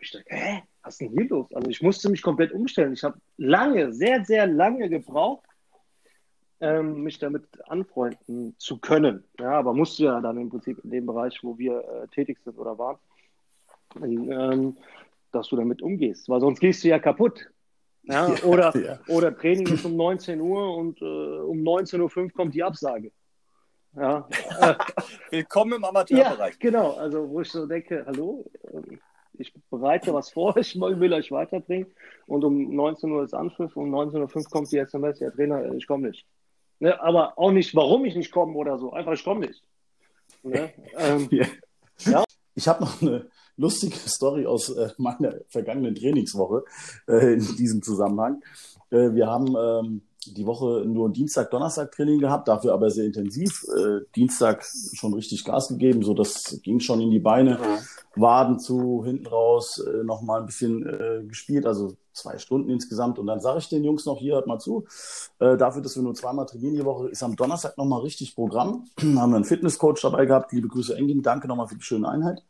Ich 0.00 0.10
dachte, 0.10 0.24
hä, 0.28 0.62
was 0.82 0.94
ist 0.94 1.00
denn 1.02 1.10
hier 1.10 1.28
los? 1.28 1.52
Also 1.54 1.68
ich 1.68 1.82
musste 1.82 2.08
mich 2.08 2.22
komplett 2.22 2.52
umstellen. 2.52 2.94
Ich 2.94 3.04
habe 3.04 3.18
lange, 3.36 3.92
sehr, 3.92 4.24
sehr 4.24 4.46
lange 4.46 4.88
gebraucht, 4.88 5.44
ähm, 6.60 7.02
mich 7.02 7.18
damit 7.18 7.44
anfreunden 7.68 8.54
zu 8.58 8.78
können. 8.78 9.22
Ja, 9.38 9.52
aber 9.52 9.74
musste 9.74 10.04
ja 10.04 10.20
dann 10.20 10.38
im 10.38 10.48
Prinzip 10.48 10.82
in 10.82 10.90
dem 10.90 11.06
Bereich, 11.06 11.38
wo 11.42 11.58
wir 11.58 11.78
äh, 11.78 12.08
tätig 12.08 12.38
sind 12.42 12.58
oder 12.58 12.78
waren, 12.78 12.98
ähm, 14.02 14.76
dass 15.30 15.48
du 15.48 15.56
damit 15.56 15.82
umgehst. 15.82 16.28
Weil 16.28 16.40
sonst 16.40 16.58
gehst 16.58 16.82
du 16.82 16.88
ja 16.88 16.98
kaputt. 16.98 17.48
Ja, 18.12 18.34
oder, 18.42 18.74
ja. 18.76 18.98
oder 19.08 19.36
Training 19.36 19.66
ist 19.66 19.84
um 19.84 19.94
19 19.94 20.40
Uhr 20.40 20.76
und 20.76 21.00
äh, 21.02 21.04
um 21.04 21.58
19.05 21.58 22.22
Uhr 22.22 22.30
kommt 22.30 22.54
die 22.54 22.62
Absage. 22.62 23.12
Ja. 23.94 24.26
Willkommen 25.30 25.74
im 25.74 25.84
Amateurbereich. 25.84 26.54
Ja, 26.54 26.58
genau. 26.58 26.92
Also, 26.92 27.28
wo 27.28 27.42
ich 27.42 27.50
so 27.50 27.66
denke, 27.66 28.04
hallo, 28.06 28.46
ähm, 28.72 28.98
ich 29.34 29.52
bereite 29.70 30.14
was 30.14 30.30
vor, 30.30 30.56
ich 30.58 30.74
will 30.74 31.12
euch 31.12 31.30
weiterbringen 31.30 31.86
und 32.26 32.44
um 32.44 32.74
19 32.74 33.10
Uhr 33.10 33.24
ist 33.24 33.34
Anpfiff 33.34 33.76
und 33.76 33.92
um 33.92 33.94
19.05 33.94 34.36
Uhr 34.36 34.44
kommt 34.44 34.72
die 34.72 34.78
SMS, 34.78 35.20
ja 35.20 35.30
Trainer, 35.30 35.74
ich 35.74 35.86
komme 35.86 36.08
nicht. 36.08 36.26
Ne, 36.80 36.98
aber 37.02 37.36
auch 37.36 37.50
nicht, 37.50 37.74
warum 37.74 38.06
ich 38.06 38.14
nicht 38.14 38.32
komme 38.32 38.54
oder 38.54 38.78
so, 38.78 38.92
einfach 38.92 39.12
ich 39.12 39.24
komme 39.24 39.46
nicht. 39.46 39.62
Ne? 40.42 40.72
Ähm, 40.96 41.28
ja. 41.30 41.46
ja. 42.06 42.24
Ich 42.54 42.68
habe 42.68 42.84
noch 42.84 43.02
eine, 43.02 43.28
lustige 43.58 43.96
Story 44.08 44.46
aus 44.46 44.70
äh, 44.70 44.90
meiner 44.96 45.34
vergangenen 45.48 45.94
Trainingswoche 45.94 46.64
äh, 47.06 47.34
in 47.34 47.56
diesem 47.56 47.82
Zusammenhang. 47.82 48.42
Äh, 48.90 49.12
wir 49.12 49.26
haben 49.26 49.54
ähm, 49.56 50.02
die 50.26 50.46
Woche 50.46 50.84
nur 50.86 51.10
Dienstag, 51.10 51.50
Donnerstag 51.50 51.92
Training 51.92 52.18
gehabt, 52.18 52.48
dafür 52.48 52.72
aber 52.72 52.90
sehr 52.90 53.04
intensiv. 53.04 53.64
Äh, 53.76 54.00
Dienstag 54.16 54.64
schon 54.94 55.14
richtig 55.14 55.44
Gas 55.44 55.68
gegeben, 55.68 56.02
so 56.02 56.14
das 56.14 56.60
ging 56.62 56.80
schon 56.80 57.00
in 57.00 57.10
die 57.10 57.20
Beine. 57.20 57.58
Waden 58.20 58.58
zu, 58.58 59.04
hinten 59.04 59.26
raus, 59.26 59.78
äh, 59.78 60.02
nochmal 60.04 60.40
ein 60.40 60.46
bisschen 60.46 60.84
äh, 60.86 61.24
gespielt, 61.26 61.66
also 61.66 61.96
zwei 62.12 62.38
Stunden 62.38 62.68
insgesamt. 62.70 63.18
Und 63.18 63.26
dann 63.26 63.40
sage 63.40 63.58
ich 63.58 63.68
den 63.68 63.84
Jungs 63.84 64.06
noch, 64.06 64.18
hier, 64.18 64.34
hört 64.34 64.46
mal 64.46 64.58
zu, 64.58 64.86
äh, 65.38 65.56
dafür, 65.56 65.82
dass 65.82 65.96
wir 65.96 66.02
nur 66.02 66.14
zweimal 66.14 66.46
trainieren 66.46 66.74
die 66.74 66.84
Woche, 66.84 67.08
ist 67.08 67.22
am 67.22 67.36
Donnerstag 67.36 67.78
nochmal 67.78 68.00
richtig 68.00 68.34
Programm. 68.34 68.86
haben 69.00 69.30
wir 69.30 69.36
einen 69.36 69.44
Fitnesscoach 69.44 70.00
dabei 70.02 70.26
gehabt, 70.26 70.52
liebe 70.52 70.68
Grüße 70.68 70.96
Engin, 70.96 71.22
danke 71.22 71.48
nochmal 71.48 71.68
für 71.68 71.76
die 71.76 71.82
schöne 71.82 72.08
Einheit. 72.08 72.42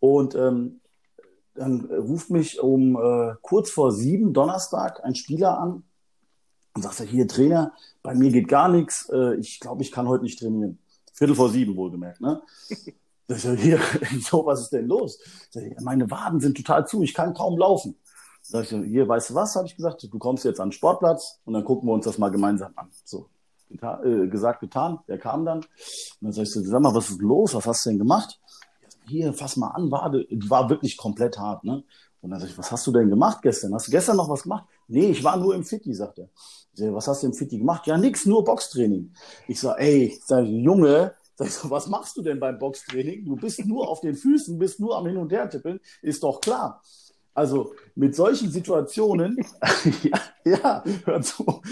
Und 0.00 0.34
ähm, 0.34 0.80
dann 1.54 1.86
ruft 1.86 2.30
mich 2.30 2.60
um 2.60 2.96
äh, 2.96 3.34
kurz 3.42 3.70
vor 3.70 3.92
sieben 3.92 4.32
Donnerstag 4.32 5.04
ein 5.04 5.14
Spieler 5.14 5.58
an, 5.58 5.82
und 6.74 6.82
sagst 6.82 7.00
du, 7.00 7.04
hier 7.04 7.26
Trainer, 7.26 7.72
bei 8.04 8.14
mir 8.14 8.30
geht 8.30 8.46
gar 8.46 8.68
nichts, 8.68 9.08
äh, 9.12 9.34
ich 9.34 9.58
glaube, 9.58 9.82
ich 9.82 9.90
kann 9.90 10.06
heute 10.06 10.22
nicht 10.22 10.38
trainieren. 10.38 10.78
Viertel 11.12 11.34
vor 11.34 11.50
sieben 11.50 11.74
wohlgemerkt, 11.74 12.20
ne? 12.20 12.40
Sag 13.28 13.54
ich, 13.54 13.62
hier, 13.62 13.80
so, 14.20 14.46
was 14.46 14.60
ist 14.60 14.72
denn 14.72 14.86
los? 14.86 15.18
Sag 15.50 15.64
meine 15.82 16.08
Waden 16.10 16.40
sind 16.40 16.56
total 16.56 16.86
zu, 16.86 17.02
ich 17.02 17.12
kann 17.12 17.34
kaum 17.34 17.58
laufen. 17.58 17.96
Sag 18.42 18.62
ich, 18.62 18.70
hier, 18.70 19.08
weißt 19.08 19.30
du 19.30 19.34
was, 19.34 19.56
habe 19.56 19.66
ich 19.66 19.74
gesagt, 19.74 20.06
du 20.08 20.18
kommst 20.18 20.44
jetzt 20.44 20.60
an 20.60 20.68
den 20.68 20.72
Sportplatz 20.72 21.40
und 21.44 21.54
dann 21.54 21.64
gucken 21.64 21.88
wir 21.88 21.94
uns 21.94 22.04
das 22.04 22.16
mal 22.16 22.30
gemeinsam 22.30 22.72
an. 22.76 22.88
So, 23.04 23.28
geta 23.68 24.02
äh, 24.04 24.28
gesagt, 24.28 24.60
getan, 24.60 25.00
der 25.08 25.18
kam 25.18 25.44
dann. 25.44 25.58
Und 25.58 25.66
dann 26.20 26.32
sag 26.32 26.44
ich 26.44 26.52
so, 26.52 26.62
sag 26.62 26.80
mal, 26.80 26.94
was 26.94 27.10
ist 27.10 27.20
los, 27.20 27.54
was 27.54 27.66
hast 27.66 27.84
du 27.84 27.90
denn 27.90 27.98
gemacht? 27.98 28.40
Hier, 29.08 29.32
fass 29.32 29.56
mal 29.56 29.68
an, 29.68 29.90
die 30.30 30.50
war 30.50 30.68
wirklich 30.70 30.96
komplett 30.96 31.38
hart, 31.38 31.64
ne? 31.64 31.84
Und 32.20 32.30
dann 32.30 32.40
sag 32.40 32.48
ich, 32.48 32.58
was 32.58 32.72
hast 32.72 32.86
du 32.86 32.92
denn 32.92 33.08
gemacht 33.08 33.42
gestern? 33.42 33.74
Hast 33.74 33.86
du 33.86 33.92
gestern 33.92 34.16
noch 34.16 34.28
was 34.28 34.42
gemacht? 34.42 34.64
Nee, 34.88 35.10
ich 35.10 35.22
war 35.22 35.36
nur 35.36 35.54
im 35.54 35.64
Fitti, 35.64 35.94
sagt 35.94 36.18
er. 36.18 36.28
Sag, 36.72 36.92
was 36.92 37.06
hast 37.06 37.22
du 37.22 37.28
im 37.28 37.34
Fitti 37.34 37.58
gemacht? 37.58 37.86
Ja, 37.86 37.96
nix, 37.96 38.26
nur 38.26 38.44
Boxtraining. 38.44 39.12
Ich 39.46 39.60
sag, 39.60 39.78
ey, 39.80 40.18
sag, 40.24 40.44
Junge, 40.44 41.14
sag 41.36 41.46
ich 41.46 41.54
so, 41.54 41.70
was 41.70 41.86
machst 41.86 42.16
du 42.16 42.22
denn 42.22 42.40
beim 42.40 42.58
Boxtraining? 42.58 43.24
Du 43.24 43.36
bist 43.36 43.64
nur 43.64 43.88
auf 43.88 44.00
den 44.00 44.16
Füßen, 44.16 44.58
bist 44.58 44.80
nur 44.80 44.96
am 44.96 45.06
Hin- 45.06 45.16
und 45.16 45.30
Her 45.32 45.48
tippeln, 45.48 45.80
ist 46.02 46.22
doch 46.22 46.40
klar. 46.40 46.82
Also 47.38 47.72
mit 47.94 48.16
solchen 48.16 48.50
Situationen, 48.50 49.36
ja, 50.02 50.20
ja, 50.44 50.84
hör 51.04 51.20
zu, 51.22 51.62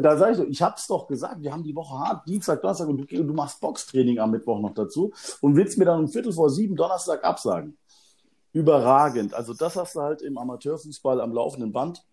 da 0.00 0.16
sage 0.16 0.30
ich 0.30 0.36
so, 0.38 0.44
ich 0.44 0.62
hab's 0.62 0.86
doch 0.86 1.08
gesagt, 1.08 1.42
wir 1.42 1.52
haben 1.52 1.64
die 1.64 1.74
Woche 1.74 1.98
hart, 1.98 2.28
Dienstag, 2.28 2.62
Donnerstag 2.62 2.86
und 2.86 2.98
du, 2.98 3.04
du 3.04 3.34
machst 3.34 3.60
Boxtraining 3.60 4.20
am 4.20 4.30
Mittwoch 4.30 4.60
noch 4.60 4.74
dazu 4.74 5.12
und 5.40 5.56
willst 5.56 5.76
mir 5.76 5.86
dann 5.86 5.98
um 5.98 6.08
Viertel 6.08 6.32
vor 6.32 6.50
sieben 6.50 6.76
Donnerstag 6.76 7.24
absagen 7.24 7.76
überragend. 8.52 9.34
Also 9.34 9.54
das 9.54 9.74
hast 9.74 9.96
du 9.96 10.02
halt 10.02 10.22
im 10.22 10.38
Amateurfußball 10.38 11.20
am 11.20 11.32
laufenden 11.32 11.72
Band. 11.72 12.04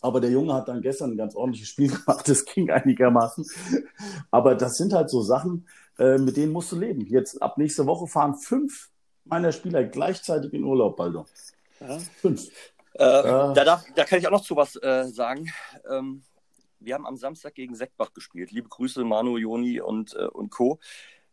Aber 0.00 0.20
der 0.20 0.30
Junge 0.30 0.54
hat 0.54 0.68
dann 0.68 0.80
gestern 0.80 1.10
ein 1.10 1.16
ganz 1.16 1.34
ordentliches 1.34 1.70
Spiel 1.70 1.88
gemacht, 1.96 2.28
das 2.28 2.44
ging 2.44 2.70
einigermaßen. 2.70 3.44
Aber 4.30 4.54
das 4.54 4.74
sind 4.74 4.92
halt 4.92 5.10
so 5.10 5.22
Sachen, 5.22 5.66
äh, 5.98 6.18
mit 6.18 6.36
denen 6.36 6.52
musst 6.52 6.70
du 6.70 6.76
leben. 6.76 7.04
Jetzt 7.04 7.42
ab 7.42 7.58
nächste 7.58 7.84
Woche 7.86 8.06
fahren 8.06 8.36
fünf 8.36 8.90
meiner 9.24 9.50
Spieler 9.50 9.82
gleichzeitig 9.82 10.52
in 10.52 10.62
Urlaub, 10.62 10.96
Baldo. 10.96 11.26
Ja. 11.88 11.98
Fünf. 12.20 12.48
Äh, 12.94 13.04
äh, 13.04 13.22
da, 13.54 13.64
darf, 13.64 13.84
da 13.94 14.04
kann 14.04 14.18
ich 14.18 14.26
auch 14.26 14.32
noch 14.32 14.44
zu 14.44 14.56
was 14.56 14.76
äh, 14.76 15.04
sagen. 15.08 15.50
Ähm, 15.90 16.22
wir 16.78 16.94
haben 16.94 17.06
am 17.06 17.16
Samstag 17.16 17.54
gegen 17.54 17.74
Seckbach 17.74 18.12
gespielt. 18.12 18.50
Liebe 18.50 18.68
Grüße, 18.68 19.04
Manu, 19.04 19.38
Joni 19.38 19.80
und, 19.80 20.14
äh, 20.14 20.26
und 20.26 20.50
Co. 20.50 20.78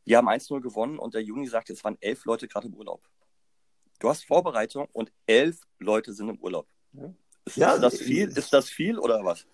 Wir 0.05 0.17
haben 0.17 0.29
1-0 0.29 0.61
gewonnen 0.61 0.99
und 0.99 1.13
der 1.13 1.21
Juni 1.21 1.47
sagt, 1.47 1.69
es 1.69 1.83
waren 1.83 1.97
elf 1.99 2.25
Leute 2.25 2.47
gerade 2.47 2.67
im 2.67 2.73
Urlaub. 2.73 3.01
Du 3.99 4.09
hast 4.09 4.25
Vorbereitung 4.25 4.87
und 4.93 5.11
elf 5.27 5.61
Leute 5.79 6.13
sind 6.13 6.29
im 6.29 6.39
Urlaub. 6.39 6.67
Ist, 7.45 7.57
ja, 7.57 7.77
das 7.77 7.97
viel? 7.97 8.29
Ist 8.29 8.53
das 8.53 8.69
viel 8.69 8.97
oder 8.97 9.23
was? 9.23 9.45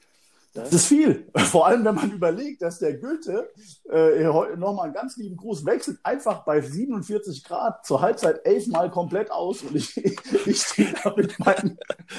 Das 0.56 0.72
ist 0.72 0.88
viel. 0.88 1.28
Vor 1.36 1.68
allem, 1.68 1.84
wenn 1.84 1.96
man 1.96 2.12
überlegt, 2.12 2.62
dass 2.62 2.80
der 2.80 2.98
Goethe 2.98 3.50
äh, 3.92 4.24
nochmal 4.24 4.86
einen 4.86 4.94
ganz 4.94 5.18
lieben 5.18 5.36
Gruß 5.36 5.66
wechselt, 5.66 6.00
einfach 6.04 6.46
bei 6.46 6.62
47 6.62 7.44
Grad 7.44 7.86
zur 7.86 8.02
Halbzeit 8.02 8.46
elfmal 8.46 8.90
komplett 8.90 9.32
aus 9.32 9.62
und 9.64 9.76
ich, 9.76 9.98
ich 10.46 10.62
stehe 10.62 10.94
da 11.04 11.14
mit 11.16 11.38
meinen 11.40 11.78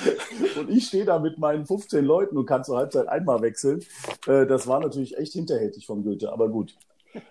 und 0.58 0.70
ich 0.70 0.86
stehe 0.86 1.06
da 1.06 1.18
mit 1.18 1.38
meinen 1.38 1.64
15 1.64 2.04
Leuten 2.04 2.36
und 2.36 2.44
kann 2.44 2.62
zur 2.62 2.76
Halbzeit 2.76 3.08
einmal 3.08 3.40
wechseln. 3.40 3.82
Äh, 4.26 4.46
das 4.46 4.66
war 4.66 4.80
natürlich 4.80 5.16
echt 5.16 5.32
hinterhältig 5.32 5.86
vom 5.86 6.04
Goethe, 6.04 6.30
aber 6.30 6.50
gut. 6.50 6.76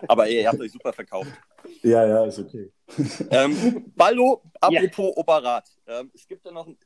Aber 0.08 0.28
ihr 0.28 0.48
habt 0.48 0.60
euch 0.60 0.72
super 0.72 0.92
verkauft. 0.92 1.30
Ja, 1.82 2.04
ja, 2.04 2.24
ist 2.24 2.40
okay. 2.40 2.72
Ähm, 3.30 3.92
Ballo, 3.94 4.42
apropos 4.60 5.12
ja. 5.14 5.16
Operat. 5.16 5.68
Ähm, 5.86 6.10
es 6.12 6.26
gibt 6.26 6.44
da 6.44 6.50
noch 6.50 6.66
einen, 6.66 6.76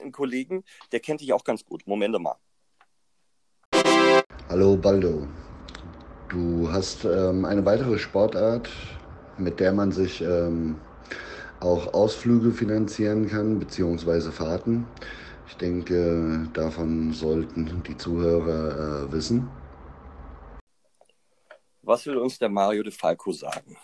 einen, 0.00 0.12
Kollegen, 0.12 0.64
der 0.90 0.98
kennt 0.98 1.20
dich 1.20 1.32
auch 1.32 1.44
ganz 1.44 1.64
gut. 1.64 1.86
Moment 1.86 2.18
mal. 2.20 2.36
Hallo 4.50 4.78
Baldo. 4.78 5.28
Du 6.30 6.72
hast 6.72 7.04
ähm, 7.04 7.44
eine 7.44 7.66
weitere 7.66 7.98
Sportart, 7.98 8.70
mit 9.36 9.60
der 9.60 9.74
man 9.74 9.92
sich 9.92 10.22
ähm, 10.22 10.80
auch 11.60 11.92
Ausflüge 11.92 12.50
finanzieren 12.52 13.28
kann, 13.28 13.58
beziehungsweise 13.58 14.32
Fahrten. 14.32 14.86
Ich 15.48 15.58
denke, 15.58 16.48
davon 16.54 17.12
sollten 17.12 17.82
die 17.86 17.96
Zuhörer 17.98 19.04
äh, 19.04 19.12
wissen. 19.12 19.50
Was 21.82 22.06
will 22.06 22.16
uns 22.16 22.38
der 22.38 22.48
Mario 22.48 22.82
de 22.82 22.92
Falco 22.92 23.32
sagen? 23.32 23.76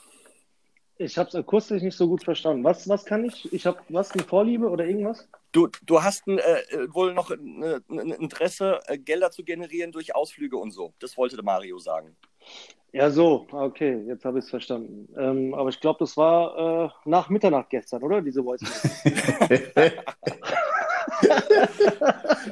Ich 0.96 1.18
habe 1.18 1.29
es 1.29 1.35
akustisch 1.35 1.83
nicht 1.83 1.98
so 1.98 2.09
gut 2.09 2.24
verstanden. 2.24 2.64
Was, 2.64 2.88
was 2.88 3.05
kann 3.05 3.22
ich? 3.27 3.53
Ich 3.53 3.66
habe 3.66 3.81
was, 3.90 4.12
eine 4.12 4.22
Vorliebe 4.22 4.70
oder 4.70 4.87
irgendwas? 4.87 5.29
Du, 5.54 5.68
du 5.86 6.02
hast 6.02 6.26
ein, 6.26 6.38
äh, 6.38 6.92
wohl 6.92 7.14
noch 7.14 7.30
ein, 7.30 7.62
ein 7.88 8.10
Interesse, 8.10 8.80
äh, 8.88 8.98
Gelder 8.98 9.30
zu 9.30 9.44
generieren 9.44 9.92
durch 9.92 10.12
Ausflüge 10.12 10.56
und 10.56 10.72
so. 10.72 10.94
Das 10.98 11.16
wollte 11.16 11.36
der 11.36 11.44
Mario 11.44 11.78
sagen. 11.78 12.16
Ja, 12.92 13.08
so, 13.08 13.46
okay, 13.52 14.02
jetzt 14.08 14.24
habe 14.24 14.40
ich 14.40 14.46
es 14.46 14.50
verstanden. 14.50 15.08
Ähm, 15.16 15.54
aber 15.54 15.68
ich 15.68 15.78
glaube, 15.78 16.00
das 16.00 16.16
war 16.16 16.86
äh, 16.86 17.08
nach 17.08 17.28
Mitternacht 17.28 17.70
gestern, 17.70 18.02
oder? 18.02 18.20
Diese 18.20 18.42
Voice. 18.42 18.62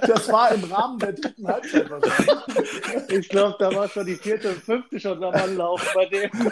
das 0.06 0.30
war 0.30 0.52
im 0.52 0.62
Rahmen 0.62 1.00
der 1.00 1.14
dritten 1.14 1.48
Halbzeit 1.48 1.90
wahrscheinlich. 1.90 3.18
Ich 3.18 3.28
glaube, 3.28 3.56
da 3.58 3.74
war 3.74 3.88
schon 3.88 4.06
die 4.06 4.14
vierte 4.14 4.50
und 4.50 4.58
fünfte 4.58 5.00
schon 5.00 5.24
am 5.24 5.34
Anlauf 5.34 5.92
bei 5.92 6.06
dem. 6.06 6.30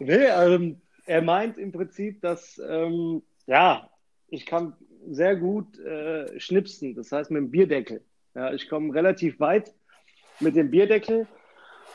nee, 0.00 0.26
ähm, 0.26 0.80
er 1.04 1.22
meint 1.22 1.56
im 1.56 1.70
Prinzip, 1.70 2.20
dass, 2.20 2.60
ähm, 2.68 3.22
ja, 3.46 3.90
ich 4.28 4.46
kann 4.46 4.74
sehr 5.08 5.36
gut 5.36 5.78
äh, 5.78 6.38
schnipsen, 6.38 6.94
das 6.94 7.12
heißt 7.12 7.30
mit 7.30 7.42
dem 7.42 7.50
Bierdeckel. 7.50 8.04
Ja, 8.34 8.52
ich 8.52 8.68
komme 8.68 8.92
relativ 8.94 9.40
weit 9.40 9.72
mit 10.40 10.56
dem 10.56 10.70
Bierdeckel. 10.70 11.26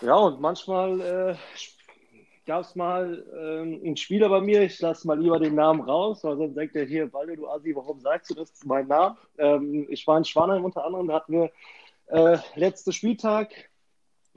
Ja, 0.02 0.16
und 0.16 0.42
manchmal 0.42 1.00
äh, 1.02 1.36
gab 2.46 2.62
es 2.62 2.76
mal 2.76 3.24
ähm, 3.38 3.82
einen 3.84 3.98
Spieler 3.98 4.30
bei 4.30 4.42
mir, 4.42 4.64
ich 4.64 4.80
lasse 4.80 5.06
mal 5.06 5.20
lieber 5.20 5.40
den 5.40 5.56
Namen 5.56 5.82
raus, 5.82 6.24
weil 6.24 6.38
sonst 6.38 6.56
denkt 6.56 6.76
er 6.76 6.86
hier, 6.86 7.12
Walde, 7.14 7.36
du 7.36 7.48
Assi, 7.48 7.76
warum 7.76 8.00
sagst 8.00 8.32
du 8.32 8.36
das? 8.36 8.50
Das 8.50 8.60
ist 8.60 8.66
mein 8.66 8.88
Name. 8.88 9.18
Ähm, 9.38 9.86
ich 9.90 10.08
war 10.08 10.18
in 10.18 10.26
Schwanheim 10.26 10.66
unter 10.66 10.84
anderem, 10.84 11.08
da 11.08 11.16
hatten 11.16 11.34
wir 11.34 11.52
äh, 12.08 12.38
letzten 12.56 12.92
Spieltag, 12.94 13.52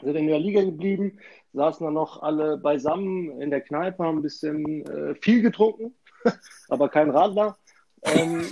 sind 0.03 0.17
in 0.17 0.27
der 0.27 0.39
Liga 0.39 0.63
geblieben, 0.63 1.19
saßen 1.55 1.85
dann 1.85 1.95
noch 1.95 2.23
alle 2.23 2.59
beisammen 2.59 3.41
in 3.41 3.51
der 3.51 3.63
Kneipe, 3.63 4.05
haben 4.05 4.19
ein 4.19 4.23
bisschen 4.23 4.85
äh, 4.87 5.15
viel 5.15 5.41
getrunken, 5.41 5.95
aber 6.69 6.89
kein 6.89 7.11
Radler. 7.11 7.57
Ähm, 8.03 8.45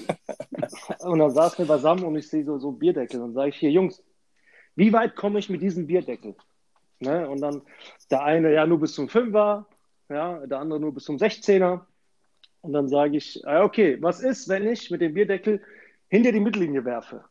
und 1.00 1.18
dann 1.18 1.30
saßen 1.30 1.58
wir 1.58 1.66
beisammen 1.66 2.04
und 2.04 2.16
ich 2.16 2.28
sehe 2.28 2.44
so, 2.44 2.58
so 2.58 2.72
Bierdeckel 2.72 3.20
und 3.20 3.35
sage 3.35 3.50
ich 3.50 3.56
hier, 3.56 3.70
Jungs, 3.70 4.02
wie 4.76 4.92
weit 4.92 5.16
komme 5.16 5.38
ich 5.38 5.50
mit 5.50 5.61
diesem 5.61 5.87
Bierdeckel? 5.87 6.35
Ne? 7.00 7.28
Und 7.28 7.40
dann 7.40 7.62
der 8.11 8.22
eine 8.22 8.52
ja 8.52 8.66
nur 8.66 8.80
bis 8.80 8.94
zum 8.94 9.08
Fünfer, 9.08 9.66
ja, 10.08 10.46
der 10.46 10.61
andere 10.61 10.80
nur 10.80 10.94
bis 10.94 11.04
zum 11.04 11.16
16er. 11.16 11.80
Und 12.62 12.72
dann 12.72 12.88
sage 12.88 13.16
ich, 13.16 13.42
okay, 13.46 13.98
was 14.00 14.20
ist, 14.20 14.48
wenn 14.48 14.66
ich 14.68 14.90
mit 14.90 15.00
dem 15.00 15.14
Bierdeckel 15.14 15.61
hinter 16.08 16.32
die 16.32 16.40
Mittellinie 16.40 16.85
werfe? 16.85 17.24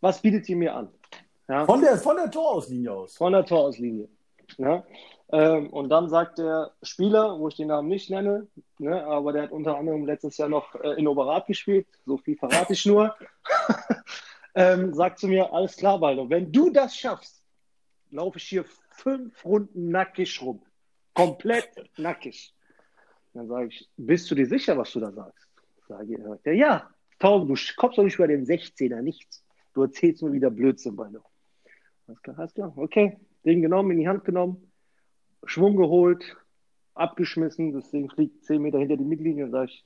Was 0.00 0.20
bietet 0.20 0.48
ihr 0.48 0.56
mir 0.56 0.74
an? 0.74 0.88
Ja? 1.48 1.64
Von, 1.64 1.80
der, 1.80 1.96
von 1.96 2.16
der 2.16 2.30
Torauslinie 2.30 2.92
aus. 2.92 3.16
Von 3.16 3.32
der 3.32 3.44
Torauslinie. 3.44 4.08
Ja? 4.58 4.84
Ähm, 5.32 5.70
und 5.70 5.90
dann 5.90 6.08
sagt 6.08 6.38
der 6.38 6.72
Spieler, 6.82 7.38
wo 7.38 7.48
ich 7.48 7.54
den 7.54 7.68
Namen 7.68 7.88
nicht 7.88 8.10
nenne, 8.10 8.48
ne, 8.78 9.04
aber 9.04 9.32
der 9.32 9.42
hat 9.42 9.52
unter 9.52 9.76
anderem 9.76 10.04
letztes 10.04 10.36
Jahr 10.36 10.48
noch 10.48 10.74
äh, 10.74 10.94
in 10.94 11.06
Oberat 11.06 11.46
gespielt, 11.46 11.86
so 12.04 12.16
viel 12.16 12.36
verrate 12.36 12.72
ich 12.72 12.84
nur, 12.84 13.14
ähm, 14.56 14.92
sagt 14.92 15.20
zu 15.20 15.28
mir, 15.28 15.52
alles 15.52 15.76
klar, 15.76 16.00
Waldo, 16.00 16.28
wenn 16.28 16.50
du 16.50 16.70
das 16.70 16.96
schaffst, 16.96 17.44
laufe 18.10 18.38
ich 18.38 18.44
hier 18.44 18.64
fünf 18.90 19.44
Runden 19.44 19.90
nackig 19.90 20.42
rum. 20.42 20.62
Komplett 21.14 21.70
nackig. 21.96 22.52
Dann 23.32 23.46
sage 23.46 23.68
ich, 23.68 23.88
bist 23.96 24.28
du 24.30 24.34
dir 24.34 24.46
sicher, 24.46 24.76
was 24.76 24.90
du 24.92 25.00
da 25.00 25.12
sagst? 25.12 25.46
Sage 25.86 26.40
ich, 26.44 26.58
ja, 26.58 26.90
Taum, 27.20 27.46
du 27.46 27.54
kommst 27.76 27.98
doch 27.98 28.02
nicht 28.02 28.16
über 28.16 28.26
den 28.26 28.44
16er, 28.44 29.02
nichts. 29.02 29.44
Du 29.74 29.82
erzählst 29.82 30.22
nur 30.22 30.32
wieder 30.32 30.50
Blödsinn 30.50 30.96
dir. 30.96 31.22
Alles 32.08 32.22
klar, 32.22 32.38
alles 32.38 32.54
klar. 32.54 32.72
Okay, 32.74 33.16
Ding 33.44 33.62
genommen, 33.62 33.92
in 33.92 33.98
die 33.98 34.08
Hand 34.08 34.24
genommen, 34.24 34.69
Schwung 35.44 35.76
geholt, 35.76 36.36
abgeschmissen. 36.94 37.82
Ding 37.92 38.10
fliegt 38.10 38.44
zehn 38.44 38.62
Meter 38.62 38.78
hinter 38.78 38.96
die 38.96 39.04
Mittellinie 39.04 39.44
und 39.44 39.52
sage 39.52 39.66
ich, 39.66 39.84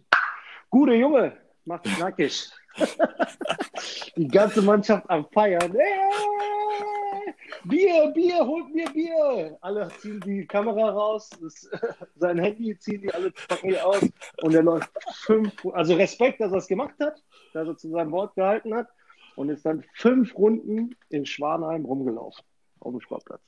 gute 0.71 0.95
Junge, 0.95 1.37
mach 1.65 1.81
dich 1.81 1.99
nackig. 1.99 2.51
die 4.17 4.29
ganze 4.29 4.63
Mannschaft 4.63 5.09
am 5.09 5.27
Feiern. 5.31 5.73
Hey, 5.73 7.35
Bier, 7.65 8.13
Bier, 8.15 8.47
holt 8.47 8.75
mir 8.75 8.91
Bier. 8.91 9.57
Alle 9.61 9.89
ziehen 9.99 10.21
die 10.21 10.47
Kamera 10.47 10.91
raus, 10.91 11.31
das, 11.41 11.71
sein 12.17 12.39
Handy 12.39 12.77
ziehen 12.79 13.01
die 13.03 13.13
alle 13.13 13.33
packen 13.49 13.77
aus 13.79 14.03
und 14.43 14.55
er 14.55 14.63
läuft 14.63 14.91
fünf, 15.25 15.53
also 15.73 15.95
Respekt, 15.95 16.41
dass 16.41 16.53
er 16.53 16.59
es 16.59 16.67
gemacht 16.67 16.95
hat, 17.01 17.23
dass 17.53 17.67
er 17.67 17.77
zu 17.77 17.89
seinem 17.91 18.13
Wort 18.13 18.35
gehalten 18.35 18.75
hat 18.75 18.89
und 19.37 19.49
ist 19.49 19.65
dann 19.65 19.85
fünf 19.95 20.37
Runden 20.37 20.95
in 21.09 21.25
Schwanheim 21.25 21.85
rumgelaufen 21.85 22.45
auf 22.81 22.93
dem 22.93 23.01
Sportplatz. 23.01 23.43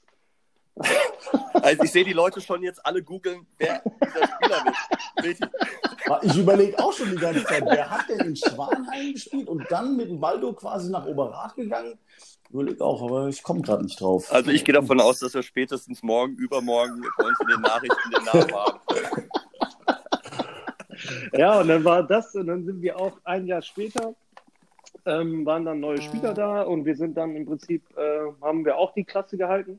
Also 1.63 1.83
ich 1.83 1.91
sehe 1.91 2.05
die 2.05 2.13
Leute 2.13 2.41
schon 2.41 2.63
jetzt 2.63 2.85
alle 2.85 3.03
googeln, 3.03 3.47
wer 3.59 3.83
dieser 3.83 4.29
Spieler 4.29 4.65
ist. 5.25 5.43
Ich 6.23 6.37
überlege 6.37 6.79
auch 6.79 6.93
schon 6.93 7.11
die 7.11 7.17
ganze 7.17 7.45
Zeit, 7.45 7.65
wer 7.67 7.91
hat 7.91 8.09
denn 8.09 8.21
in 8.21 8.37
Schwanheim 8.37 9.13
gespielt 9.13 9.49
und 9.49 9.65
dann 9.71 9.97
mit 9.97 10.09
dem 10.09 10.21
Baldo 10.21 10.53
quasi 10.53 10.91
nach 10.91 11.05
Oberrat 11.07 11.57
gegangen? 11.57 11.99
Ich 12.45 12.51
überlege 12.51 12.85
auch, 12.85 13.03
aber 13.03 13.29
ich 13.29 13.43
komme 13.43 13.63
gerade 13.63 13.83
nicht 13.83 14.01
drauf. 14.01 14.33
Also 14.33 14.51
ich 14.51 14.65
gehe 14.65 14.75
davon 14.75 15.01
aus, 15.01 15.19
dass 15.19 15.35
wir 15.35 15.43
spätestens 15.43 16.03
morgen, 16.03 16.37
übermorgen 16.37 17.03
bei 17.19 17.25
uns 17.25 17.41
in 17.41 17.49
den 17.49 17.61
Nachrichten 17.63 18.11
den 18.11 18.25
Namen 18.25 18.55
haben. 18.55 18.81
Ja, 21.33 21.61
und 21.61 21.69
dann 21.69 21.85
war 21.85 22.03
das, 22.03 22.35
und 22.35 22.47
dann 22.47 22.65
sind 22.65 22.81
wir 22.81 22.99
auch 22.99 23.19
ein 23.25 23.47
Jahr 23.47 23.61
später, 23.61 24.15
ähm, 25.05 25.45
waren 25.45 25.65
dann 25.65 25.81
neue 25.81 26.01
Spieler 26.01 26.33
da 26.33 26.63
und 26.63 26.85
wir 26.85 26.97
sind 26.97 27.17
dann 27.17 27.37
im 27.37 27.47
Prinzip, 27.47 27.85
äh, 27.97 28.33
haben 28.41 28.65
wir 28.65 28.77
auch 28.77 28.95
die 28.95 29.05
Klasse 29.05 29.37
gehalten. 29.37 29.79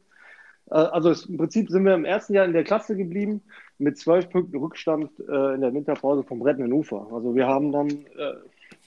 Äh, 0.70 0.76
also 0.76 1.10
es, 1.10 1.26
im 1.26 1.38
Prinzip 1.38 1.70
sind 1.70 1.86
wir 1.86 1.94
im 1.94 2.06
ersten 2.06 2.34
Jahr 2.34 2.46
in 2.46 2.54
der 2.54 2.64
Klasse 2.64 2.96
geblieben 2.96 3.42
mit 3.78 3.98
zwölf 3.98 4.30
Punkten 4.30 4.58
Rückstand 4.58 5.12
äh, 5.20 5.54
in 5.56 5.62
der 5.62 5.74
Winterpause 5.74 6.24
vom 6.24 6.42
rettenden 6.42 6.74
Ufer. 6.74 7.08
Also 7.12 7.36
wir 7.36 7.48
haben 7.48 7.72
dann 7.72 7.90
äh, 7.90 8.34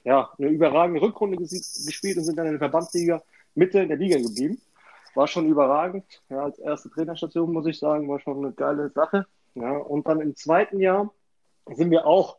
ja, 0.05 0.31
eine 0.39 0.49
überragende 0.49 1.03
Rückrunde 1.03 1.37
gespielt 1.37 2.17
und 2.17 2.25
sind 2.25 2.39
dann 2.39 2.47
in 2.47 2.53
der 2.53 2.61
Verbandsliga 2.61 3.23
Mitte 3.55 3.81
in 3.81 3.89
der 3.89 3.99
Liga 3.99 4.19
geblieben. 4.19 4.61
War 5.15 5.27
schon 5.27 5.47
überragend. 5.47 6.05
Ja, 6.29 6.45
als 6.45 6.59
erste 6.59 6.91
Trainerstation 6.91 7.53
muss 7.53 7.67
ich 7.67 7.79
sagen, 7.79 8.09
war 8.09 8.21
schon 8.21 8.39
eine 8.39 8.53
geile 8.53 8.91
Sache. 8.91 9.27
Ja, 9.55 9.77
und 9.77 10.07
dann 10.07 10.21
im 10.21 10.37
zweiten 10.37 10.79
Jahr 10.79 11.13
sind 11.75 11.91
wir 11.91 12.07
auch, 12.07 12.39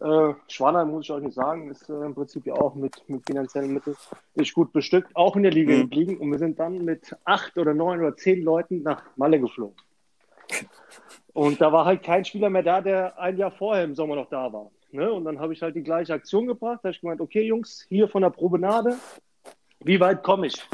äh, 0.00 0.34
Schwanheim 0.48 0.90
muss 0.90 1.04
ich 1.04 1.12
euch 1.12 1.22
nicht 1.22 1.34
sagen, 1.34 1.70
ist 1.70 1.88
äh, 1.90 2.04
im 2.04 2.14
Prinzip 2.14 2.46
ja 2.46 2.54
auch 2.54 2.74
mit, 2.74 3.06
mit 3.08 3.24
finanziellen 3.26 3.74
Mitteln 3.74 3.96
nicht 4.34 4.54
gut 4.54 4.72
bestückt, 4.72 5.14
auch 5.14 5.36
in 5.36 5.42
der 5.42 5.52
Liga 5.52 5.74
mhm. 5.74 5.80
geblieben. 5.82 6.16
Und 6.16 6.30
wir 6.30 6.38
sind 6.38 6.58
dann 6.58 6.84
mit 6.84 7.14
acht 7.24 7.58
oder 7.58 7.74
neun 7.74 8.00
oder 8.00 8.16
zehn 8.16 8.42
Leuten 8.42 8.82
nach 8.82 9.02
Malle 9.16 9.38
geflogen. 9.38 9.76
Und 11.32 11.60
da 11.60 11.72
war 11.72 11.84
halt 11.84 12.02
kein 12.02 12.24
Spieler 12.24 12.50
mehr 12.50 12.62
da, 12.62 12.80
der 12.80 13.18
ein 13.18 13.36
Jahr 13.36 13.50
vorher 13.50 13.84
im 13.84 13.94
Sommer 13.94 14.16
noch 14.16 14.28
da 14.30 14.52
war. 14.52 14.70
Ne? 14.90 15.12
Und 15.12 15.24
dann 15.24 15.38
habe 15.38 15.52
ich 15.52 15.62
halt 15.62 15.76
die 15.76 15.82
gleiche 15.82 16.14
Aktion 16.14 16.46
gebracht. 16.46 16.80
Da 16.82 16.88
habe 16.88 16.94
ich 16.94 17.00
gemeint, 17.00 17.20
okay, 17.20 17.42
Jungs, 17.42 17.84
hier 17.88 18.08
von 18.08 18.22
der 18.22 18.30
Probenade, 18.30 18.96
wie 19.80 20.00
weit 20.00 20.22
komme 20.22 20.46
ich? 20.46 20.66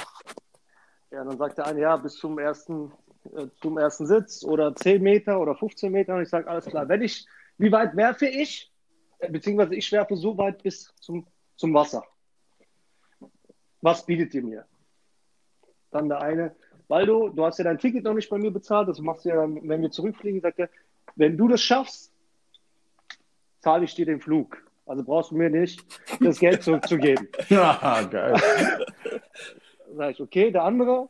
Ja, 1.11 1.25
dann 1.25 1.37
sagt 1.37 1.59
der 1.59 1.67
eine, 1.67 1.81
ja, 1.81 1.97
bis 1.97 2.15
zum 2.15 2.39
ersten, 2.39 2.93
äh, 3.37 3.47
zum 3.61 3.77
ersten 3.77 4.07
Sitz 4.07 4.45
oder 4.45 4.75
10 4.75 5.03
Meter 5.03 5.41
oder 5.41 5.55
15 5.55 5.93
Meter. 5.93 6.15
Und 6.15 6.23
ich 6.23 6.29
sage, 6.29 6.49
alles 6.49 6.67
klar, 6.67 6.89
wenn 6.89 7.03
ich, 7.03 7.27
wie 7.59 7.73
weit 7.73 7.97
werfe 7.97 8.27
ich? 8.27 8.73
Äh, 9.19 9.31
beziehungsweise 9.31 9.75
ich 9.75 9.91
werfe 9.93 10.17
so 10.17 10.37
weit 10.37 10.63
bis 10.63 10.93
zum, 11.01 11.27
zum 11.57 11.75
Wasser. 11.75 12.05
Was 13.83 14.05
bietet 14.05 14.35
ihr 14.35 14.43
mir? 14.43 14.67
Dann 15.91 16.09
der 16.09 16.21
eine, 16.21 16.55
Waldo, 16.89 17.29
du 17.29 17.45
hast 17.45 17.59
ja 17.59 17.65
dein 17.65 17.79
Ticket 17.79 18.05
noch 18.05 18.15
nicht 18.15 18.31
bei 18.31 18.39
mir 18.39 18.51
bezahlt, 18.51 18.89
das 18.89 19.01
machst 19.01 19.25
du 19.25 19.31
ja, 19.31 19.43
wenn 19.43 19.83
wir 19.83 19.91
zurückfliegen, 19.91 20.41
sagt 20.41 20.59
er, 20.59 20.69
wenn 21.15 21.37
du 21.37 21.49
das 21.49 21.61
schaffst, 21.61 22.13
zahle 23.61 23.85
ich 23.85 23.95
dir 23.95 24.07
den 24.07 24.21
Flug. 24.21 24.63
Also 24.85 25.03
brauchst 25.03 25.33
du 25.33 25.37
mir 25.37 25.51
nicht 25.51 25.85
das 26.21 26.39
Geld 26.39 26.63
zurückzugeben. 26.63 27.29
ja, 27.49 28.03
geil. 28.05 28.35
Sag 29.97 30.11
ich, 30.13 30.21
okay, 30.21 30.51
der 30.53 30.63
andere, 30.63 31.09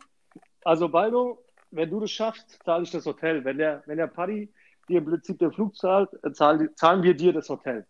also 0.65 0.89
Baldo, 0.89 1.45
wenn 1.71 1.91
du 1.91 2.01
das 2.01 2.11
schaffst, 2.11 2.59
zahle 2.65 2.85
ich 2.85 2.91
das 2.91 3.05
Hotel. 3.05 3.45
Wenn 3.45 3.59
der, 3.59 3.83
wenn 3.87 3.99
der 3.99 4.07
Paddy 4.07 4.49
dir 4.89 4.99
im 4.99 5.05
Prinzip 5.05 5.39
den 5.39 5.53
Flug 5.53 5.77
zahlt, 5.77 6.09
äh, 6.25 6.33
zahlen, 6.33 6.71
zahlen 6.77 7.03
wir 7.03 7.15
dir 7.15 7.33
das 7.33 7.49
Hotel. 7.51 7.87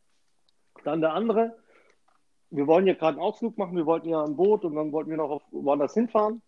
Dann 0.87 1.01
der 1.01 1.15
andere, 1.15 1.57
wir 2.51 2.69
wollen 2.69 2.87
ja 2.87 2.95
gerade 2.95 3.19
einen 3.19 3.27
Ausflug 3.27 3.59
machen, 3.59 3.77
wir 3.77 3.87
wollten 3.87 4.09
ja 4.09 4.23
ein 4.23 4.37
Boot 4.37 4.65
und 4.65 4.77
dann 4.77 4.93
wollten 4.93 5.11
wir 5.11 5.17
noch 5.17 5.31
auf, 5.31 5.43
woanders 5.51 5.95
hinfahren. 5.95 6.43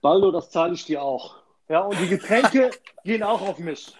Baldo, 0.00 0.32
das 0.32 0.50
zahle 0.50 0.74
ich 0.74 0.84
dir 0.84 1.00
auch. 1.00 1.36
Ja, 1.68 1.82
und 1.82 1.96
die 2.00 2.08
Getränke 2.08 2.70
gehen 3.04 3.22
auch 3.22 3.40
auf 3.40 3.60
mich. 3.60 3.96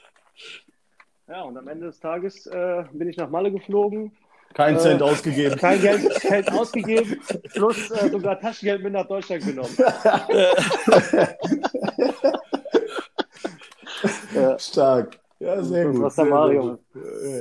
Ja, 1.29 1.43
und 1.43 1.57
am 1.57 1.69
Ende 1.69 1.87
des 1.87 2.01
Tages 2.01 2.49
äh, 2.49 2.87
bin 2.91 3.09
ich 3.09 3.17
nach 3.19 3.31
Malle 3.31 3.53
geflogen. 3.53 4.17
Kein 4.53 4.75
äh, 4.75 4.81
Cent 4.81 5.01
ausgegeben. 5.01 5.57
Kein 5.57 5.81
Geld, 5.81 6.23
Geld 6.23 6.51
ausgegeben, 6.51 7.23
plus 7.53 7.89
äh, 7.93 8.09
sogar 8.09 8.41
Taschengeld 8.41 8.83
mit 8.83 8.95
nach 8.95 9.07
Deutschland 9.07 9.45
genommen. 9.45 9.77
Stark. 14.59 15.18
Ja, 15.41 15.63
sehr 15.63 15.91
gut. 15.91 16.03
Was 16.03 16.17
der 16.17 16.25
Mario 16.25 16.79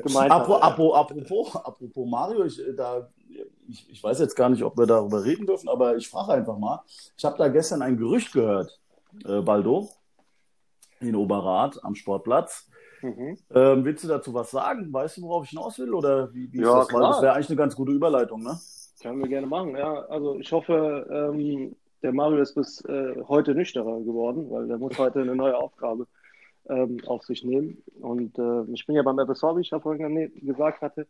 gemeint 0.03 0.31
Apro, 0.31 0.55
hat. 0.55 1.11
Apropos, 1.11 1.55
apropos 1.55 2.07
Mario, 2.07 2.43
ich, 2.45 2.59
äh, 2.59 2.73
da 2.73 3.09
ich, 3.67 3.89
ich 3.89 4.03
weiß 4.03 4.19
jetzt 4.19 4.35
gar 4.35 4.49
nicht, 4.49 4.63
ob 4.63 4.77
wir 4.77 4.85
darüber 4.85 5.23
reden 5.23 5.45
dürfen, 5.45 5.67
aber 5.67 5.97
ich 5.97 6.07
frage 6.07 6.33
einfach 6.33 6.57
mal. 6.57 6.81
Ich 7.17 7.25
habe 7.25 7.37
da 7.37 7.47
gestern 7.47 7.81
ein 7.81 7.97
Gerücht 7.97 8.33
gehört, 8.33 8.79
äh, 9.25 9.41
Baldo, 9.41 9.89
in 10.99 11.15
Oberrat 11.15 11.83
am 11.83 11.95
Sportplatz. 11.95 12.69
Mhm. 13.01 13.37
Ähm, 13.53 13.85
willst 13.85 14.03
du 14.03 14.07
dazu 14.07 14.33
was 14.33 14.51
sagen? 14.51 14.91
Weißt 14.91 15.17
du, 15.17 15.23
worauf 15.23 15.43
ich 15.43 15.51
hinaus 15.51 15.77
will? 15.79 15.93
Oder 15.93 16.33
wie, 16.33 16.51
wie 16.51 16.61
ja, 16.61 16.79
das? 16.79 16.87
Klar. 16.87 17.11
das 17.11 17.21
wäre 17.21 17.33
eigentlich 17.33 17.49
eine 17.49 17.57
ganz 17.57 17.75
gute 17.75 17.91
Überleitung, 17.91 18.41
ne? 18.43 18.59
Können 19.01 19.19
wir 19.19 19.27
gerne 19.27 19.45
machen, 19.45 19.75
ja. 19.75 20.01
Also 20.05 20.39
ich 20.39 20.51
hoffe, 20.51 21.07
ähm, 21.11 21.75
der 22.01 22.13
Mario 22.13 22.41
ist 22.41 22.55
bis 22.55 22.83
äh, 22.85 23.23
heute 23.27 23.53
nüchterner 23.53 23.99
geworden, 24.01 24.49
weil 24.49 24.67
der 24.67 24.77
muss 24.77 24.97
heute 24.97 25.19
eine 25.19 25.35
neue 25.35 25.55
Aufgabe 25.55 26.07
ähm, 26.69 26.99
auf 27.05 27.23
sich 27.23 27.43
nehmen. 27.43 27.83
Und 28.01 28.37
äh, 28.37 28.63
ich 28.73 28.85
bin 28.85 28.95
ja 28.95 29.03
beim 29.03 29.19
FSV, 29.19 29.43
wie 29.55 29.61
ich 29.61 29.69
ja 29.69 29.79
vorhin 29.79 30.31
gesagt 30.41 30.81
hatte, 30.81 31.07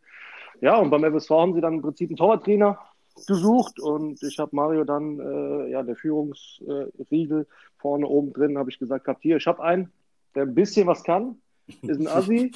ja, 0.60 0.76
und 0.76 0.90
beim 0.90 1.04
FSV 1.04 1.30
haben 1.30 1.54
sie 1.54 1.60
dann 1.60 1.74
im 1.74 1.82
Prinzip 1.82 2.10
einen 2.10 2.16
Torwarttrainer 2.16 2.78
gesucht 3.26 3.80
und 3.80 4.22
ich 4.22 4.38
habe 4.38 4.54
Mario 4.54 4.84
dann, 4.84 5.18
äh, 5.18 5.70
ja, 5.70 5.82
der 5.82 5.96
Führungsriegel 5.96 7.46
vorne 7.78 8.06
oben 8.06 8.32
drin, 8.32 8.58
habe 8.58 8.70
ich 8.70 8.78
gesagt 8.78 9.04
gehabt, 9.04 9.22
hier, 9.22 9.36
ich 9.36 9.46
habe 9.46 9.62
einen, 9.62 9.92
der 10.34 10.44
ein 10.44 10.54
bisschen 10.54 10.86
was 10.86 11.02
kann, 11.02 11.36
ist 11.82 12.00
ein 12.00 12.08
Assi, 12.08 12.52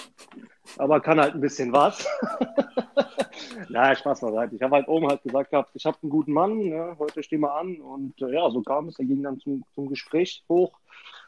aber 0.79 1.01
kann 1.01 1.21
halt 1.21 1.35
ein 1.35 1.41
bisschen 1.41 1.73
was. 1.73 2.07
naja, 3.69 3.95
Spaß 3.97 4.21
beiseite. 4.21 4.57
Ich 4.57 4.63
habe 4.63 4.77
halt 4.77 4.89
oben 4.89 5.09
halt 5.09 5.23
gesagt 5.23 5.51
gehabt, 5.51 5.71
ich 5.75 5.85
habe 5.85 5.99
einen 6.03 6.11
guten 6.11 6.33
Mann, 6.33 6.61
ja, 6.61 6.97
heute 6.99 7.23
stehen 7.23 7.41
wir 7.41 7.55
an 7.55 7.77
und 7.77 8.21
äh, 8.23 8.33
ja, 8.33 8.49
so 8.51 8.63
kam 8.63 8.89
es. 8.89 8.99
Er 8.99 9.05
ging 9.05 9.23
dann 9.23 9.39
zum, 9.39 9.65
zum 9.75 9.89
Gespräch 9.89 10.45
hoch, 10.49 10.79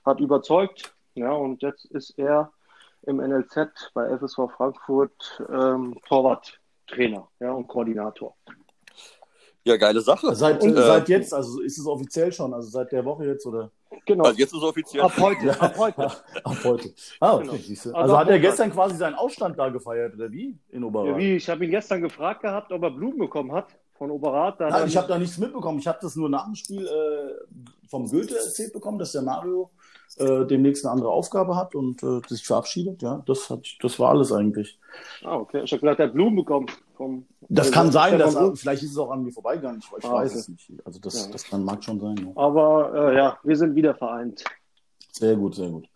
hat 0.04 0.20
überzeugt, 0.20 0.94
ja, 1.14 1.32
und 1.32 1.62
jetzt 1.62 1.84
ist 1.86 2.18
er 2.18 2.52
im 3.02 3.16
NLZ 3.18 3.92
bei 3.94 4.16
FSV 4.18 4.50
Frankfurt 4.56 5.42
ähm, 5.50 5.98
Torwart 6.06 6.60
Trainer 6.86 7.28
ja, 7.40 7.52
und 7.52 7.68
Koordinator. 7.68 8.36
Ja, 9.66 9.76
geile 9.78 10.00
Sache. 10.02 10.34
Seit, 10.34 10.62
und, 10.62 10.76
äh, 10.76 10.82
seit 10.82 11.08
jetzt, 11.08 11.32
also 11.32 11.60
ist 11.60 11.78
es 11.78 11.86
offiziell 11.86 12.30
schon, 12.32 12.52
also 12.52 12.68
seit 12.68 12.92
der 12.92 13.04
Woche 13.04 13.24
jetzt, 13.24 13.46
oder? 13.46 13.70
Genau. 14.04 14.24
Also 14.24 14.38
jetzt 14.38 14.52
ist 14.52 14.58
es 14.58 14.62
offiziell. 14.62 15.02
Ab 15.02 15.18
heute. 15.18 15.58
ab 15.58 15.78
heute. 15.78 16.02
ab 16.44 16.56
heute. 16.64 16.94
Ah, 17.20 17.36
okay. 17.36 17.46
Genau. 17.46 17.52
Also, 17.52 17.94
also 17.94 18.18
hat 18.18 18.28
er 18.28 18.38
gestern 18.40 18.70
quasi 18.70 18.96
seinen 18.96 19.14
Ausstand 19.14 19.58
da 19.58 19.70
gefeiert, 19.70 20.14
oder 20.14 20.30
wie? 20.30 20.58
In 20.70 20.84
Oberrat? 20.84 21.08
Ja, 21.08 21.16
wie? 21.16 21.36
Ich 21.36 21.48
habe 21.48 21.64
ihn 21.64 21.70
gestern 21.70 22.02
gefragt 22.02 22.42
gehabt, 22.42 22.72
ob 22.72 22.82
er 22.82 22.90
Blumen 22.90 23.18
bekommen 23.18 23.52
hat 23.52 23.68
von 23.94 24.10
Oberrat. 24.10 24.60
Nein, 24.60 24.88
ich 24.88 24.96
habe 24.96 25.08
da 25.08 25.18
nichts 25.18 25.38
mitbekommen. 25.38 25.78
Ich 25.78 25.86
habe 25.86 25.98
das 26.02 26.14
nur 26.14 26.28
nach 26.28 26.44
dem 26.44 26.56
Spiel 26.56 26.86
äh, 26.86 27.88
vom 27.88 28.06
Goethe 28.06 28.36
erzählt 28.36 28.72
bekommen, 28.72 28.98
dass 28.98 29.12
der 29.12 29.22
Mario 29.22 29.70
äh, 30.18 30.46
demnächst 30.46 30.84
eine 30.84 30.92
andere 30.92 31.10
Aufgabe 31.10 31.56
hat 31.56 31.74
und 31.74 32.02
äh, 32.02 32.20
sich 32.28 32.46
verabschiedet. 32.46 33.02
Ja, 33.02 33.22
das, 33.26 33.50
hat, 33.50 33.66
das 33.80 33.98
war 33.98 34.10
alles 34.10 34.32
eigentlich. 34.32 34.78
Ah, 35.24 35.36
okay. 35.36 35.62
Ich 35.64 35.72
habe 35.72 35.80
gedacht, 35.80 35.98
er 35.98 36.06
hat 36.06 36.14
Blumen 36.14 36.36
bekommen. 36.36 36.66
Vom, 36.96 37.26
das 37.48 37.72
kann 37.72 37.90
sein, 37.90 38.18
dass, 38.18 38.36
er, 38.36 38.54
vielleicht 38.54 38.84
ist 38.84 38.92
es 38.92 38.98
auch 38.98 39.10
an 39.10 39.24
mir 39.24 39.32
vorbeigegangen. 39.32 39.80
Ich, 39.80 39.98
ich 39.98 40.04
ah, 40.04 40.14
weiß 40.14 40.30
okay. 40.30 40.40
es 40.40 40.48
nicht. 40.48 40.86
Also 40.86 41.00
das, 41.00 41.26
ja. 41.26 41.32
das 41.32 41.44
kann, 41.44 41.64
mag 41.64 41.82
schon 41.82 41.98
sein. 41.98 42.16
Ja. 42.16 42.32
Aber 42.36 43.12
äh, 43.12 43.16
ja, 43.16 43.38
wir 43.42 43.56
sind 43.56 43.74
wieder 43.74 43.94
vereint. 43.94 44.44
Sehr 45.10 45.36
gut, 45.36 45.56
sehr 45.56 45.70
gut. 45.70 45.88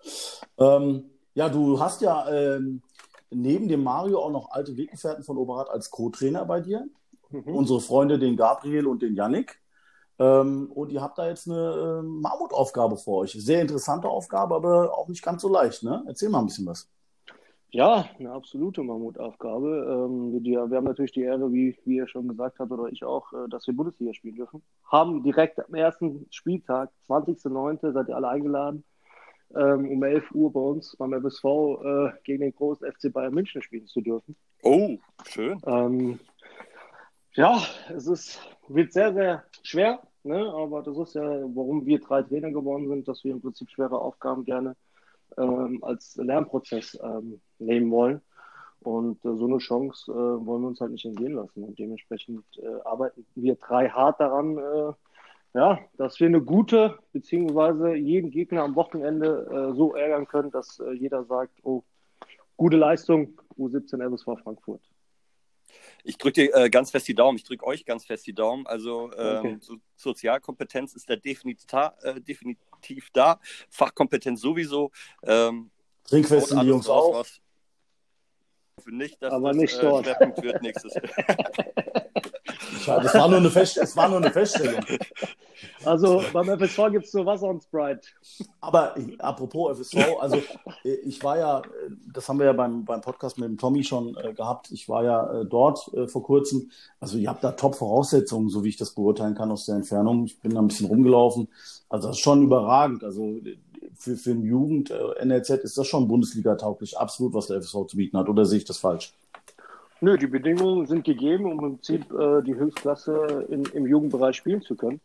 Ähm, 0.59 1.05
ja, 1.35 1.49
du 1.49 1.79
hast 1.79 2.03
ja 2.03 2.29
ähm, 2.29 2.83
neben 3.31 3.69
dem 3.69 3.85
Mario 3.85 4.21
auch 4.21 4.31
noch 4.31 4.51
alte 4.51 4.77
Weggefährten 4.77 5.23
von 5.23 5.37
Oberrat 5.37 5.71
als 5.71 5.91
Co-Trainer 5.91 6.45
bei 6.45 6.61
dir. 6.61 6.87
Mhm. 7.31 7.55
Unsere 7.55 7.81
Freunde, 7.81 8.19
den 8.19 8.37
Gabriel 8.37 8.87
und 8.87 9.03
den 9.03 9.15
Yannick. 9.15 9.61
Ähm, 10.19 10.71
und 10.75 10.91
ihr 10.91 11.01
habt 11.01 11.19
da 11.19 11.29
jetzt 11.29 11.49
eine 11.49 12.01
äh, 12.01 12.03
Mammutaufgabe 12.03 12.97
vor 12.97 13.19
euch. 13.19 13.33
Sehr 13.33 13.61
interessante 13.61 14.09
Aufgabe, 14.09 14.55
aber 14.55 14.97
auch 14.97 15.09
nicht 15.09 15.23
ganz 15.23 15.43
so 15.43 15.49
leicht. 15.49 15.83
Ne? 15.83 16.05
Erzähl 16.07 16.29
mal 16.29 16.41
ein 16.41 16.47
bisschen 16.47 16.67
was. 16.67 16.89
Ja, 17.71 18.09
eine 18.19 18.33
absolute 18.33 18.83
Mammutaufgabe. 18.83 20.07
Ähm, 20.09 20.43
wir, 20.43 20.71
wir, 20.71 20.77
haben 20.77 20.85
natürlich 20.85 21.13
die 21.13 21.23
Ehre, 21.23 21.53
wie, 21.53 21.79
wie 21.85 21.97
ihr 21.97 22.09
schon 22.09 22.27
gesagt 22.27 22.59
habt, 22.59 22.73
oder 22.73 22.91
ich 22.91 23.05
auch, 23.05 23.31
äh, 23.35 23.49
dass 23.51 23.67
wir 23.67 23.77
Bundesliga 23.77 24.15
spielen 24.15 24.37
dürfen. 24.37 24.63
Haben 24.91 25.23
direkt 25.23 25.65
am 25.65 25.75
ersten 25.75 26.27
Spieltag, 26.31 26.91
20.09., 27.09 27.93
seid 27.93 28.09
ihr 28.09 28.17
alle 28.17 28.29
eingeladen, 28.29 28.85
ähm, 29.55 29.87
um 29.91 30.03
11 30.03 30.31
Uhr 30.33 30.51
bei 30.51 30.61
uns 30.61 30.97
beim 30.97 31.13
FSV 31.13 31.45
äh, 31.45 32.11
gegen 32.25 32.41
den 32.41 32.55
großen 32.55 32.91
FC 32.91 33.13
Bayern 33.13 33.35
München 33.35 33.61
spielen 33.61 33.87
zu 33.87 34.01
dürfen. 34.01 34.35
Oh, 34.63 34.97
schön. 35.27 35.61
Ähm, 35.67 36.21
ja, 37.35 37.61
es 37.95 38.07
ist, 38.07 38.41
wird 38.69 38.95
sehr, 38.95 39.13
sehr 39.13 39.45
schwer, 39.63 40.01
ne? 40.23 40.53
aber 40.55 40.83
das 40.83 40.97
ist 40.99 41.15
ja, 41.15 41.23
warum 41.23 41.87
wir 41.87 42.01
drei 42.01 42.23
Trainer 42.23 42.51
geworden 42.51 42.89
sind, 42.89 43.09
dass 43.09 43.25
wir 43.25 43.33
im 43.33 43.41
Prinzip 43.41 43.71
schwere 43.71 44.01
Aufgaben 44.01 44.45
gerne 44.45 44.77
ähm, 45.37 45.83
als 45.83 46.17
Lernprozess 46.17 46.99
ähm, 47.03 47.41
nehmen 47.59 47.91
wollen. 47.91 48.21
Und 48.81 49.25
äh, 49.25 49.37
so 49.37 49.47
eine 49.47 49.59
Chance 49.59 50.11
äh, 50.11 50.15
wollen 50.15 50.63
wir 50.63 50.69
uns 50.69 50.81
halt 50.81 50.93
nicht 50.93 51.05
entgehen 51.05 51.35
lassen. 51.35 51.65
Und 51.65 51.79
dementsprechend 51.79 52.45
äh, 52.59 52.81
arbeiten 52.85 53.27
wir 53.35 53.57
drei 53.57 53.89
hart 53.89 54.21
daran, 54.21 54.57
äh, 54.57 54.93
ja, 55.55 55.79
dass 55.97 56.21
wir 56.21 56.27
eine 56.27 56.43
gute, 56.43 56.99
beziehungsweise 57.13 57.95
jeden 57.95 58.31
Gegner 58.31 58.63
am 58.63 58.77
Wochenende 58.77 59.47
äh, 59.51 59.75
so 59.75 59.95
ärgern 59.95 60.29
können, 60.29 60.51
dass 60.51 60.79
äh, 60.79 60.93
jeder 60.93 61.25
sagt, 61.25 61.59
oh, 61.63 61.83
gute 62.57 62.77
Leistung, 62.77 63.41
U17 63.59 64.01
RSV 64.01 64.43
Frankfurt. 64.43 64.83
Ich 66.05 66.19
drücke 66.19 66.47
dir 66.47 66.55
äh, 66.55 66.71
ganz 66.71 66.91
fest 66.91 67.09
die 67.09 67.15
Daumen, 67.15 67.37
ich 67.37 67.45
drücke 67.45 67.67
euch 67.67 67.85
ganz 67.85 68.05
fest 68.05 68.27
die 68.27 68.33
Daumen. 68.33 68.67
Also 68.67 69.13
ähm, 69.17 69.39
okay. 69.39 69.57
so, 69.61 69.77
Sozialkompetenz 69.97 70.95
ist 70.95 71.09
da 71.11 71.17
definitiv, 71.17 71.67
äh, 72.03 72.21
definitiv 72.21 73.09
da, 73.13 73.41
Fachkompetenz 73.71 74.41
sowieso. 74.41 74.91
Ähm, 75.23 75.71
Trinkfest 76.05 76.49
sind 76.49 76.63
die 76.63 76.69
Jungs 76.69 76.89
auch. 76.89 77.15
Was, 77.15 77.41
nicht, 78.87 79.23
dass 79.23 79.33
Aber 79.33 79.49
das 79.49 79.57
nicht 79.57 79.83
dort. 79.83 80.07
Schwerpunkt 80.07 80.43
wird 80.43 80.63
nächstes 80.63 80.95
Jahr. 80.95 81.03
Das 82.87 83.15
war 83.15 83.29
nur 83.29 83.39
eine, 83.39 83.51
Fest 83.51 83.77
es 83.79 83.97
war 83.97 84.09
nur 84.09 84.19
eine 84.19 84.31
Feststellung. 84.31 84.85
Also 85.85 86.23
beim 86.33 86.49
FSV 86.49 86.91
gibt 86.91 87.07
es 87.07 87.15
nur 87.15 87.27
Wasser 87.27 87.49
und 87.49 87.63
Sprite. 87.63 88.09
Aber 88.61 88.95
apropos 89.19 89.79
FSV, 89.79 89.97
also 90.21 90.37
ich 90.85 91.23
war 91.23 91.39
ja, 91.39 91.63
das 92.13 92.29
haben 92.29 92.39
wir 92.39 92.47
ja 92.47 92.53
beim, 92.53 92.85
beim 92.85 93.01
Podcast 93.01 93.39
mit 93.39 93.49
dem 93.49 93.59
Tommy 93.59 93.85
schon 93.85 94.17
äh, 94.17 94.33
gehabt, 94.35 94.71
ich 94.71 94.89
war 94.89 95.05
ja 95.05 95.41
äh, 95.41 95.45
dort 95.47 95.93
äh, 95.95 96.07
vor 96.07 96.23
kurzem. 96.23 96.71
Also 97.01 97.19
ihr 97.19 97.29
habt 97.29 97.45
da 97.45 97.53
Top-Voraussetzungen, 97.53 98.49
so 98.49 98.65
wie 98.65 98.71
ich 98.71 98.77
das 98.77 98.91
beurteilen 98.91 99.35
kann 99.35 99.51
aus 99.51 99.67
der 99.67 99.77
Entfernung. 99.77 100.25
Ich 100.25 100.41
bin 100.41 100.55
da 100.55 100.61
ein 100.61 100.69
bisschen 100.69 100.87
rumgelaufen. 100.87 101.49
Also 101.89 102.09
das 102.09 102.17
ist 102.17 102.23
schon 102.23 102.43
überragend. 102.43 103.05
Also 103.05 103.37
für, 103.97 104.17
für 104.17 104.31
ein 104.31 104.45
Jugend 104.45 104.91
äh, 104.91 105.25
NLZ 105.25 105.51
ist 105.51 105.79
das 105.79 105.87
schon 105.87 106.09
Bundesliga-tauglich, 106.09 106.99
absolut, 106.99 107.35
was 107.35 107.47
der 107.49 107.61
FSV 107.61 107.87
zu 107.87 107.97
bieten 107.97 108.19
hat. 108.19 108.29
Oder 108.29 108.45
sehe 108.45 108.59
ich 108.59 108.65
das 108.65 108.79
falsch? 108.79 109.13
Nö, 110.01 110.17
die 110.17 110.29
Bedingungen 110.29 110.87
sind 110.87 111.05
gegeben, 111.05 111.47
um 111.47 111.53
im 111.53 111.59
Prinzip 111.59 112.13
äh, 112.13 112.43
die 112.43 112.55
Höchstklasse 112.55 113.47
in, 113.49 113.65
im 113.65 113.87
Jugendbereich 113.87 114.37
spielen 114.37 114.63
zu 114.63 114.77
können. 114.77 115.01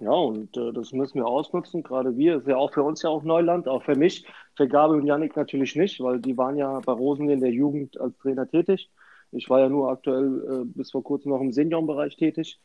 Ja, 0.00 0.12
und 0.12 0.56
äh, 0.56 0.72
das 0.72 0.92
müssen 0.92 1.16
wir 1.16 1.26
ausnutzen. 1.26 1.82
Gerade 1.82 2.16
wir, 2.16 2.36
ist 2.36 2.46
ja 2.46 2.56
auch 2.56 2.72
für 2.72 2.84
uns 2.84 3.02
ja 3.02 3.10
auch 3.10 3.24
Neuland, 3.24 3.66
auch 3.66 3.82
für 3.82 3.96
mich. 3.96 4.26
Für 4.54 4.68
Gabi 4.68 4.94
und 4.94 5.06
Yannick 5.06 5.34
natürlich 5.36 5.74
nicht, 5.74 6.00
weil 6.00 6.20
die 6.20 6.36
waren 6.36 6.56
ja 6.56 6.78
bei 6.80 6.92
Rosen 6.92 7.28
in 7.28 7.40
der 7.40 7.50
Jugend 7.50 8.00
als 8.00 8.16
Trainer 8.18 8.48
tätig. 8.48 8.90
Ich 9.32 9.50
war 9.50 9.58
ja 9.58 9.68
nur 9.68 9.90
aktuell 9.90 10.62
äh, 10.62 10.64
bis 10.64 10.92
vor 10.92 11.02
kurzem 11.02 11.32
noch 11.32 11.40
im 11.40 11.52
Seniorenbereich 11.52 12.16
tätig. 12.16 12.60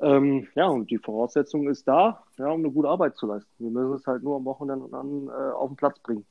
Ähm, 0.00 0.48
ja, 0.56 0.66
und 0.66 0.90
die 0.90 0.98
Voraussetzung 0.98 1.68
ist 1.68 1.86
da, 1.86 2.24
ja, 2.36 2.50
um 2.50 2.60
eine 2.60 2.72
gute 2.72 2.88
Arbeit 2.88 3.16
zu 3.16 3.26
leisten. 3.26 3.48
Wir 3.58 3.70
müssen 3.70 3.94
es 3.94 4.06
halt 4.06 4.24
nur 4.24 4.36
am 4.36 4.44
Wochenende 4.44 4.88
dann 4.90 5.28
äh, 5.28 5.52
auf 5.52 5.70
den 5.70 5.76
Platz 5.76 6.00
bringen. 6.00 6.26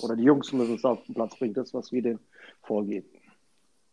Oder 0.00 0.16
die 0.16 0.24
Jungs 0.24 0.52
müssen 0.52 0.74
es 0.74 0.84
auf 0.84 1.02
den 1.04 1.14
Platz 1.14 1.36
bringen, 1.38 1.54
das, 1.54 1.72
was 1.72 1.90
wir 1.92 2.02
denen 2.02 2.20
vorgeben. 2.62 3.08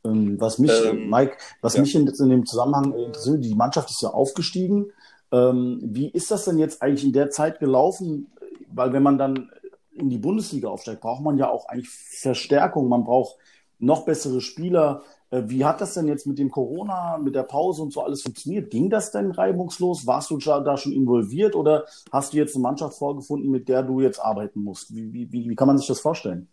Ähm, 0.06 0.40
was 0.40 0.60
mich, 0.60 0.72
ähm, 0.86 1.10
Mike, 1.10 1.38
was 1.62 1.76
ja. 1.76 1.82
mich 1.82 1.96
in, 1.96 2.08
in, 2.08 2.30
dem 2.30 2.46
Zusammenhang 2.46 2.94
interessiert, 2.94 3.44
die 3.44 3.56
Mannschaft 3.56 3.90
ist 3.90 4.02
ja 4.02 4.10
aufgestiegen. 4.10 4.88
Ähm, 5.32 5.80
wie 5.84 6.08
ist 6.10 6.32
das 6.32 6.46
denn 6.46 6.58
jetzt 6.58 6.82
eigentlich 6.82 7.04
in 7.04 7.14
der 7.14 7.32
Zeit 7.32 7.60
gelaufen? 7.60 8.28
Weil 8.72 8.94
wenn 8.94 9.04
man 9.04 9.18
dann 9.18 9.50
in 9.92 10.10
die 10.10 10.18
Bundesliga 10.18 10.70
aufsteigt, 10.70 11.02
braucht 11.02 11.24
man 11.24 11.38
ja 11.38 11.50
auch 11.50 11.68
eigentlich 11.68 11.90
Verstärkung. 11.90 12.90
Man 12.90 13.04
braucht 13.04 13.38
noch 13.80 14.06
bessere 14.06 14.42
Spieler. 14.42 15.02
Äh, 15.32 15.44
wie 15.48 15.66
hat 15.66 15.82
das 15.82 15.94
denn 15.94 16.08
jetzt 16.08 16.28
mit 16.28 16.38
dem 16.38 16.52
Corona, 16.52 17.18
mit 17.18 17.36
der 17.36 17.44
Pause 17.44 17.82
und 17.82 17.94
so 17.94 18.02
alles 18.02 18.22
funktioniert? 18.22 18.70
Ging 18.72 18.90
das 18.90 19.12
denn 19.12 19.32
reibungslos? 19.32 20.06
Warst 20.06 20.30
du 20.30 20.38
da 20.38 20.78
schon 20.78 20.92
involviert 20.92 21.56
oder 21.56 21.86
hast 22.12 22.34
du 22.34 22.38
jetzt 22.38 22.56
eine 22.56 22.64
Mannschaft 22.64 22.98
vorgefunden, 22.98 23.50
mit 23.50 23.68
der 23.68 23.84
du 23.84 24.02
jetzt 24.02 24.20
arbeiten 24.20 24.62
musst? 24.62 24.94
Wie, 24.96 25.14
wie, 25.14 25.50
wie 25.50 25.56
kann 25.56 25.68
man 25.68 25.78
sich 25.78 25.88
das 25.88 26.00
vorstellen? 26.00 26.48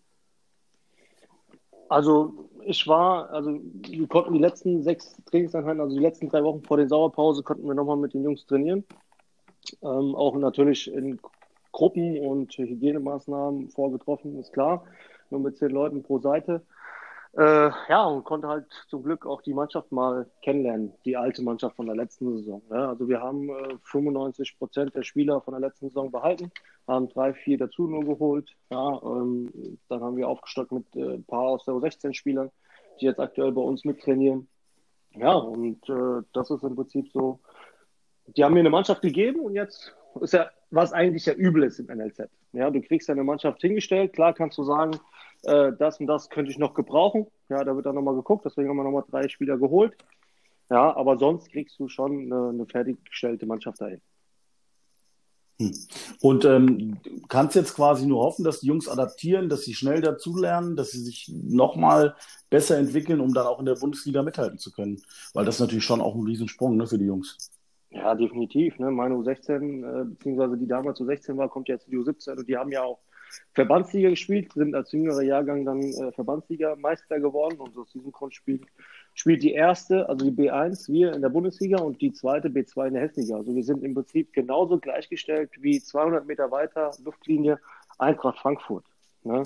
Also 1.92 2.48
ich 2.64 2.88
war, 2.88 3.28
also 3.30 3.60
wir 3.86 4.06
konnten 4.06 4.32
die 4.32 4.38
letzten 4.38 4.82
sechs 4.82 5.14
Trainingseinheiten, 5.26 5.80
also 5.80 5.94
die 5.94 6.02
letzten 6.02 6.30
drei 6.30 6.42
Wochen 6.42 6.62
vor 6.62 6.78
der 6.78 6.88
Sauerpause, 6.88 7.42
konnten 7.42 7.66
wir 7.66 7.74
nochmal 7.74 7.98
mit 7.98 8.14
den 8.14 8.24
Jungs 8.24 8.46
trainieren. 8.46 8.84
Ähm, 9.82 10.14
auch 10.14 10.34
natürlich 10.36 10.90
in 10.90 11.20
Gruppen 11.70 12.18
und 12.18 12.56
Hygienemaßnahmen 12.56 13.68
vorgetroffen, 13.68 14.38
ist 14.38 14.54
klar. 14.54 14.84
Nur 15.28 15.40
mit 15.40 15.58
zehn 15.58 15.68
Leuten 15.68 16.02
pro 16.02 16.18
Seite. 16.18 16.62
Äh, 17.34 17.70
ja, 17.88 18.04
und 18.04 18.24
konnte 18.24 18.46
halt 18.46 18.66
zum 18.88 19.02
Glück 19.02 19.24
auch 19.24 19.40
die 19.40 19.54
Mannschaft 19.54 19.90
mal 19.90 20.30
kennenlernen, 20.42 20.92
die 21.06 21.16
alte 21.16 21.42
Mannschaft 21.42 21.76
von 21.76 21.86
der 21.86 21.96
letzten 21.96 22.36
Saison. 22.36 22.60
Ja, 22.70 22.90
also 22.90 23.08
wir 23.08 23.22
haben 23.22 23.48
äh, 23.48 23.78
95 23.84 24.58
Prozent 24.58 24.94
der 24.94 25.02
Spieler 25.02 25.40
von 25.40 25.52
der 25.52 25.60
letzten 25.60 25.88
Saison 25.88 26.10
behalten, 26.10 26.50
haben 26.86 27.08
drei, 27.08 27.32
vier 27.32 27.56
dazu 27.56 27.88
nur 27.88 28.04
geholt. 28.04 28.50
Ja, 28.70 29.00
ähm, 29.02 29.78
dann 29.88 30.02
haben 30.02 30.16
wir 30.18 30.28
aufgestockt 30.28 30.72
mit 30.72 30.84
äh, 30.94 31.14
ein 31.14 31.24
paar 31.24 31.44
aus 31.44 31.64
der 31.64 31.72
U16-Spielern, 31.72 32.50
die 33.00 33.06
jetzt 33.06 33.20
aktuell 33.20 33.52
bei 33.52 33.62
uns 33.62 33.86
mittrainieren. 33.86 34.46
Ja, 35.14 35.32
und 35.32 35.88
äh, 35.88 36.22
das 36.34 36.50
ist 36.50 36.62
im 36.62 36.76
Prinzip 36.76 37.10
so, 37.12 37.40
die 38.26 38.44
haben 38.44 38.52
mir 38.52 38.60
eine 38.60 38.70
Mannschaft 38.70 39.00
gegeben 39.00 39.40
und 39.40 39.54
jetzt 39.54 39.94
ist 40.20 40.34
ja, 40.34 40.50
was 40.70 40.92
eigentlich 40.92 41.24
ja 41.24 41.32
übel 41.32 41.62
ist 41.62 41.78
im 41.78 41.86
NLZ. 41.86 42.28
Ja, 42.52 42.70
du 42.70 42.82
kriegst 42.82 43.08
deine 43.08 43.24
Mannschaft 43.24 43.62
hingestellt, 43.62 44.12
klar 44.12 44.34
kannst 44.34 44.58
du 44.58 44.64
sagen, 44.64 44.98
äh, 45.42 45.72
das 45.78 46.00
und 46.00 46.06
das 46.06 46.28
könnte 46.28 46.50
ich 46.50 46.58
noch 46.58 46.74
gebrauchen. 46.74 47.26
Ja, 47.48 47.64
da 47.64 47.74
wird 47.74 47.86
dann 47.86 47.94
nochmal 47.94 48.14
geguckt, 48.14 48.44
deswegen 48.44 48.68
haben 48.68 48.76
wir 48.76 48.84
nochmal 48.84 49.04
drei 49.10 49.28
Spieler 49.28 49.58
geholt. 49.58 49.94
Ja, 50.70 50.96
aber 50.96 51.18
sonst 51.18 51.50
kriegst 51.50 51.78
du 51.78 51.88
schon 51.88 52.32
eine, 52.32 52.48
eine 52.48 52.66
fertiggestellte 52.66 53.46
Mannschaft 53.46 53.80
dahin. 53.80 54.00
Hm. 55.60 55.72
Und 56.20 56.44
ähm, 56.44 56.98
du 57.02 57.26
kannst 57.28 57.56
jetzt 57.56 57.74
quasi 57.74 58.06
nur 58.06 58.22
hoffen, 58.22 58.44
dass 58.44 58.60
die 58.60 58.68
Jungs 58.68 58.88
adaptieren, 58.88 59.48
dass 59.48 59.62
sie 59.62 59.74
schnell 59.74 60.00
dazulernen, 60.00 60.76
dass 60.76 60.92
sie 60.92 61.00
sich 61.00 61.30
nochmal 61.34 62.14
besser 62.48 62.78
entwickeln, 62.78 63.20
um 63.20 63.34
dann 63.34 63.46
auch 63.46 63.58
in 63.60 63.66
der 63.66 63.74
Bundesliga 63.74 64.22
mithalten 64.22 64.58
zu 64.58 64.72
können. 64.72 65.02
Weil 65.34 65.44
das 65.44 65.56
ist 65.56 65.60
natürlich 65.60 65.84
schon 65.84 66.00
auch 66.00 66.14
ein 66.14 66.24
Riesensprung 66.24 66.76
ne, 66.76 66.86
für 66.86 66.98
die 66.98 67.06
Jungs. 67.06 67.50
Ja, 67.90 68.14
definitiv. 68.14 68.78
Ne? 68.78 68.90
Meine 68.90 69.14
U16, 69.16 70.00
äh, 70.00 70.04
beziehungsweise 70.04 70.56
die 70.56 70.66
damals 70.66 71.00
U16 71.00 71.36
war, 71.36 71.50
kommt 71.50 71.68
jetzt 71.68 71.86
die 71.88 71.98
U17 71.98 72.38
und 72.38 72.48
die 72.48 72.56
haben 72.56 72.72
ja 72.72 72.82
auch 72.82 73.00
Verbandsliga 73.54 74.10
gespielt, 74.10 74.52
sind 74.52 74.74
als 74.74 74.92
jüngerer 74.92 75.22
Jahrgang 75.22 75.64
dann 75.64 75.82
äh, 75.82 76.12
Verbandsliga-Meister 76.12 77.20
geworden 77.20 77.58
und 77.58 77.76
aus 77.76 77.90
diesem 77.92 78.12
Grund 78.12 78.34
spielt, 78.34 78.62
spielt 79.14 79.42
die 79.42 79.52
erste, 79.52 80.08
also 80.08 80.28
die 80.28 80.36
B1, 80.36 80.90
wir 80.90 81.12
in 81.12 81.22
der 81.22 81.28
Bundesliga 81.28 81.78
und 81.78 82.00
die 82.00 82.12
zweite 82.12 82.48
B2 82.48 82.88
in 82.88 82.94
der 82.94 83.02
Hessliga. 83.02 83.36
Also 83.36 83.54
wir 83.54 83.64
sind 83.64 83.84
im 83.84 83.94
Prinzip 83.94 84.32
genauso 84.32 84.78
gleichgestellt 84.78 85.50
wie 85.60 85.80
200 85.80 86.26
Meter 86.26 86.50
weiter 86.50 86.90
Luftlinie 87.04 87.58
Eintracht 87.98 88.38
Frankfurt. 88.38 88.84
Ne? 89.24 89.42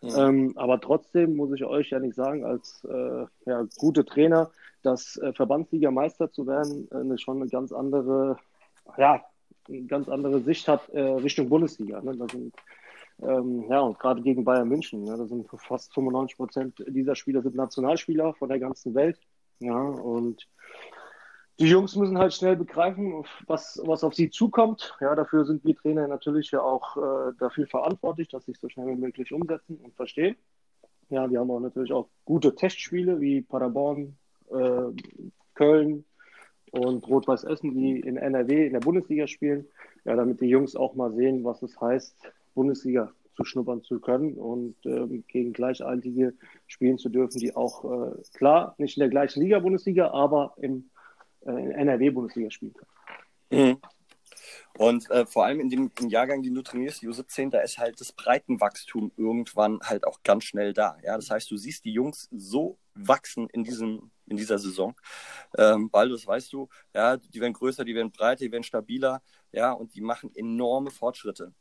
Ja. 0.00 0.28
Ähm, 0.28 0.52
aber 0.56 0.80
trotzdem 0.80 1.36
muss 1.36 1.52
ich 1.52 1.64
euch 1.64 1.90
ja 1.90 1.98
nicht 1.98 2.14
sagen, 2.14 2.44
als 2.44 2.84
äh, 2.84 3.26
ja, 3.46 3.66
gute 3.76 4.04
Trainer, 4.04 4.50
dass 4.82 5.16
äh, 5.18 5.32
Verbandsliga-Meister 5.32 6.32
zu 6.32 6.46
werden, 6.46 6.90
äh, 6.90 7.18
schon 7.18 7.36
eine 7.36 7.50
ganz 7.50 7.72
andere, 7.72 8.38
ja, 8.96 9.22
eine 9.68 9.82
ganz 9.82 10.08
andere 10.08 10.40
Sicht 10.40 10.66
hat 10.68 10.88
äh, 10.90 11.00
Richtung 11.00 11.48
Bundesliga. 11.48 12.00
Ne? 12.00 12.16
Da 12.16 12.26
sind 12.28 12.54
ähm, 13.22 13.66
ja, 13.68 13.80
und 13.80 13.98
gerade 13.98 14.22
gegen 14.22 14.44
Bayern 14.44 14.68
München. 14.68 15.04
Ne, 15.04 15.16
da 15.16 15.26
sind 15.26 15.46
fast 15.58 15.92
95 15.94 16.36
Prozent 16.36 16.84
dieser 16.88 17.14
Spieler 17.14 17.42
sind 17.42 17.54
Nationalspieler 17.54 18.34
von 18.34 18.48
der 18.48 18.58
ganzen 18.58 18.94
Welt. 18.94 19.18
Ja, 19.58 19.78
und 19.78 20.48
die 21.58 21.66
Jungs 21.66 21.94
müssen 21.94 22.16
halt 22.16 22.32
schnell 22.32 22.56
begreifen, 22.56 23.24
was, 23.46 23.78
was 23.84 24.02
auf 24.02 24.14
sie 24.14 24.30
zukommt. 24.30 24.96
Ja, 25.00 25.14
dafür 25.14 25.44
sind 25.44 25.62
wir 25.64 25.76
Trainer 25.76 26.08
natürlich 26.08 26.50
ja 26.50 26.62
auch 26.62 26.96
äh, 26.96 27.32
dafür 27.38 27.66
verantwortlich, 27.66 28.28
dass 28.28 28.46
sie 28.46 28.52
es 28.52 28.60
so 28.60 28.70
schnell 28.70 28.86
wie 28.86 29.00
möglich 29.00 29.32
umsetzen 29.32 29.76
und 29.76 29.94
verstehen. 29.94 30.36
Ja, 31.10 31.30
wir 31.30 31.40
haben 31.40 31.50
auch 31.50 31.60
natürlich 31.60 31.92
auch 31.92 32.08
gute 32.24 32.54
Testspiele 32.54 33.20
wie 33.20 33.42
Paderborn, 33.42 34.16
äh, 34.50 34.84
Köln 35.54 36.06
und 36.70 37.06
Rot-Weiß 37.06 37.44
Essen, 37.44 37.74
die 37.74 38.00
in 38.00 38.16
NRW 38.16 38.66
in 38.66 38.72
der 38.72 38.80
Bundesliga 38.80 39.26
spielen. 39.26 39.66
Ja, 40.04 40.16
damit 40.16 40.40
die 40.40 40.46
Jungs 40.46 40.76
auch 40.76 40.94
mal 40.94 41.12
sehen, 41.12 41.44
was 41.44 41.60
es 41.62 41.78
heißt, 41.78 42.32
Bundesliga 42.60 43.10
zu 43.36 43.44
schnuppern 43.46 43.82
zu 43.82 44.00
können 44.00 44.34
und 44.34 44.76
ähm, 44.84 45.24
gegen 45.28 45.54
Gleichaltige 45.54 46.34
spielen 46.66 46.98
zu 46.98 47.08
dürfen, 47.08 47.38
die 47.38 47.56
auch 47.56 47.84
äh, 47.84 48.22
klar 48.34 48.74
nicht 48.76 48.98
in 48.98 49.00
der 49.00 49.08
gleichen 49.08 49.40
Liga 49.40 49.58
Bundesliga, 49.60 50.10
aber 50.10 50.52
im 50.58 50.90
äh, 51.46 51.50
NRW 51.50 52.10
Bundesliga 52.10 52.50
spielen 52.50 52.74
können. 52.74 53.70
Mhm. 53.70 53.78
Und 54.76 55.10
äh, 55.10 55.24
vor 55.24 55.46
allem 55.46 55.58
in 55.60 55.70
dem 55.70 55.90
im 55.98 56.08
Jahrgang, 56.10 56.42
den 56.42 56.54
du 56.54 56.60
trainierst, 56.60 57.00
die 57.00 57.08
U17, 57.08 57.48
da 57.48 57.60
ist 57.60 57.78
halt 57.78 57.98
das 57.98 58.12
Breitenwachstum 58.12 59.10
irgendwann 59.16 59.80
halt 59.82 60.06
auch 60.06 60.22
ganz 60.22 60.44
schnell 60.44 60.74
da. 60.74 60.98
Ja, 61.02 61.16
das 61.16 61.30
heißt, 61.30 61.50
du 61.50 61.56
siehst 61.56 61.86
die 61.86 61.92
Jungs 61.92 62.28
so 62.30 62.76
wachsen 62.94 63.48
in 63.54 63.64
diesem 63.64 64.10
in 64.30 64.36
dieser 64.36 64.58
Saison. 64.58 64.94
Ähm, 65.58 65.90
das 65.92 66.26
weißt 66.26 66.52
du, 66.52 66.68
ja, 66.94 67.16
die 67.16 67.40
werden 67.40 67.52
größer, 67.52 67.84
die 67.84 67.94
werden 67.94 68.12
breiter, 68.12 68.44
die 68.44 68.52
werden 68.52 68.62
stabiler, 68.62 69.20
ja, 69.52 69.72
und 69.72 69.94
die 69.94 70.00
machen 70.00 70.30
enorme 70.34 70.90
Fortschritte. 70.90 71.52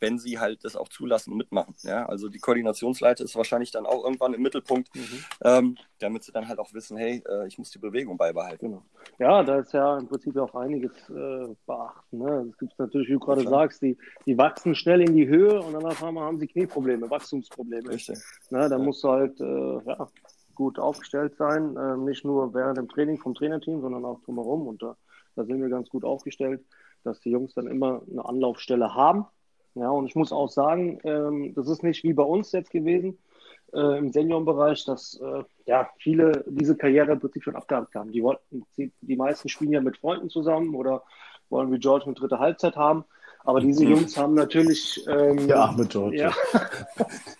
wenn 0.00 0.18
sie 0.18 0.40
halt 0.40 0.64
das 0.64 0.74
auch 0.74 0.88
zulassen 0.88 1.30
und 1.30 1.38
mitmachen. 1.38 1.76
Ja? 1.82 2.06
Also 2.06 2.28
die 2.28 2.40
Koordinationsleiter 2.40 3.22
ist 3.22 3.36
wahrscheinlich 3.36 3.70
dann 3.70 3.86
auch 3.86 4.02
irgendwann 4.02 4.34
im 4.34 4.42
Mittelpunkt, 4.42 4.92
mhm. 4.96 5.24
ähm, 5.44 5.78
damit 6.00 6.24
sie 6.24 6.32
dann 6.32 6.48
halt 6.48 6.58
auch 6.58 6.74
wissen, 6.74 6.96
hey, 6.96 7.22
äh, 7.28 7.46
ich 7.46 7.56
muss 7.58 7.70
die 7.70 7.78
Bewegung 7.78 8.16
beibehalten. 8.16 8.66
Genau. 8.66 8.82
Ja, 9.20 9.44
da 9.44 9.60
ist 9.60 9.72
ja 9.72 9.98
im 9.98 10.08
Prinzip 10.08 10.36
auch 10.38 10.52
einiges 10.56 10.90
äh, 11.08 11.54
beachten. 11.66 12.18
Ne? 12.18 12.48
Es 12.50 12.58
gibt 12.58 12.76
natürlich, 12.78 13.08
wie 13.08 13.12
du 13.12 13.20
gerade 13.20 13.48
sagst, 13.48 13.82
die, 13.82 13.96
die 14.26 14.36
wachsen 14.36 14.74
schnell 14.74 15.02
in 15.02 15.14
die 15.14 15.28
Höhe 15.28 15.60
und 15.60 15.72
dann 15.72 15.84
auf 15.84 16.02
einmal 16.02 16.24
haben 16.24 16.40
sie 16.40 16.48
Knieprobleme, 16.48 17.08
Wachstumsprobleme. 17.08 17.88
Richtig. 17.88 18.18
Ne? 18.50 18.68
Da 18.68 18.76
ja. 18.76 18.78
musst 18.78 19.04
du 19.04 19.08
halt 19.08 19.40
äh, 19.40 19.88
ja, 19.88 20.08
gut 20.54 20.78
aufgestellt 20.78 21.36
sein, 21.36 21.76
äh, 21.76 21.96
nicht 21.96 22.24
nur 22.24 22.54
während 22.54 22.78
dem 22.78 22.88
Training 22.88 23.18
vom 23.18 23.34
Trainerteam, 23.34 23.80
sondern 23.80 24.04
auch 24.04 24.20
drumherum. 24.22 24.66
Und 24.66 24.82
da, 24.82 24.96
da 25.36 25.44
sind 25.44 25.60
wir 25.60 25.68
ganz 25.68 25.88
gut 25.88 26.04
aufgestellt, 26.04 26.64
dass 27.04 27.20
die 27.20 27.30
Jungs 27.30 27.54
dann 27.54 27.66
immer 27.66 28.02
eine 28.10 28.24
Anlaufstelle 28.24 28.94
haben 28.94 29.26
ja, 29.74 29.88
und 29.90 30.06
ich 30.06 30.14
muss 30.14 30.32
auch 30.32 30.48
sagen, 30.48 30.98
ähm, 31.04 31.54
das 31.54 31.68
ist 31.68 31.82
nicht 31.82 32.04
wie 32.04 32.12
bei 32.12 32.22
uns 32.22 32.52
jetzt 32.52 32.70
gewesen 32.70 33.18
äh, 33.72 33.98
im 33.98 34.12
Seniorenbereich, 34.12 34.84
dass 34.84 35.18
äh, 35.20 35.44
ja, 35.66 35.88
viele 35.98 36.44
diese 36.46 36.76
Karriere 36.76 37.12
im 37.12 37.20
Prinzip 37.20 37.44
schon 37.44 37.56
abgehakt 37.56 37.94
haben. 37.94 38.12
Die 38.12 38.22
wollten, 38.22 38.66
die 38.76 39.16
meisten 39.16 39.48
spielen 39.48 39.72
ja 39.72 39.80
mit 39.80 39.96
Freunden 39.96 40.28
zusammen 40.28 40.74
oder 40.74 41.02
wollen 41.48 41.72
wie 41.72 41.78
George 41.78 42.04
eine 42.04 42.14
dritte 42.14 42.38
Halbzeit 42.38 42.76
haben. 42.76 43.04
Aber 43.44 43.60
diese 43.60 43.84
mhm. 43.84 43.90
Jungs 43.90 44.16
haben 44.16 44.34
natürlich. 44.34 45.04
Ähm, 45.08 45.48
ja, 45.48 45.72
mit 45.76 45.90
George. 45.90 46.16
Ja, 46.16 46.32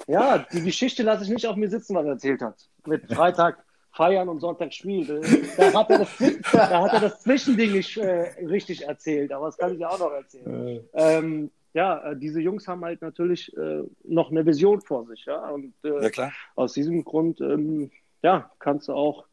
ja, 0.06 0.46
die 0.52 0.62
Geschichte 0.62 1.02
lasse 1.02 1.24
ich 1.24 1.30
nicht 1.30 1.46
auf 1.46 1.56
mir 1.56 1.68
sitzen, 1.68 1.94
was 1.94 2.04
er 2.04 2.12
erzählt 2.12 2.42
hat. 2.42 2.56
Mit 2.86 3.12
Freitag 3.12 3.64
feiern 3.92 4.28
und 4.28 4.40
Sonntag 4.40 4.72
spielen. 4.72 5.22
Da 5.56 5.72
hat 5.72 5.90
er 5.90 5.98
das, 5.98 6.08
da 6.52 6.82
hat 6.82 6.92
er 6.94 7.00
das 7.00 7.22
Zwischending 7.22 7.72
nicht 7.72 7.96
äh, 7.98 8.44
richtig 8.46 8.82
erzählt, 8.82 9.32
aber 9.32 9.46
das 9.46 9.58
kann 9.58 9.74
ich 9.74 9.80
ja 9.80 9.90
auch 9.90 9.98
noch 9.98 10.12
erzählen. 10.12 10.82
Ähm, 10.94 11.50
ja, 11.74 12.10
äh, 12.10 12.16
diese 12.16 12.40
Jungs 12.40 12.66
haben 12.68 12.84
halt 12.84 13.00
natürlich 13.02 13.54
äh, 13.56 13.82
noch 14.04 14.30
eine 14.30 14.44
Vision 14.44 14.80
vor 14.80 15.06
sich, 15.06 15.24
ja. 15.24 15.48
Und 15.50 15.74
äh, 15.84 16.10
ja, 16.14 16.30
aus 16.54 16.72
diesem 16.72 17.04
Grund, 17.04 17.40
ähm, 17.40 17.90
ja, 18.22 18.50
kannst 18.58 18.88
du 18.88 18.94
auch 18.94 19.26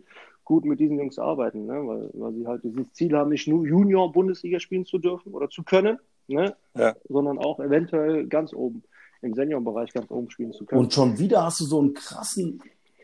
gut 0.46 0.66
mit 0.66 0.80
diesen 0.80 0.98
Jungs 0.98 1.20
arbeiten, 1.20 1.68
ne? 1.68 1.74
weil, 1.86 2.10
weil 2.14 2.34
sie 2.34 2.48
halt 2.48 2.64
dieses 2.64 2.92
Ziel 2.94 3.16
haben, 3.16 3.30
nicht 3.30 3.48
nur 3.48 3.68
Junior-Bundesliga 3.68 4.60
spielen 4.60 4.86
zu 4.86 4.98
dürfen 4.98 5.34
oder 5.34 5.50
zu 5.50 5.64
können, 5.64 6.00
ne? 6.30 6.56
Ja. 6.76 6.96
sondern 7.08 7.38
auch 7.38 7.60
eventuell 7.60 8.28
ganz 8.28 8.54
oben 8.54 8.84
im 9.22 9.34
Seniorenbereich 9.34 9.92
ganz 9.92 10.10
oben 10.10 10.30
spielen 10.30 10.54
zu 10.54 10.66
können. 10.66 10.82
Und 10.82 10.94
schon 10.94 11.18
wieder 11.20 11.44
hast 11.44 11.60
du 11.60 11.66
so 11.66 11.80
einen 11.80 11.94
krassen 11.94 12.62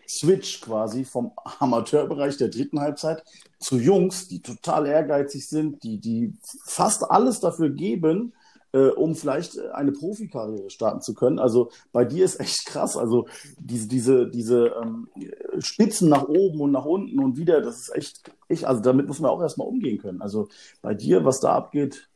Switch 0.08 0.62
quasi 0.62 1.04
vom 1.04 1.32
Amateurbereich 1.60 2.38
der 2.38 2.50
dritten 2.50 2.80
Halbzeit 2.80 3.24
zu 3.60 3.78
Jungs, 3.78 4.28
die 4.28 4.42
total 4.42 4.86
ehrgeizig 4.88 5.48
sind, 5.48 5.84
die, 5.84 6.00
die 6.00 6.34
fast 6.66 7.10
alles 7.10 7.40
dafür 7.40 7.70
geben, 7.70 8.34
äh, 8.72 8.90
um 8.90 9.16
vielleicht 9.16 9.60
eine 9.60 9.92
Profikarriere 9.92 10.70
starten 10.70 11.02
zu 11.02 11.14
können. 11.16 11.40
Also 11.40 11.72
bei 11.92 12.06
dir 12.06 12.26
ist 12.26 12.40
echt 12.40 12.66
krass. 12.66 12.98
Also 12.98 13.28
diese, 13.58 13.88
diese, 13.88 14.30
diese 14.30 14.76
ähm, 14.82 15.08
Spitzen 15.60 16.10
nach 16.10 16.28
oben 16.28 16.60
und 16.62 16.72
nach 16.72 16.86
unten 16.86 17.20
und 17.20 17.38
wieder, 17.38 17.62
das 17.62 17.80
ist 17.80 17.96
echt, 17.96 18.32
ich, 18.48 18.68
also 18.68 18.82
damit 18.82 19.08
muss 19.08 19.20
man 19.20 19.32
auch 19.32 19.42
erstmal 19.42 19.68
umgehen 19.68 19.98
können. 19.98 20.22
Also 20.22 20.50
bei 20.82 20.94
dir, 20.94 21.26
was 21.26 21.40
da 21.40 21.54
abgeht, 21.54 22.08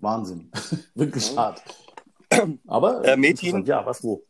Wahnsinn. 0.00 0.50
Wirklich 0.94 1.36
hart. 1.36 1.62
Aber 2.66 3.04
äh, 3.04 3.16
Metin, 3.16 3.64
ja, 3.64 3.84
was 3.86 4.02
wo? 4.02 4.24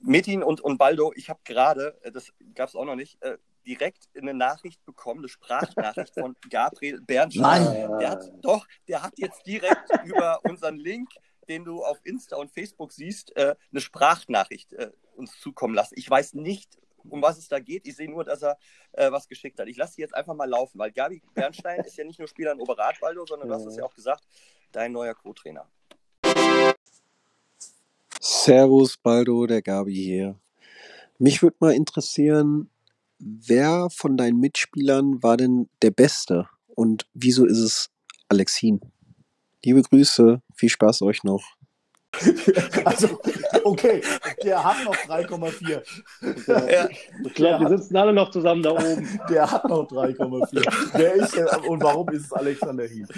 Metin 0.00 0.42
und, 0.42 0.60
und 0.60 0.78
Baldo, 0.78 1.12
ich 1.14 1.28
habe 1.28 1.40
gerade, 1.44 1.98
äh, 2.02 2.10
das 2.10 2.32
gab 2.54 2.68
es 2.68 2.74
auch 2.74 2.84
noch 2.84 2.96
nicht, 2.96 3.22
äh, 3.22 3.36
direkt 3.66 4.08
eine 4.16 4.34
Nachricht 4.34 4.84
bekommen, 4.84 5.20
eine 5.20 5.28
Sprachnachricht 5.28 6.14
von 6.14 6.36
Gabriel 6.50 7.00
Bernstein. 7.00 7.64
Nein. 7.64 7.98
Der 7.98 8.10
hat, 8.10 8.32
doch, 8.42 8.66
der 8.88 9.02
hat 9.02 9.14
jetzt 9.16 9.46
direkt 9.46 9.88
über 10.04 10.40
unseren 10.44 10.76
Link, 10.76 11.10
den 11.48 11.64
du 11.64 11.84
auf 11.84 11.98
Insta 12.04 12.36
und 12.36 12.50
Facebook 12.50 12.92
siehst, 12.92 13.36
äh, 13.36 13.54
eine 13.70 13.80
Sprachnachricht 13.80 14.72
äh, 14.74 14.90
uns 15.16 15.38
zukommen 15.40 15.74
lassen. 15.74 15.94
Ich 15.96 16.08
weiß 16.08 16.34
nicht, 16.34 16.78
um 17.08 17.20
was 17.20 17.38
es 17.38 17.48
da 17.48 17.60
geht. 17.60 17.86
Ich 17.86 17.96
sehe 17.96 18.10
nur, 18.10 18.24
dass 18.24 18.42
er 18.42 18.56
äh, 18.92 19.10
was 19.12 19.28
geschickt 19.28 19.58
hat. 19.58 19.68
Ich 19.68 19.76
lasse 19.76 19.94
sie 19.94 20.00
jetzt 20.00 20.14
einfach 20.14 20.34
mal 20.34 20.48
laufen, 20.48 20.78
weil 20.78 20.90
Gabi 20.90 21.22
Bernstein 21.34 21.80
ist 21.80 21.96
ja 21.96 22.04
nicht 22.04 22.18
nur 22.18 22.28
Spieler 22.28 22.52
in 22.52 22.60
Oberratwaldo, 22.60 23.26
sondern 23.26 23.48
du 23.48 23.54
hast 23.54 23.66
es 23.66 23.76
ja 23.76 23.84
auch 23.84 23.94
gesagt, 23.94 24.24
dein 24.74 24.92
neuer 24.92 25.14
Co-Trainer. 25.14 25.68
Servus, 28.20 28.96
Baldo, 28.96 29.46
der 29.46 29.62
Gabi 29.62 29.94
hier. 29.94 30.38
Mich 31.18 31.42
würde 31.42 31.56
mal 31.60 31.72
interessieren, 31.74 32.70
wer 33.18 33.88
von 33.90 34.16
deinen 34.16 34.40
Mitspielern 34.40 35.22
war 35.22 35.36
denn 35.36 35.68
der 35.82 35.90
Beste 35.90 36.48
und 36.74 37.06
wieso 37.14 37.46
ist 37.46 37.58
es 37.58 37.90
Alexin? 38.28 38.80
Liebe 39.64 39.82
Grüße, 39.82 40.42
viel 40.54 40.68
Spaß 40.68 41.02
euch 41.02 41.22
noch. 41.22 41.53
Also, 42.84 43.18
okay, 43.64 44.02
der 44.42 44.62
hat 44.62 44.84
noch 44.84 44.94
3,4. 44.94 45.82
Ja, 46.70 46.88
ich 47.24 47.34
glaube, 47.34 47.64
wir 47.64 47.78
sitzen 47.78 47.96
alle 47.96 48.12
noch 48.12 48.30
zusammen 48.30 48.62
da 48.62 48.72
oben. 48.72 49.08
Der 49.30 49.50
hat 49.50 49.68
noch 49.68 49.88
3,4. 49.88 50.90
Wer 50.94 51.14
ist 51.14 51.36
der, 51.36 51.68
und 51.68 51.82
warum 51.82 52.08
ist 52.10 52.26
es 52.26 52.32
Alexander 52.32 52.84
Hieb? 52.84 53.08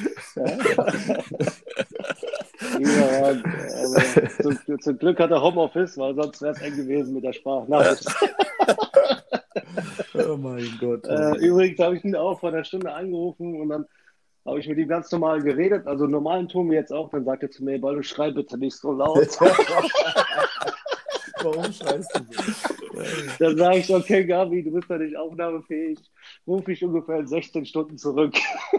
Ja, 2.78 3.16
also, 3.16 4.56
zum, 4.66 4.80
zum, 4.80 4.98
Glück 4.98 5.18
hat 5.20 5.30
er 5.30 5.42
Homeoffice, 5.42 5.96
weil 5.98 6.14
sonst 6.14 6.42
wäre 6.42 6.52
es 6.52 6.62
eng 6.62 6.76
gewesen 6.76 7.14
mit 7.14 7.24
der 7.24 7.32
Sprachnachricht. 7.32 8.06
oh 10.14 10.36
mein 10.36 10.68
Gott. 10.80 11.06
Äh, 11.06 11.36
übrigens 11.38 11.78
habe 11.78 11.96
ich 11.96 12.04
ihn 12.04 12.16
auch 12.16 12.40
vor 12.40 12.50
einer 12.50 12.64
Stunde 12.64 12.92
angerufen 12.92 13.60
und 13.60 13.68
dann 13.68 13.86
habe 14.46 14.60
ich 14.60 14.68
mit 14.68 14.78
ihm 14.78 14.88
ganz 14.88 15.10
normal 15.10 15.42
geredet, 15.42 15.86
also 15.86 16.06
normalen 16.06 16.48
Ton 16.48 16.70
wie 16.70 16.74
jetzt 16.74 16.92
auch. 16.92 17.08
Dann 17.10 17.24
sagt 17.24 17.42
er 17.42 17.50
zu 17.50 17.64
mir, 17.64 17.80
Baldo, 17.80 18.02
schrei 18.02 18.30
bitte 18.30 18.58
nicht 18.58 18.76
so 18.76 18.92
laut. 18.92 19.40
Warum 21.42 21.72
schreist 21.72 22.14
du 22.14 22.20
so? 22.30 22.42
Dann 23.38 23.56
sage 23.56 23.78
ich, 23.78 23.94
okay, 23.94 24.24
Gabi, 24.24 24.62
du 24.62 24.72
bist 24.72 24.88
ja 24.88 24.98
nicht 24.98 25.16
aufnahmefähig. 25.16 25.98
Ruf 26.46 26.68
ich 26.68 26.84
ungefähr 26.84 27.18
in 27.18 27.26
16 27.26 27.66
Stunden 27.66 27.98
zurück. 27.98 28.34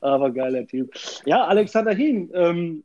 Aber 0.00 0.30
geiler 0.30 0.66
Typ. 0.66 0.92
Ja, 1.24 1.46
Alexander 1.46 1.94
Hien, 1.94 2.30
ähm, 2.34 2.84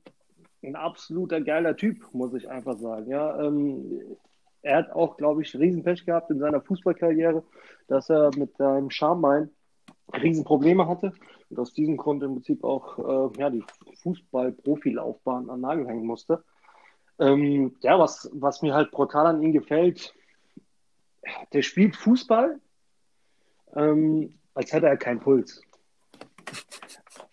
ein 0.64 0.76
absoluter 0.76 1.42
geiler 1.42 1.76
Typ, 1.76 2.14
muss 2.14 2.34
ich 2.34 2.50
einfach 2.50 2.78
sagen. 2.78 3.10
Ja, 3.10 3.42
ähm, 3.42 4.02
er 4.62 4.78
hat 4.78 4.92
auch, 4.92 5.18
glaube 5.18 5.42
ich, 5.42 5.56
Riesenpech 5.56 6.06
gehabt 6.06 6.30
in 6.32 6.40
seiner 6.40 6.62
Fußballkarriere, 6.62 7.44
dass 7.88 8.10
er 8.10 8.32
mit 8.36 8.58
seinem 8.58 8.90
Schambein 8.90 9.50
Riesenprobleme 10.14 10.88
hatte 10.88 11.14
und 11.50 11.60
aus 11.60 11.74
diesem 11.74 11.98
Grund 11.98 12.24
im 12.24 12.34
Prinzip 12.34 12.64
auch 12.64 12.98
äh, 13.34 13.40
ja, 13.40 13.50
die 13.50 13.64
Fußball-Profilaufbahn 14.02 15.50
an 15.50 15.62
Nagel 15.62 15.88
hängen 15.88 16.06
musste. 16.06 16.44
Ähm, 17.20 17.76
ja, 17.82 18.00
was, 18.00 18.30
was 18.34 18.62
mir 18.62 18.74
halt 18.74 18.92
brutal 18.92 19.28
an 19.28 19.42
ihm 19.42 19.52
gefällt, 19.52 20.14
der 21.54 21.62
spielt 21.62 21.96
Fußball, 21.96 22.60
ähm, 23.76 24.34
als 24.54 24.72
hätte 24.74 24.88
er 24.88 24.98
keinen 24.98 25.20
Puls. 25.20 25.62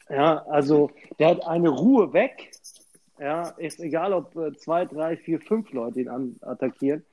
Ja, 0.09 0.45
also 0.47 0.91
der 1.19 1.31
hat 1.31 1.47
eine 1.47 1.69
Ruhe 1.69 2.13
weg. 2.13 2.51
Ja, 3.19 3.49
ist 3.57 3.81
egal, 3.81 4.13
ob 4.13 4.37
äh, 4.37 4.53
zwei, 4.53 4.85
drei, 4.85 5.17
vier, 5.17 5.41
fünf 5.41 5.73
Leute 5.73 6.01
ihn 6.01 6.09
an, 6.09 6.37
attackieren, 6.43 7.05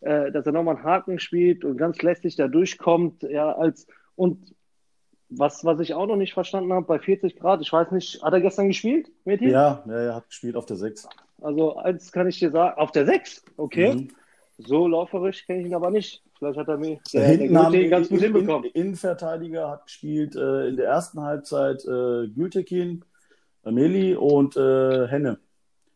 äh, 0.00 0.32
dass 0.32 0.46
er 0.46 0.52
nochmal 0.52 0.76
einen 0.76 0.84
Haken 0.84 1.18
spielt 1.18 1.64
und 1.64 1.76
ganz 1.76 2.02
lästig 2.02 2.36
da 2.36 2.48
durchkommt. 2.48 3.22
Ja, 3.22 3.52
als 3.52 3.86
und 4.16 4.54
was, 5.30 5.64
was 5.64 5.80
ich 5.80 5.94
auch 5.94 6.06
noch 6.06 6.16
nicht 6.16 6.34
verstanden 6.34 6.72
habe, 6.72 6.86
bei 6.86 6.98
40 6.98 7.38
Grad, 7.38 7.60
ich 7.62 7.72
weiß 7.72 7.92
nicht, 7.92 8.22
hat 8.22 8.32
er 8.32 8.40
gestern 8.40 8.68
gespielt, 8.68 9.10
Meti? 9.24 9.48
Ja, 9.48 9.84
ja, 9.86 9.94
er 9.94 10.14
hat 10.16 10.28
gespielt 10.28 10.56
auf 10.56 10.66
der 10.66 10.76
6. 10.76 11.08
Also 11.40 11.76
eins 11.76 12.12
kann 12.12 12.28
ich 12.28 12.38
dir 12.38 12.50
sagen, 12.50 12.78
auf 12.78 12.90
der 12.90 13.06
6, 13.06 13.44
okay. 13.56 13.94
Mhm. 13.94 14.08
So 14.58 14.86
lauferisch 14.86 15.46
kenne 15.46 15.60
ich 15.60 15.66
ihn 15.66 15.74
aber 15.74 15.90
nicht. 15.90 16.22
Vielleicht 16.36 16.58
hat 16.58 16.68
er 16.68 16.76
mir 16.76 16.98
der, 17.12 17.28
hinten 17.28 17.54
der 17.54 17.62
Gültekin 17.62 17.90
ganz 17.90 18.08
gut 18.08 18.18
in, 18.18 18.24
hinbekommen. 18.24 18.64
In, 18.64 18.82
Innenverteidiger 18.82 19.70
hat 19.70 19.86
gespielt 19.86 20.36
äh, 20.36 20.68
in 20.68 20.76
der 20.76 20.86
ersten 20.86 21.20
Halbzeit 21.20 21.84
äh, 21.84 22.28
Gültekin, 22.28 23.04
Ameli 23.62 24.16
und 24.16 24.56
äh, 24.56 25.06
Henne. 25.08 25.38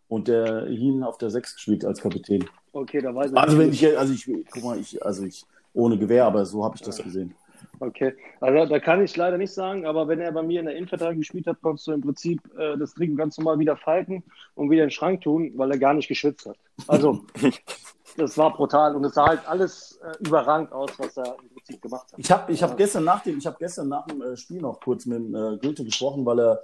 Und 0.09 0.28
der 0.28 0.66
Hin 0.66 1.02
auf 1.02 1.18
der 1.18 1.30
6 1.30 1.57
gespielt 1.57 1.84
als 1.84 2.00
Kapitän. 2.00 2.44
Okay, 2.74 3.00
da 3.00 3.14
weiß 3.14 3.30
ich. 3.30 3.36
Also 3.36 3.56
wenn 3.56 3.70
ich, 3.70 3.96
also 3.96 4.12
ich, 4.12 4.28
guck 4.50 4.64
mal, 4.64 4.78
ich, 4.78 5.00
also 5.04 5.24
ich, 5.24 5.44
ohne 5.72 5.96
Gewehr, 5.96 6.24
aber 6.24 6.44
so 6.44 6.64
habe 6.64 6.74
ich 6.74 6.82
das 6.82 7.02
gesehen. 7.02 7.32
Okay, 7.78 8.14
also 8.40 8.66
da 8.66 8.78
kann 8.80 9.02
ich 9.02 9.16
leider 9.16 9.38
nicht 9.38 9.52
sagen, 9.52 9.86
aber 9.86 10.08
wenn 10.08 10.20
er 10.20 10.32
bei 10.32 10.42
mir 10.42 10.60
in 10.60 10.66
der 10.66 10.76
Innenverteidigung 10.76 11.20
gespielt 11.20 11.46
hat, 11.46 11.60
konntest 11.62 11.86
du 11.86 11.92
im 11.92 12.00
Prinzip 12.00 12.40
äh, 12.58 12.76
das 12.76 12.94
Trikot 12.94 13.16
ganz 13.16 13.38
normal 13.38 13.58
wieder 13.58 13.76
falten 13.76 14.24
und 14.54 14.70
wieder 14.70 14.82
in 14.82 14.88
den 14.88 14.92
Schrank 14.92 15.20
tun, 15.20 15.52
weil 15.56 15.70
er 15.70 15.78
gar 15.78 15.94
nicht 15.94 16.08
geschwitzt 16.08 16.46
hat. 16.46 16.56
Also 16.88 17.24
das 18.16 18.36
war 18.36 18.52
brutal 18.52 18.96
und 18.96 19.04
es 19.04 19.14
sah 19.14 19.26
halt 19.26 19.48
alles 19.48 20.00
äh, 20.02 20.26
überragend 20.26 20.72
aus, 20.72 20.90
was 20.98 21.16
er 21.16 21.36
im 21.40 21.48
Prinzip 21.50 21.80
gemacht 21.80 22.12
hat. 22.12 22.18
Ich 22.18 22.30
habe 22.30 22.52
ich 22.52 22.62
hab 22.62 22.76
gestern 22.76 23.04
nach 23.04 23.22
dem, 23.22 23.38
ich 23.38 23.46
habe 23.46 23.56
gestern 23.58 23.88
nach 23.88 24.06
dem 24.06 24.20
äh, 24.20 24.36
Spiel 24.36 24.60
noch 24.60 24.80
kurz 24.80 25.06
mit 25.06 25.20
äh, 25.20 25.58
Goethe 25.58 25.84
gesprochen, 25.84 26.26
weil 26.26 26.40
er 26.40 26.62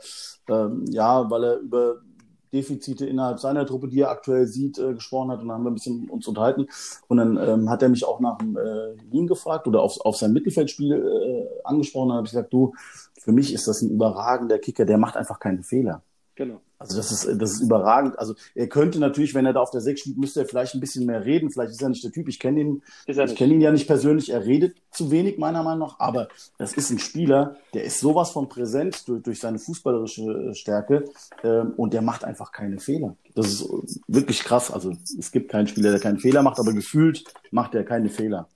ähm, 0.49 0.85
ja, 0.89 1.29
weil 1.31 1.45
er 1.45 1.59
über 1.59 1.97
Defizite 2.53 3.07
innerhalb 3.07 3.39
seiner 3.39 3.67
Truppe, 3.67 3.89
die 3.89 4.01
er 4.01 4.11
aktuell 4.11 4.47
sieht, 4.47 4.79
äh, 4.79 4.95
gesprochen 4.95 5.31
hat 5.31 5.41
und 5.41 5.49
dann 5.49 5.57
haben 5.57 5.65
wir 5.65 5.71
ein 5.71 5.75
bisschen 5.75 6.09
uns 6.11 6.27
unterhalten. 6.27 6.67
Und 7.09 7.19
dann 7.19 7.37
ähm, 7.37 7.71
hat 7.71 7.83
er 7.83 7.89
mich 7.89 8.05
auch 8.05 8.21
nach 8.21 8.41
äh, 8.41 8.97
Wien 9.11 9.27
gefragt 9.27 9.67
oder 9.67 9.83
auf, 9.83 10.01
auf 10.01 10.17
sein 10.17 10.33
Mittelfeldspiel 10.33 10.93
äh, 10.93 11.61
angesprochen. 11.65 12.09
Dann 12.09 12.19
habe 12.19 12.27
ich 12.27 12.33
gesagt, 12.33 12.53
du, 12.53 12.75
für 13.19 13.33
mich 13.33 13.53
ist 13.53 13.69
das 13.69 13.83
ein 13.83 13.91
überragender 13.91 14.59
Kicker, 14.59 14.85
der 14.85 14.99
macht 14.99 15.17
einfach 15.17 15.39
keine 15.39 15.63
Fehler. 15.63 16.03
Genau. 16.35 16.61
Also 16.81 16.97
das 16.97 17.13
ist, 17.13 17.29
das 17.39 17.53
ist 17.53 17.61
überragend. 17.61 18.19
Also 18.19 18.35
er 18.55 18.67
könnte 18.67 18.99
natürlich, 18.99 19.35
wenn 19.35 19.45
er 19.45 19.53
da 19.53 19.61
auf 19.61 19.71
der 19.71 19.83
6 19.83 20.01
spielt, 20.01 20.17
müsste 20.17 20.41
er 20.41 20.47
vielleicht 20.47 20.75
ein 20.75 20.81
bisschen 20.81 21.05
mehr 21.05 21.27
reden. 21.27 21.51
Vielleicht 21.51 21.73
ist 21.73 21.83
er 21.83 21.91
nicht 21.91 22.03
der 22.03 22.11
Typ. 22.11 22.27
Ich 22.27 22.41
kenne 22.41 22.61
ihn, 22.61 22.83
ich 23.07 23.37
kenne 23.37 23.53
ihn 23.53 23.61
ja 23.61 23.71
nicht 23.71 23.87
persönlich. 23.87 24.31
Er 24.31 24.47
redet 24.47 24.79
zu 24.91 25.11
wenig 25.11 25.37
meiner 25.37 25.63
Meinung 25.63 25.89
nach. 25.89 26.01
Aber 26.01 26.29
das 26.57 26.73
ist 26.73 26.89
ein 26.91 26.99
Spieler, 26.99 27.57
der 27.75 27.85
ist 27.85 28.01
sowas 28.01 28.31
von 28.31 28.49
präsent 28.49 29.07
durch, 29.07 29.23
durch 29.23 29.41
seine 29.41 29.59
fußballerische 29.59 30.55
Stärke 30.55 31.05
ähm, 31.45 31.75
und 31.77 31.93
der 31.93 32.01
macht 32.01 32.25
einfach 32.25 32.51
keine 32.51 32.79
Fehler. 32.79 33.15
Das 33.35 33.49
ist 33.49 33.69
wirklich 34.09 34.43
krass. 34.43 34.71
Also 34.71 34.95
es 35.19 35.31
gibt 35.31 35.51
keinen 35.51 35.67
Spieler, 35.67 35.91
der 35.91 36.01
keinen 36.01 36.19
Fehler 36.19 36.43
macht, 36.43 36.59
aber 36.59 36.73
gefühlt 36.73 37.25
macht 37.51 37.75
er 37.75 37.85
keine 37.85 38.09
Fehler. 38.09 38.49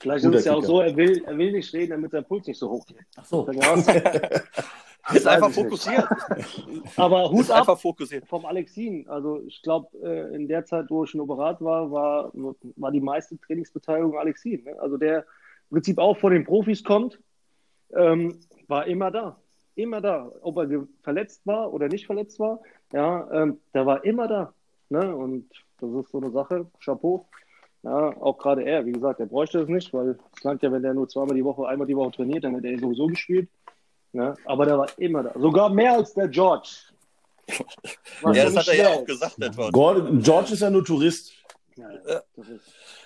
Vielleicht 0.00 0.24
ist 0.24 0.34
es 0.34 0.44
ja 0.46 0.54
auch 0.54 0.64
so, 0.64 0.80
er 0.80 0.96
will, 0.96 1.22
er 1.26 1.36
will 1.36 1.52
nicht 1.52 1.74
reden, 1.74 1.90
damit 1.90 2.12
sein 2.12 2.24
Puls 2.24 2.46
nicht 2.46 2.58
so 2.58 2.70
hoch 2.70 2.86
geht. 2.86 2.96
Ach 3.16 3.24
so. 3.26 3.46
Ist 5.12 5.26
einfach 5.26 5.50
fokussiert. 5.50 6.06
Aber 6.96 7.30
Hut 7.30 7.50
ab 7.50 7.80
fokussiert. 7.80 8.26
vom 8.26 8.44
Alexin. 8.44 9.08
Also 9.08 9.42
ich 9.46 9.62
glaube, 9.62 9.88
äh, 10.02 10.34
in 10.34 10.48
der 10.48 10.64
Zeit, 10.64 10.86
wo 10.88 11.04
ich 11.04 11.14
in 11.14 11.20
Operat 11.20 11.60
war, 11.60 11.90
war, 11.90 12.30
war 12.32 12.90
die 12.90 13.00
meiste 13.00 13.38
Trainingsbeteiligung 13.38 14.18
Alexin. 14.18 14.64
Ne? 14.64 14.76
Also 14.80 14.96
der 14.96 15.20
im 15.70 15.76
Prinzip 15.76 15.98
auch 15.98 16.16
von 16.16 16.32
den 16.32 16.44
Profis 16.44 16.82
kommt, 16.82 17.18
ähm, 17.94 18.40
war 18.68 18.86
immer 18.86 19.10
da. 19.10 19.36
Immer 19.74 20.00
da. 20.00 20.30
Ob 20.42 20.58
er 20.58 20.86
verletzt 21.02 21.46
war 21.46 21.72
oder 21.72 21.88
nicht 21.88 22.06
verletzt 22.06 22.38
war, 22.40 22.60
ja, 22.92 23.28
ähm, 23.32 23.60
der 23.72 23.86
war 23.86 24.04
immer 24.04 24.28
da. 24.28 24.52
Ne? 24.88 25.14
Und 25.14 25.48
das 25.80 25.90
ist 25.90 26.10
so 26.10 26.18
eine 26.18 26.30
Sache. 26.30 26.66
Chapeau. 26.84 27.26
Ja, 27.82 28.14
auch 28.20 28.36
gerade 28.36 28.62
er, 28.62 28.84
wie 28.84 28.92
gesagt, 28.92 29.20
er 29.20 29.26
bräuchte 29.26 29.60
es 29.60 29.68
nicht, 29.68 29.94
weil 29.94 30.10
es 30.36 30.44
langt 30.44 30.62
ja, 30.62 30.70
wenn 30.70 30.84
er 30.84 30.92
nur 30.92 31.08
zweimal 31.08 31.34
die 31.34 31.44
Woche, 31.44 31.66
einmal 31.66 31.86
die 31.86 31.96
Woche 31.96 32.10
trainiert, 32.10 32.44
dann 32.44 32.54
hätte 32.54 32.68
er 32.68 32.78
sowieso 32.78 33.06
gespielt. 33.06 33.48
Ja, 34.12 34.34
aber 34.44 34.66
der 34.66 34.78
war 34.78 34.88
immer 34.98 35.22
da. 35.22 35.38
Sogar 35.38 35.68
mehr 35.68 35.94
als 35.94 36.14
der 36.14 36.28
George. 36.28 36.68
Was 38.22 38.36
ja, 38.36 38.44
das 38.44 38.56
hat 38.56 38.68
er 38.68 38.76
ja 38.76 38.88
auch 38.88 39.04
gesagt, 39.04 39.40
etwa. 39.40 39.70
George 39.70 40.52
ist 40.52 40.60
ja 40.60 40.70
nur 40.70 40.84
Tourist. 40.84 41.32
Ja, 41.76 41.90
ja. 41.92 42.22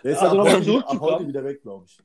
Der 0.03 0.13
ist 0.13 0.19
also 0.19 0.41
ab, 0.41 0.91
ab 0.91 1.01
heute 1.01 1.29
wieder 1.29 1.45
weg, 1.45 1.63
glaube 1.63 1.87
ich. 1.87 1.99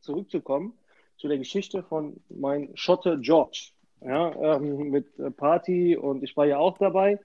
Zurückzukommen 0.00 0.74
zu 1.16 1.28
der 1.28 1.38
Geschichte 1.38 1.82
von 1.82 2.20
meinem 2.28 2.74
Schotte 2.74 3.18
George. 3.20 3.70
Ja, 4.02 4.56
ähm, 4.56 4.90
mit 4.90 5.06
Party 5.36 5.94
und 5.94 6.22
ich 6.22 6.34
war 6.36 6.46
ja 6.46 6.58
auch 6.58 6.78
dabei. 6.78 7.20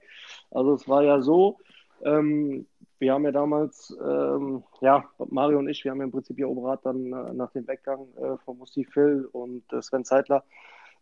Also 0.50 0.74
es 0.74 0.86
war 0.86 1.02
ja 1.02 1.22
so, 1.22 1.56
ähm, 2.04 2.66
wir 2.98 3.14
haben 3.14 3.24
ja 3.24 3.32
damals, 3.32 3.96
ähm, 3.98 4.62
ja, 4.80 5.04
Mario 5.18 5.58
und 5.58 5.68
ich, 5.68 5.84
wir 5.84 5.90
haben 5.90 5.98
ja 5.98 6.04
im 6.04 6.10
Prinzip 6.10 6.38
ja 6.38 6.46
Oberrat 6.46 6.84
dann 6.84 7.12
äh, 7.12 7.32
nach 7.32 7.50
dem 7.52 7.66
Weggang 7.66 8.06
äh, 8.16 8.36
von 8.44 8.58
Musti 8.58 8.84
Phil 8.84 9.26
und 9.32 9.70
äh, 9.72 9.80
Sven 9.80 10.04
Zeitler 10.04 10.44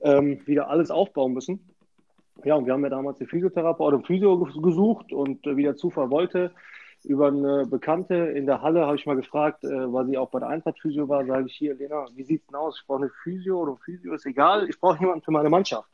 ähm, 0.00 0.40
wieder 0.46 0.68
alles 0.68 0.90
aufbauen 0.90 1.32
müssen. 1.32 1.74
Ja, 2.44 2.56
und 2.56 2.66
wir 2.66 2.72
haben 2.72 2.82
ja 2.82 2.90
damals 2.90 3.20
eine 3.20 3.28
Physiotherapeut 3.28 3.94
oder 3.94 4.04
Physio 4.04 4.38
gesucht 4.38 5.12
und 5.12 5.46
äh, 5.46 5.56
wie 5.56 5.62
der 5.62 5.76
Zufall 5.76 6.10
wollte, 6.10 6.52
über 7.04 7.28
eine 7.28 7.66
Bekannte 7.66 8.14
in 8.14 8.46
der 8.46 8.62
Halle 8.62 8.86
habe 8.86 8.96
ich 8.96 9.06
mal 9.06 9.16
gefragt, 9.16 9.62
äh, 9.64 9.92
weil 9.92 10.06
sie 10.06 10.16
auch 10.16 10.30
bei 10.30 10.40
der 10.40 10.48
Eintracht 10.48 10.80
Physio 10.80 11.08
war, 11.08 11.24
sage 11.26 11.46
ich 11.46 11.54
hier, 11.54 11.74
Lena, 11.74 12.06
wie 12.14 12.24
sieht 12.24 12.40
es 12.40 12.46
denn 12.46 12.56
aus? 12.56 12.78
Ich 12.80 12.86
brauche 12.86 13.02
eine 13.02 13.10
Physio 13.22 13.60
oder 13.60 13.76
Physio, 13.76 14.14
ist 14.14 14.26
egal, 14.26 14.68
ich 14.68 14.80
brauche 14.80 14.98
jemanden 14.98 15.22
für 15.22 15.30
meine 15.30 15.50
Mannschaft. 15.50 15.88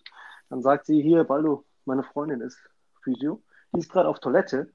Dann 0.49 0.63
sagt 0.63 0.87
sie 0.87 1.03
hier, 1.03 1.25
Baldo, 1.25 1.65
meine 1.85 2.05
Freundin 2.05 2.41
ist 2.41 2.59
Physio, 3.03 3.43
die 3.73 3.81
ist 3.81 3.91
gerade 3.91 4.09
auf 4.09 4.21
Toilette, 4.21 4.71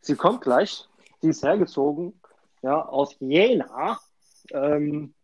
sie 0.00 0.14
kommt 0.14 0.42
gleich, 0.42 0.86
sie 1.20 1.30
ist 1.30 1.42
hergezogen, 1.42 2.20
ja, 2.62 2.82
aus 2.84 3.16
Jena, 3.20 3.98
ähm, 4.52 5.14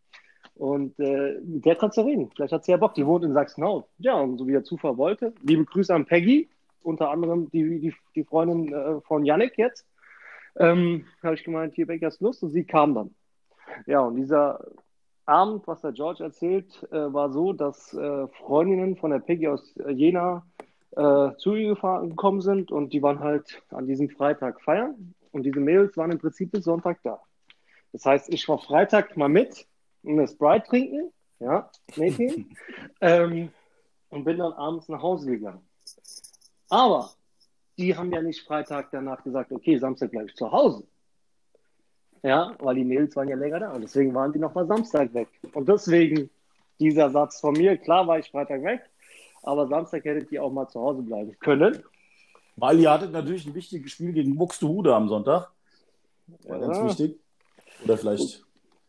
und 0.62 0.96
äh, 1.00 1.40
mit 1.42 1.64
der 1.64 1.74
kannst 1.74 1.98
du 1.98 2.02
reden. 2.02 2.30
Vielleicht 2.36 2.52
hat 2.52 2.64
sie 2.64 2.70
ja 2.70 2.76
Bock. 2.76 2.94
Die 2.94 3.04
wohnt 3.04 3.24
in 3.24 3.32
Sachsenhausen. 3.32 3.88
Ja, 3.98 4.14
und 4.14 4.38
so 4.38 4.46
wie 4.46 4.52
der 4.52 4.62
Zufall 4.62 4.96
wollte. 4.96 5.34
Liebe 5.42 5.64
Grüße 5.64 5.92
an 5.92 6.06
Peggy, 6.06 6.48
unter 6.84 7.10
anderem 7.10 7.50
die, 7.50 7.80
die, 7.80 7.94
die 8.14 8.22
Freundin 8.22 8.72
äh, 8.72 9.00
von 9.00 9.24
Yannick 9.24 9.58
jetzt. 9.58 9.84
Ähm, 10.54 11.04
habe 11.20 11.34
ich 11.34 11.42
gemeint, 11.42 11.74
hier 11.74 11.88
Becky 11.88 12.04
hast 12.04 12.20
Lust 12.20 12.44
und 12.44 12.50
sie 12.50 12.62
kam 12.62 12.94
dann. 12.94 13.12
Ja, 13.86 14.02
und 14.02 14.14
dieser 14.14 14.64
Abend, 15.26 15.66
was 15.66 15.80
der 15.80 15.90
George 15.90 16.22
erzählt, 16.22 16.86
äh, 16.92 17.12
war 17.12 17.32
so, 17.32 17.52
dass 17.52 17.92
äh, 17.94 18.28
Freundinnen 18.28 18.94
von 18.94 19.10
der 19.10 19.18
Peggy 19.18 19.48
aus 19.48 19.74
Jena 19.88 20.46
äh, 20.92 21.30
zu 21.38 21.56
ihr 21.56 21.70
gefahren, 21.70 22.10
gekommen 22.10 22.40
sind 22.40 22.70
und 22.70 22.92
die 22.92 23.02
waren 23.02 23.18
halt 23.18 23.64
an 23.70 23.88
diesem 23.88 24.10
Freitag 24.10 24.60
feiern 24.60 25.12
und 25.32 25.42
diese 25.42 25.58
Mädels 25.58 25.96
waren 25.96 26.12
im 26.12 26.20
Prinzip 26.20 26.52
bis 26.52 26.62
Sonntag 26.62 27.00
da. 27.02 27.20
Das 27.90 28.06
heißt, 28.06 28.32
ich 28.32 28.48
war 28.48 28.58
Freitag 28.58 29.16
mal 29.16 29.28
mit 29.28 29.66
eine 30.04 30.28
Sprite 30.28 30.66
trinken, 30.66 31.12
ja, 31.40 31.70
Mädchen, 31.96 32.56
ähm, 33.00 33.50
und 34.10 34.24
bin 34.24 34.38
dann 34.38 34.52
abends 34.52 34.88
nach 34.88 35.02
Hause 35.02 35.30
gegangen. 35.30 35.66
Aber 36.68 37.10
die 37.78 37.96
haben 37.96 38.12
ja 38.12 38.22
nicht 38.22 38.42
Freitag 38.42 38.90
danach 38.90 39.22
gesagt, 39.22 39.52
okay, 39.52 39.78
Samstag 39.78 40.10
bleibe 40.10 40.28
ich 40.28 40.36
zu 40.36 40.50
Hause. 40.50 40.84
Ja, 42.22 42.54
weil 42.60 42.76
die 42.76 42.84
Mädels 42.84 43.16
waren 43.16 43.28
ja 43.28 43.36
länger 43.36 43.60
da 43.60 43.72
und 43.72 43.82
deswegen 43.82 44.14
waren 44.14 44.32
die 44.32 44.38
noch 44.38 44.54
mal 44.54 44.66
Samstag 44.66 45.12
weg. 45.12 45.28
Und 45.54 45.68
deswegen 45.68 46.30
dieser 46.78 47.10
Satz 47.10 47.40
von 47.40 47.54
mir, 47.54 47.76
klar 47.76 48.06
war 48.06 48.18
ich 48.18 48.30
Freitag 48.30 48.62
weg, 48.62 48.88
aber 49.42 49.66
Samstag 49.66 50.04
hättet 50.04 50.30
ihr 50.30 50.42
auch 50.42 50.52
mal 50.52 50.68
zu 50.68 50.80
Hause 50.80 51.02
bleiben 51.02 51.36
können. 51.40 51.82
Weil 52.56 52.78
ihr 52.78 52.90
hattet 52.90 53.12
natürlich 53.12 53.46
ein 53.46 53.54
wichtiges 53.54 53.92
Spiel 53.92 54.12
gegen 54.12 54.36
Buxtehude 54.36 54.94
am 54.94 55.08
Sonntag. 55.08 55.50
War 56.44 56.60
ja. 56.60 56.66
ganz 56.66 56.90
wichtig. 56.90 57.18
Oder 57.84 57.96
vielleicht 57.96 58.44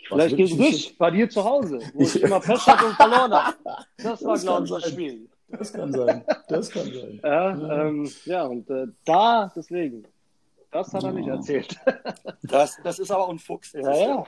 Vielleicht 0.07 0.37
gegen 0.37 0.57
dich, 0.57 0.97
bei 0.97 1.11
dir 1.11 1.29
zu 1.29 1.43
Hause, 1.43 1.79
wo 1.93 2.03
ich 2.03 2.21
immer 2.21 2.39
Pech 2.41 2.65
hatte 2.67 2.85
und 2.85 2.95
verloren 2.95 3.33
habe. 3.33 3.57
Das 3.97 4.23
war, 4.23 4.37
glaube 4.37 4.65
ich, 4.65 4.71
das 4.71 4.89
Spiel. 4.89 5.29
Das 5.47 5.73
kann 5.73 5.91
sein. 5.93 6.23
Das 6.47 6.69
kann 6.69 6.85
sein. 6.85 7.19
Ja, 7.23 7.85
ähm, 7.85 8.11
ja 8.25 8.43
und 8.43 8.69
äh, 8.69 8.87
da, 9.05 9.51
deswegen. 9.55 10.05
Das 10.71 10.91
hat 10.91 11.03
er 11.03 11.11
nicht 11.11 11.27
erzählt. 11.27 11.75
Das, 12.43 12.77
das 12.83 12.99
ist 12.99 13.09
aber 13.09 13.29
ein 13.29 13.39
Fuchs. 13.39 13.71
Ja, 13.71 13.95
ja. 13.95 14.25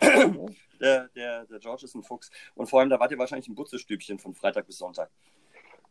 Der, 0.80 1.10
der, 1.10 1.46
der 1.46 1.60
George 1.60 1.84
ist 1.84 1.96
ein 1.96 2.04
Fuchs. 2.04 2.32
Und 2.56 2.68
vor 2.68 2.80
allem, 2.80 2.90
da 2.90 3.00
wart 3.00 3.12
ihr 3.12 3.18
wahrscheinlich 3.18 3.48
ein 3.48 3.56
Butzestübchen 3.56 4.20
von 4.20 4.34
Freitag 4.34 4.66
bis 4.66 4.78
Sonntag. 4.78 5.12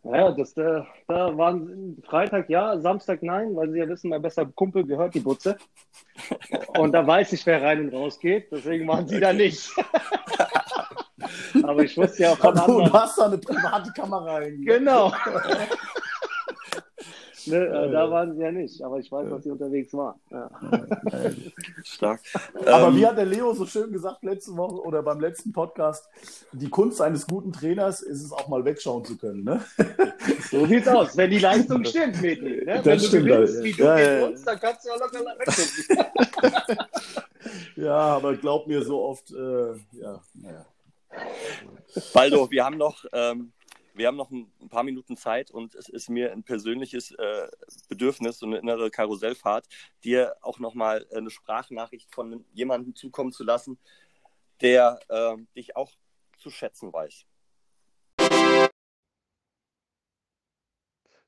Ja, 0.05 0.31
das, 0.33 0.53
da, 0.53 0.81
äh, 0.81 0.85
da 1.09 1.37
waren 1.37 1.97
Freitag 2.05 2.51
ja, 2.51 2.79
Samstag 2.79 3.23
nein, 3.23 3.57
weil 3.57 3.71
sie 3.71 3.79
ja 3.79 3.89
wissen, 3.89 4.11
mein 4.11 4.21
bester 4.21 4.45
Kumpel 4.45 4.85
gehört 4.85 5.15
die 5.15 5.21
Butze. 5.21 5.57
Und 6.77 6.93
da 6.93 7.07
weiß 7.07 7.33
ich, 7.33 7.47
wer 7.47 7.63
rein 7.63 7.81
und 7.81 7.95
raus 7.95 8.21
geht, 8.21 8.53
deswegen 8.53 8.87
waren 8.87 9.09
sie 9.09 9.19
da 9.19 9.33
nicht. 9.33 9.71
Aber 11.63 11.83
ich 11.83 11.97
wusste 11.97 12.25
ja 12.25 12.33
auch 12.33 12.39
von 12.39 12.59
anderen. 12.59 12.85
Du 12.85 12.93
hast 12.93 13.19
da 13.19 13.27
eine 13.27 13.39
private 13.39 13.93
Kamera 13.93 14.37
rein. 14.37 14.61
Genau. 14.65 15.13
Ne, 17.47 17.57
äh, 17.57 17.91
da 17.91 18.11
waren 18.11 18.35
sie 18.35 18.43
ja 18.43 18.53
nicht, 18.53 18.83
aber 18.83 18.99
ich 18.99 19.11
weiß, 19.11 19.29
dass 19.29 19.43
sie 19.43 19.51
unterwegs 19.51 19.93
waren. 19.93 20.19
Ja. 20.31 20.51
Stark. 21.85 22.21
Aber 22.67 22.89
ähm, 22.89 22.97
wie 22.97 23.07
hat 23.07 23.19
der 23.19 23.27
Leo 23.27 23.53
so 23.53 23.67
schön 23.67 23.93
gesagt 23.93 24.23
letzte 24.23 24.57
Woche 24.57 24.81
oder 24.83 25.03
beim 25.03 25.21
letzten 25.21 25.53
Podcast, 25.53 26.09
die 26.53 26.71
Kunst 26.71 27.01
eines 27.01 27.27
guten 27.27 27.53
Trainers 27.53 28.01
ist 28.01 28.23
es 28.23 28.33
auch 28.33 28.49
mal 28.49 28.65
wegschauen 28.65 29.05
zu 29.05 29.17
können. 29.17 29.45
Ne? 29.45 29.61
So 30.51 30.67
sieht's 30.67 30.87
aus, 30.87 31.17
wenn 31.17 31.31
die 31.31 31.39
Leistung 31.39 31.85
stimmt, 31.85 32.21
Meti. 32.23 32.65
Ne? 32.65 32.81
Wenn 32.83 32.99
du 32.99 33.05
stimmt, 33.05 33.27
gewinnst, 33.27 33.63
wie 33.63 33.73
du 33.73 33.83
ja, 33.83 33.99
ja. 33.99 34.27
Uns, 34.27 34.45
dann 34.45 34.61
kannst 34.61 34.85
du 34.85 34.91
ja 34.91 34.97
locker 34.97 35.25
weggucken. 35.39 36.77
ja, 37.85 37.97
aber 37.97 38.37
glaub 38.37 38.67
mir 38.67 38.83
so 38.83 39.03
oft, 39.03 39.31
äh, 39.33 39.73
ja, 40.01 40.21
naja. 40.35 40.67
Baldo, 42.13 42.51
wir 42.51 42.65
haben 42.65 42.77
noch 42.77 43.05
ähm, 43.13 43.53
wir 43.95 44.09
haben 44.09 44.17
noch 44.17 44.31
ein, 44.31 44.51
paar 44.69 44.83
Minuten 44.83 45.17
Zeit 45.17 45.51
und 45.51 45.75
es 45.75 45.89
ist 45.89 46.11
mir 46.11 46.33
ein 46.33 46.43
persönliches 46.43 47.13
äh, 47.13 47.49
Bedürfnis, 47.89 48.39
so 48.39 48.47
eine 48.47 48.59
innere 48.59 48.91
Karussellfahrt, 48.91 49.67
dir 50.03 50.37
auch 50.43 50.59
nochmal 50.59 51.07
eine 51.15 51.31
Sprachnachricht 51.31 52.13
von 52.13 52.45
jemandem 52.53 52.95
zukommen 52.95 53.33
zu 53.33 53.45
lassen, 53.45 53.79
der 54.61 54.99
äh, 55.09 55.37
dich 55.57 55.77
auch 55.77 55.93
zu 56.39 56.51
schätzen 56.51 56.93
weiß. 56.93 57.25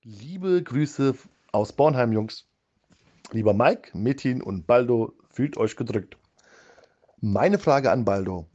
Liebe 0.02 0.62
Grüße 0.62 1.16
aus 1.52 1.72
Bornheim, 1.72 2.12
Jungs. 2.12 2.46
Lieber 3.32 3.54
Mike, 3.54 3.96
Metin 3.96 4.42
und 4.42 4.66
Baldo, 4.66 5.14
fühlt 5.30 5.56
euch 5.56 5.74
gedrückt. 5.74 6.16
Meine 7.20 7.58
Frage 7.58 7.90
an 7.90 8.04
Baldo. 8.04 8.48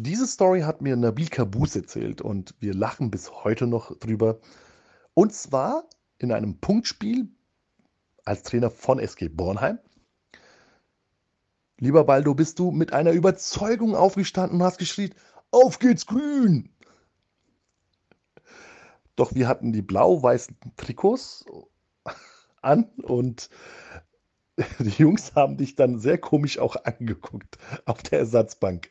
Diese 0.00 0.28
Story 0.28 0.60
hat 0.60 0.80
mir 0.80 0.94
Nabil 0.94 1.26
Kabus 1.26 1.74
erzählt 1.74 2.20
und 2.22 2.54
wir 2.60 2.72
lachen 2.72 3.10
bis 3.10 3.32
heute 3.42 3.66
noch 3.66 3.98
drüber. 3.98 4.38
Und 5.12 5.34
zwar 5.34 5.88
in 6.18 6.30
einem 6.30 6.60
Punktspiel 6.60 7.28
als 8.24 8.44
Trainer 8.44 8.70
von 8.70 9.00
SG 9.00 9.28
Bornheim. 9.28 9.80
Lieber 11.80 12.04
Baldo, 12.04 12.32
bist 12.32 12.60
du 12.60 12.70
mit 12.70 12.92
einer 12.92 13.10
Überzeugung 13.10 13.96
aufgestanden 13.96 14.60
und 14.60 14.66
hast 14.66 14.78
geschrien, 14.78 15.12
auf 15.50 15.80
geht's 15.80 16.06
grün! 16.06 16.70
Doch 19.16 19.34
wir 19.34 19.48
hatten 19.48 19.72
die 19.72 19.82
blau-weißen 19.82 20.56
Trikots 20.76 21.44
an 22.62 22.84
und 23.02 23.50
die 24.78 24.90
Jungs 24.90 25.34
haben 25.34 25.56
dich 25.56 25.74
dann 25.74 25.98
sehr 25.98 26.18
komisch 26.18 26.60
auch 26.60 26.76
angeguckt 26.84 27.58
auf 27.84 28.00
der 28.04 28.20
Ersatzbank. 28.20 28.90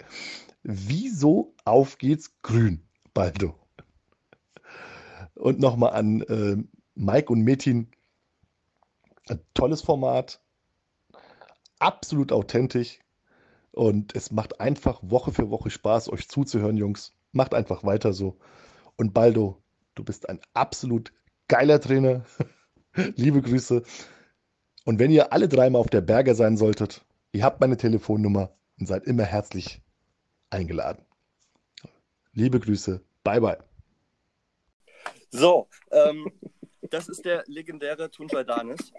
Wieso 0.70 1.56
auf 1.64 1.98
geht's 1.98 2.42
grün, 2.42 2.84
Baldo? 3.14 3.56
Und 5.34 5.60
nochmal 5.60 5.94
an 5.94 6.22
äh, 6.24 6.58
Mike 6.94 7.32
und 7.32 7.44
Metin, 7.44 7.88
ein 9.30 9.40
tolles 9.54 9.82
Format, 9.82 10.42
absolut 11.80 12.34
authentisch 12.34 13.00
und 13.72 14.14
es 14.14 14.30
macht 14.32 14.60
einfach 14.60 15.00
Woche 15.04 15.32
für 15.32 15.50
Woche 15.50 15.70
Spaß, 15.70 16.12
euch 16.12 16.28
zuzuhören, 16.28 16.76
Jungs. 16.76 17.14
Macht 17.32 17.54
einfach 17.54 17.86
weiter 17.86 18.12
so. 18.12 18.38
Und 18.98 19.14
Baldo, 19.14 19.64
du 19.96 20.04
bist 20.04 20.28
ein 20.28 20.42
absolut 20.54 21.14
geiler 21.48 21.80
Trainer. 21.80 22.26
Liebe 23.16 23.42
Grüße. 23.42 23.84
Und 24.84 25.00
wenn 25.00 25.12
ihr 25.12 25.32
alle 25.32 25.48
dreimal 25.48 25.80
auf 25.80 25.90
der 25.90 26.02
Berge 26.02 26.36
sein 26.36 26.58
solltet, 26.58 27.06
ihr 27.32 27.46
habt 27.46 27.62
meine 27.62 27.78
Telefonnummer 27.78 28.52
und 28.78 28.88
seid 28.88 29.06
immer 29.06 29.24
herzlich 29.24 29.82
eingeladen. 30.50 31.06
Liebe 32.34 32.60
Grüße. 32.60 33.02
Bye, 33.24 33.42
bye. 33.42 33.58
So, 35.30 35.68
ähm, 35.92 36.32
das 36.82 37.10
ist 37.10 37.26
der 37.26 37.44
legendäre 37.48 38.10
Tunjai 38.10 38.44
Danis. 38.44 38.92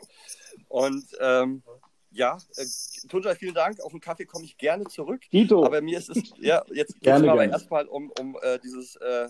Und 0.69 1.05
ähm, 1.21 1.63
ja, 2.11 2.39
äh, 2.57 2.65
Tunjai, 3.09 3.35
vielen 3.35 3.55
Dank. 3.55 3.81
Auf 3.81 3.93
den 3.93 4.01
Kaffee 4.01 4.27
komme 4.27 4.45
ich 4.45 4.57
gerne 4.57 4.85
zurück. 4.85 5.23
Dito. 5.33 5.65
Aber 5.65 5.81
mir 5.81 5.99
ist 5.99 6.11
es, 6.11 6.33
ja, 6.39 6.65
jetzt 6.73 6.95
geht 7.01 7.15
es 7.15 7.23
aber 7.23 7.45
erstmal 7.45 7.87
um, 7.87 8.13
um 8.19 8.37
äh, 8.43 8.59
dieses 8.59 8.97
äh, 8.97 9.29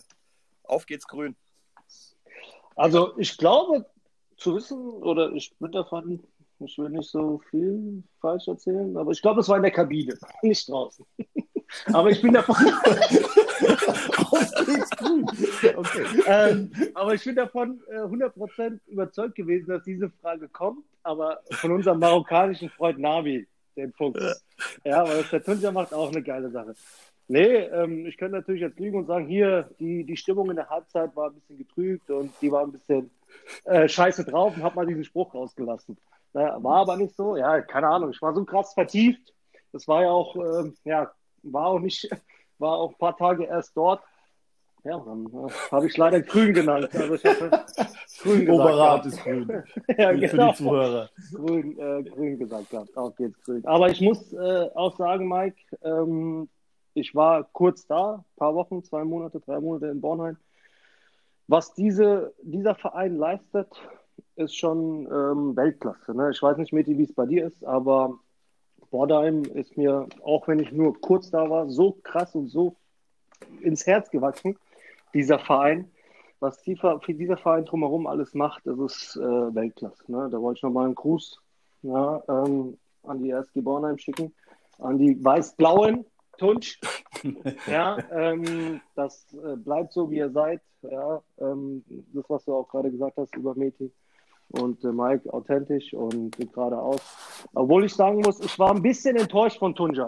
Auf 0.64 0.86
geht's 0.86 1.06
grün. 1.06 1.36
Also 2.76 3.18
ich 3.18 3.36
glaube 3.36 3.86
zu 4.36 4.54
wissen, 4.54 4.78
oder 4.78 5.32
ich 5.32 5.52
bin 5.58 5.72
davon, 5.72 6.22
ich 6.60 6.78
will 6.78 6.90
nicht 6.90 7.10
so 7.10 7.40
viel 7.50 8.04
falsch 8.20 8.46
erzählen, 8.46 8.96
aber 8.96 9.10
ich 9.10 9.20
glaube, 9.20 9.40
es 9.40 9.48
war 9.48 9.56
in 9.56 9.64
der 9.64 9.72
Kabine, 9.72 10.16
nicht 10.42 10.68
draußen. 10.68 11.04
Aber 11.92 12.10
ich 12.10 12.22
bin 12.22 12.32
davon. 12.32 12.56
Okay. 15.76 16.04
Ähm, 16.26 16.70
aber 16.94 17.14
ich 17.14 17.24
bin 17.24 17.34
davon 17.34 17.80
äh, 17.90 17.96
100% 17.98 18.78
überzeugt 18.86 19.34
gewesen, 19.34 19.68
dass 19.68 19.82
diese 19.84 20.10
Frage 20.10 20.48
kommt, 20.48 20.84
aber 21.02 21.40
von 21.50 21.72
unserem 21.72 21.98
marokkanischen 21.98 22.68
Freund 22.70 22.98
Nabi, 22.98 23.46
den 23.76 23.92
Fuchs. 23.92 24.44
Ja, 24.84 25.06
weil 25.06 25.22
der 25.24 25.42
Tunja 25.42 25.70
macht 25.70 25.92
auch 25.92 26.10
eine 26.10 26.22
geile 26.22 26.50
Sache. 26.50 26.74
Nee, 27.28 27.56
ähm, 27.56 28.06
ich 28.06 28.16
könnte 28.16 28.36
natürlich 28.36 28.62
jetzt 28.62 28.78
lügen 28.78 28.98
und 28.98 29.06
sagen, 29.06 29.26
hier, 29.26 29.70
die, 29.78 30.04
die 30.04 30.16
Stimmung 30.16 30.48
in 30.50 30.56
der 30.56 30.70
Halbzeit 30.70 31.14
war 31.14 31.28
ein 31.28 31.34
bisschen 31.34 31.58
getrübt 31.58 32.10
und 32.10 32.32
die 32.40 32.50
war 32.50 32.62
ein 32.62 32.72
bisschen 32.72 33.10
äh, 33.64 33.86
scheiße 33.86 34.24
drauf 34.24 34.56
und 34.56 34.62
hab 34.62 34.74
mal 34.74 34.86
diesen 34.86 35.04
Spruch 35.04 35.34
rausgelassen. 35.34 35.98
Naja, 36.32 36.62
war 36.62 36.78
aber 36.78 36.96
nicht 36.96 37.14
so, 37.14 37.36
ja, 37.36 37.60
keine 37.60 37.88
Ahnung, 37.88 38.10
ich 38.10 38.22
war 38.22 38.34
so 38.34 38.44
krass 38.44 38.72
vertieft. 38.72 39.34
Das 39.72 39.86
war 39.86 40.02
ja 40.02 40.10
auch, 40.10 40.36
ähm, 40.36 40.74
ja, 40.84 41.12
war 41.42 41.66
auch 41.66 41.80
nicht, 41.80 42.08
war 42.58 42.72
auch 42.78 42.92
ein 42.92 42.98
paar 42.98 43.16
Tage 43.16 43.44
erst 43.44 43.76
dort. 43.76 44.02
Ja, 44.84 44.98
dann 45.00 45.26
äh, 45.26 45.50
habe 45.72 45.86
ich 45.86 45.96
leider 45.96 46.20
grün 46.22 46.54
genannt. 46.54 46.88
Also 46.94 47.14
ich 47.14 47.24
habe 47.24 47.50
grün 48.22 48.46
gesagt. 48.46 48.60
Oberrat 48.60 49.06
ist 49.06 49.22
grün. 49.22 49.62
ja, 49.98 50.12
genau. 50.12 50.28
Für 50.28 50.52
die 50.52 50.54
Zuhörer. 50.54 51.10
Grün, 51.34 51.78
äh, 51.78 52.02
grün 52.04 52.38
gesagt 52.38 52.70
gehabt. 52.70 52.96
Auf 52.96 53.16
geht's 53.16 53.40
grün. 53.42 53.64
Aber 53.66 53.90
ich 53.90 54.00
muss 54.00 54.32
äh, 54.32 54.68
auch 54.74 54.96
sagen, 54.96 55.28
Mike, 55.28 55.56
ähm, 55.82 56.48
ich 56.94 57.14
war 57.14 57.44
kurz 57.52 57.86
da, 57.86 58.14
ein 58.14 58.36
paar 58.36 58.54
Wochen, 58.54 58.82
zwei 58.82 59.04
Monate, 59.04 59.40
drei 59.40 59.60
Monate 59.60 59.86
in 59.86 60.00
Bornheim. 60.00 60.36
Was 61.48 61.74
diese, 61.74 62.34
dieser 62.42 62.74
Verein 62.74 63.16
leistet, 63.16 63.68
ist 64.36 64.56
schon 64.56 65.06
ähm, 65.06 65.56
Weltklasse. 65.56 66.14
Ne? 66.14 66.30
Ich 66.30 66.42
weiß 66.42 66.56
nicht, 66.58 66.72
Meti, 66.72 66.96
wie 66.98 67.04
es 67.04 67.14
bei 67.14 67.26
dir 67.26 67.46
ist, 67.46 67.64
aber 67.64 68.18
Bornheim 68.90 69.42
ist 69.44 69.76
mir, 69.76 70.06
auch 70.22 70.48
wenn 70.48 70.58
ich 70.58 70.72
nur 70.72 71.00
kurz 71.00 71.30
da 71.30 71.48
war, 71.50 71.68
so 71.68 71.92
krass 72.02 72.34
und 72.34 72.48
so 72.48 72.76
ins 73.60 73.86
Herz 73.86 74.10
gewachsen, 74.10 74.56
dieser 75.14 75.38
Verein. 75.38 75.90
Was 76.40 76.62
die, 76.62 76.76
für 76.76 77.14
dieser 77.14 77.36
Verein 77.36 77.64
drumherum 77.64 78.06
alles 78.06 78.32
macht, 78.32 78.64
das 78.64 78.78
ist 78.78 79.16
äh, 79.16 79.20
Weltklasse. 79.20 80.04
Ne? 80.10 80.28
Da 80.30 80.40
wollte 80.40 80.58
ich 80.58 80.62
nochmal 80.62 80.86
einen 80.86 80.94
Gruß 80.94 81.40
ja, 81.82 82.22
ähm, 82.28 82.78
an 83.02 83.22
die 83.22 83.32
RSG 83.32 83.60
Bornheim 83.60 83.98
schicken, 83.98 84.32
an 84.78 84.98
die 84.98 85.22
Weiß-Blauen, 85.22 86.04
Tunsch. 86.36 86.80
ja, 87.66 87.98
ähm, 88.12 88.80
das 88.94 89.26
äh, 89.34 89.56
bleibt 89.56 89.92
so, 89.92 90.10
wie 90.10 90.18
ihr 90.18 90.30
seid. 90.30 90.60
Ja, 90.82 91.20
ähm, 91.38 91.84
das, 92.14 92.30
was 92.30 92.44
du 92.44 92.54
auch 92.54 92.68
gerade 92.68 92.92
gesagt 92.92 93.16
hast 93.16 93.34
über 93.34 93.56
Meti 93.56 93.92
und 94.50 94.82
äh, 94.84 94.92
Mike 94.92 95.32
authentisch 95.32 95.92
und 95.92 96.36
geradeaus. 96.52 97.00
Obwohl 97.54 97.84
ich 97.84 97.94
sagen 97.94 98.20
muss, 98.20 98.40
ich 98.40 98.58
war 98.58 98.74
ein 98.74 98.82
bisschen 98.82 99.16
enttäuscht 99.16 99.58
von 99.58 99.74
Tunjai. 99.74 100.06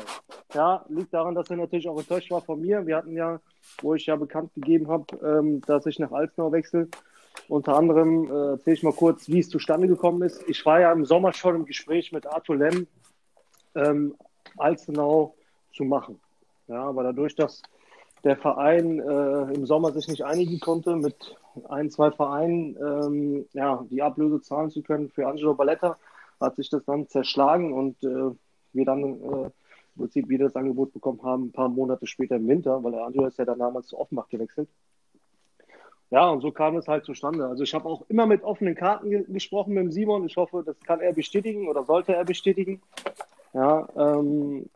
Ja, 0.55 0.85
liegt 0.89 1.13
daran, 1.13 1.35
dass 1.35 1.51
er 1.51 1.57
natürlich 1.57 1.89
auch 1.89 1.99
enttäuscht 1.99 2.31
war 2.31 2.41
von 2.41 2.61
mir. 2.61 2.87
Wir 2.87 2.97
hatten 2.97 3.15
ja, 3.15 3.41
wo 3.83 3.95
ich 3.95 4.07
ja 4.07 4.17
bekannt 4.17 4.55
gegeben 4.55 4.89
habe, 4.89 5.05
ähm, 5.23 5.61
dass 5.63 5.87
ich 5.87 5.99
nach 5.99 6.13
Alsnau 6.13 6.53
wechsle. 6.53 6.89
Unter 7.49 7.77
anderem 7.77 8.25
äh, 8.31 8.51
erzähle 8.53 8.75
ich 8.75 8.83
mal 8.83 8.93
kurz, 8.93 9.29
wie 9.29 9.41
es 9.41 9.49
zustande 9.49 9.89
gekommen 9.89 10.23
ist. 10.23 10.43
Ich 10.49 10.65
war 10.65 10.81
ja 10.81 10.93
im 10.93 11.05
Sommer 11.05 11.33
schon 11.33 11.57
im 11.57 11.65
Gespräch 11.65 12.13
mit 12.13 12.27
Arthur 12.27 12.57
Lem, 12.57 12.87
ähm, 13.75 14.15
Alzenau 14.57 15.35
zu 15.75 15.85
machen. 15.85 16.21
Ja, 16.69 16.85
aber 16.85 17.03
dadurch, 17.03 17.35
dass 17.35 17.63
der 18.25 18.37
Verein 18.37 19.01
äh, 19.01 19.55
im 19.55 19.67
Sommer 19.67 19.93
sich 19.93 20.09
nicht 20.09 20.25
einigen 20.25 20.61
konnte, 20.61 20.97
mit 20.97 21.37
ein, 21.69 21.91
zwei 21.91 22.11
Vereinen 22.11 22.77
ähm, 22.77 23.47
ja, 23.53 23.85
die 23.91 24.03
Ablöse 24.03 24.41
zahlen 24.41 24.71
zu 24.71 24.83
können 24.83 25.11
für 25.11 25.27
Angelo 25.27 25.55
Balletta, 25.55 25.97
hat 26.41 26.57
sich 26.57 26.71
das 26.71 26.85
dann 26.85 27.09
zerschlagen 27.09 27.73
und 27.73 28.03
äh, 28.03 28.35
wir 28.73 28.85
dann 28.85 29.03
äh, 29.03 29.45
im 29.47 29.53
Prinzip 29.97 30.29
wieder 30.29 30.47
das 30.47 30.57
Angebot 30.57 30.93
bekommen 30.93 31.23
haben, 31.23 31.47
ein 31.47 31.53
paar 31.53 31.69
Monate 31.69 32.07
später 32.07 32.37
im 32.37 32.49
Winter, 32.49 32.83
weil 32.83 32.93
der 32.93 33.05
Angelo 33.05 33.27
ist 33.27 33.39
ja 33.39 33.45
dann 33.45 33.59
damals 33.59 33.89
zu 33.89 33.99
Offenbach 33.99 34.29
gewechselt. 34.29 34.69
Ja, 36.11 36.29
und 36.29 36.41
so 36.41 36.51
kam 36.51 36.77
es 36.77 36.89
halt 36.89 37.05
zustande. 37.05 37.47
Also 37.47 37.63
ich 37.63 37.73
habe 37.73 37.89
auch 37.89 38.03
immer 38.09 38.27
mit 38.27 38.43
offenen 38.43 38.75
Karten 38.75 39.11
ge 39.11 39.25
gesprochen 39.29 39.75
mit 39.75 39.85
dem 39.85 39.93
Simon. 39.93 40.27
Ich 40.27 40.37
hoffe, 40.37 40.65
das 40.67 40.79
kann 40.81 41.01
er 41.01 41.13
bestätigen 41.13 41.69
oder 41.69 41.85
sollte 41.85 42.15
er 42.15 42.25
bestätigen. 42.25 42.83
Ja, 43.53 43.89
ähm, 43.97 44.69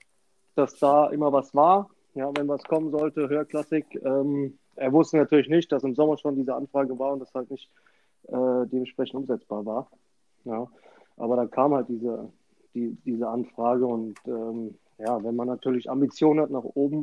dass 0.54 0.78
da 0.78 1.08
immer 1.08 1.32
was 1.32 1.54
war. 1.54 1.90
Ja, 2.14 2.30
wenn 2.36 2.46
was 2.46 2.62
kommen 2.62 2.92
sollte, 2.92 3.28
Hörklassik. 3.28 4.00
Ähm, 4.04 4.58
er 4.76 4.92
wusste 4.92 5.16
natürlich 5.16 5.48
nicht, 5.48 5.70
dass 5.72 5.84
im 5.84 5.94
Sommer 5.94 6.16
schon 6.18 6.36
diese 6.36 6.54
Anfrage 6.54 6.98
war 6.98 7.12
und 7.12 7.20
das 7.20 7.34
halt 7.34 7.50
nicht 7.50 7.70
äh, 8.28 8.66
dementsprechend 8.66 9.16
umsetzbar 9.16 9.64
war. 9.64 9.90
Ja, 10.44 10.68
aber 11.16 11.36
dann 11.36 11.50
kam 11.50 11.74
halt 11.74 11.88
diese, 11.88 12.30
die, 12.74 12.96
diese 13.04 13.28
Anfrage 13.28 13.86
und 13.86 14.18
ähm, 14.26 14.76
ja, 14.98 15.22
wenn 15.22 15.36
man 15.36 15.48
natürlich 15.48 15.90
Ambitionen 15.90 16.40
hat 16.40 16.50
nach 16.50 16.64
oben, 16.64 17.02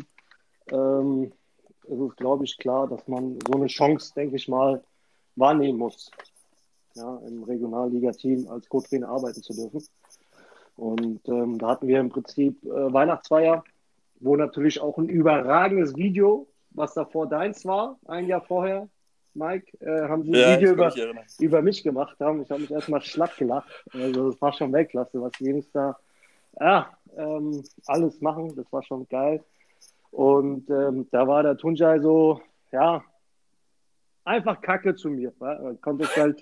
ähm, 0.71 1.31
ist 1.83 1.99
es, 1.99 2.15
glaube 2.15 2.45
ich, 2.45 2.57
klar, 2.57 2.87
dass 2.87 3.07
man 3.07 3.39
so 3.47 3.53
eine 3.53 3.67
Chance, 3.67 4.13
denke 4.15 4.35
ich 4.35 4.47
mal, 4.47 4.83
wahrnehmen 5.35 5.79
muss, 5.79 6.11
ja, 6.95 7.17
im 7.27 7.43
Regionalliga-Team 7.43 8.47
als 8.47 8.67
Co-Trainer 8.69 9.09
arbeiten 9.09 9.41
zu 9.41 9.53
dürfen. 9.53 9.83
Und 10.75 11.27
ähm, 11.27 11.57
da 11.57 11.69
hatten 11.69 11.87
wir 11.87 11.99
im 11.99 12.09
Prinzip 12.09 12.63
äh, 12.63 12.93
Weihnachtsfeier, 12.93 13.63
wo 14.19 14.35
natürlich 14.35 14.81
auch 14.81 14.97
ein 14.97 15.09
überragendes 15.09 15.95
Video, 15.95 16.47
was 16.71 16.93
davor 16.93 17.27
deins 17.27 17.65
war, 17.65 17.97
ein 18.07 18.27
Jahr 18.27 18.41
vorher, 18.41 18.87
Mike, 19.33 19.77
äh, 19.79 20.07
haben 20.07 20.23
sie 20.23 20.31
ein 20.31 20.35
ja, 20.35 20.59
Video 20.59 20.73
über, 20.73 20.93
über 21.39 21.61
mich 21.61 21.83
gemacht 21.83 22.19
haben. 22.19 22.41
Ich 22.41 22.51
habe 22.51 22.61
mich 22.61 22.71
erstmal 22.71 23.01
schlapp 23.01 23.37
gelacht. 23.37 23.69
Also 23.93 24.31
das 24.31 24.41
war 24.41 24.51
schon 24.51 24.73
Weltklasse, 24.73 25.21
was 25.21 25.31
die 25.33 25.45
Jungs 25.45 25.71
da 25.71 25.97
ja, 26.59 26.89
ähm, 27.15 27.63
alles 27.87 28.19
machen. 28.21 28.53
Das 28.55 28.71
war 28.71 28.83
schon 28.83 29.07
geil. 29.07 29.43
Und 30.11 30.69
ähm, 30.69 31.07
da 31.11 31.27
war 31.27 31.43
der 31.43 31.57
Tunjai 31.57 31.99
so, 31.99 32.41
ja, 32.71 33.03
einfach 34.25 34.59
Kacke 34.61 34.95
zu 34.95 35.09
mir. 35.09 35.31
Ja. 35.39 35.73
Konnte 35.81 36.03
ich 36.03 36.17
halt, 36.17 36.41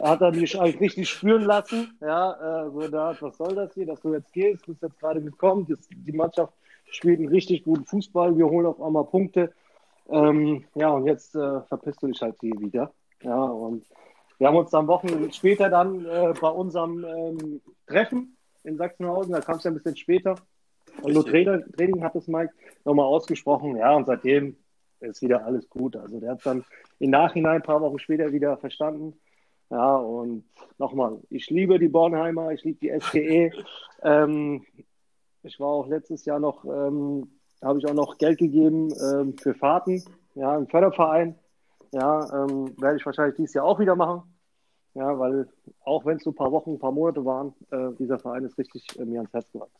hat 0.00 0.20
er 0.20 0.32
mich 0.32 0.58
eigentlich 0.58 0.80
richtig 0.80 1.10
spüren 1.10 1.42
lassen. 1.42 1.98
Ja, 2.00 2.66
äh, 2.66 2.70
so 2.70 2.88
da, 2.88 3.16
was 3.20 3.36
soll 3.36 3.54
das 3.54 3.74
hier, 3.74 3.86
dass 3.86 4.00
du 4.00 4.12
jetzt 4.14 4.32
gehst, 4.32 4.66
bist 4.66 4.82
jetzt 4.82 4.98
gerade 5.00 5.20
gekommen, 5.20 5.66
das, 5.68 5.80
die 5.90 6.12
Mannschaft 6.12 6.54
spielt 6.94 7.18
einen 7.18 7.28
richtig 7.28 7.64
guten 7.64 7.84
Fußball, 7.84 8.36
wir 8.36 8.46
holen 8.46 8.66
auf 8.66 8.80
einmal 8.80 9.04
Punkte. 9.04 9.52
Ähm, 10.08 10.64
ja, 10.74 10.90
und 10.90 11.06
jetzt 11.06 11.34
äh, 11.34 11.60
verpisst 11.62 12.02
du 12.02 12.08
dich 12.08 12.20
halt 12.20 12.36
hier 12.40 12.58
wieder. 12.60 12.92
Ja, 13.22 13.42
und 13.44 13.84
wir 14.38 14.48
haben 14.48 14.56
uns 14.56 14.70
dann 14.70 14.86
Wochen 14.86 15.32
später 15.32 15.68
dann 15.68 16.04
äh, 16.04 16.34
bei 16.40 16.48
unserem 16.48 17.04
ähm, 17.04 17.60
Treffen 17.86 18.36
in 18.64 18.76
Sachsenhausen, 18.76 19.32
da 19.32 19.40
kam 19.40 19.56
es 19.56 19.64
ja 19.64 19.70
ein 19.70 19.74
bisschen 19.74 19.96
später, 19.96 20.36
und 21.00 21.14
nur 21.14 21.24
Training, 21.24 21.64
Training 21.76 22.02
hat 22.02 22.14
es 22.14 22.28
Mike 22.28 22.52
nochmal 22.84 23.06
ausgesprochen. 23.06 23.76
Ja, 23.76 23.94
und 23.94 24.06
seitdem 24.06 24.56
ist 25.00 25.22
wieder 25.22 25.44
alles 25.44 25.68
gut. 25.68 25.96
Also 25.96 26.20
der 26.20 26.32
hat 26.32 26.46
dann 26.46 26.64
im 26.98 27.10
Nachhinein, 27.10 27.56
ein 27.56 27.62
paar 27.62 27.80
Wochen 27.80 27.98
später 27.98 28.32
wieder 28.32 28.56
verstanden. 28.58 29.14
Ja, 29.70 29.96
und 29.96 30.44
nochmal, 30.78 31.18
ich 31.30 31.48
liebe 31.48 31.78
die 31.78 31.88
Bornheimer, 31.88 32.52
ich 32.52 32.62
liebe 32.62 32.78
die 32.80 33.00
SGE. 33.00 33.50
ähm, 34.02 34.64
ich 35.42 35.58
war 35.60 35.68
auch 35.68 35.86
letztes 35.86 36.24
Jahr 36.24 36.38
noch, 36.38 36.64
ähm, 36.64 37.28
habe 37.62 37.78
ich 37.78 37.86
auch 37.86 37.94
noch 37.94 38.18
Geld 38.18 38.38
gegeben 38.38 38.92
ähm, 39.00 39.36
für 39.36 39.54
Fahrten, 39.54 40.02
ja, 40.34 40.56
im 40.56 40.66
Förderverein. 40.68 41.38
Ja, 41.92 42.44
ähm, 42.44 42.74
werde 42.80 42.96
ich 42.96 43.04
wahrscheinlich 43.04 43.36
dieses 43.36 43.54
Jahr 43.54 43.66
auch 43.66 43.78
wieder 43.78 43.94
machen. 43.94 44.22
Ja, 44.94 45.18
weil 45.18 45.48
auch 45.84 46.04
wenn 46.04 46.16
es 46.18 46.24
so 46.24 46.30
ein 46.30 46.34
paar 46.34 46.52
Wochen, 46.52 46.72
ein 46.72 46.78
paar 46.78 46.92
Monate 46.92 47.24
waren, 47.24 47.54
äh, 47.70 47.94
dieser 47.98 48.18
Verein 48.18 48.44
ist 48.44 48.58
richtig 48.58 48.86
äh, 48.98 49.04
mir 49.04 49.20
ans 49.20 49.32
Herz 49.32 49.50
gewachsen. 49.52 49.78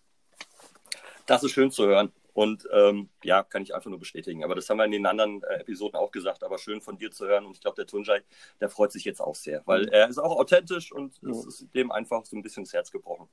Das 1.27 1.43
ist 1.43 1.53
schön 1.53 1.71
zu 1.71 1.87
hören. 1.87 2.13
Und 2.35 2.67
ähm, 2.73 3.11
ja, 3.23 3.43
kann 3.43 3.63
ich 3.63 3.75
einfach 3.75 3.91
nur 3.91 3.99
bestätigen. 3.99 4.43
Aber 4.43 4.55
das 4.55 4.69
haben 4.71 4.79
wir 4.79 4.87
in 4.87 4.93
den 4.93 5.05
anderen 5.05 5.43
äh, 5.43 5.61
Episoden 5.61 5.97
auch 5.97 6.11
gesagt. 6.11 6.43
Aber 6.43 6.57
schön 6.59 6.81
von 6.81 6.97
dir 6.97 7.11
zu 7.11 7.27
hören. 7.27 7.45
Und 7.45 7.53
ich 7.53 7.61
glaube, 7.61 7.77
der 7.77 7.87
Tunjai, 7.87 8.23
der 8.61 8.71
freut 8.71 8.91
sich 8.91 9.05
jetzt 9.05 9.21
auch 9.21 9.35
sehr, 9.35 9.63
weil 9.67 9.89
er 9.89 10.09
ist 10.09 10.19
auch 10.19 10.39
authentisch 10.39 10.93
und 10.93 11.21
ja. 11.21 11.31
es 11.31 11.47
ist 11.47 11.75
dem 11.75 11.93
einfach 11.93 12.25
so 12.25 12.37
ein 12.37 12.43
bisschen 12.43 12.63
ins 12.63 12.73
Herz 12.73 12.91
gebrochen. 12.91 13.29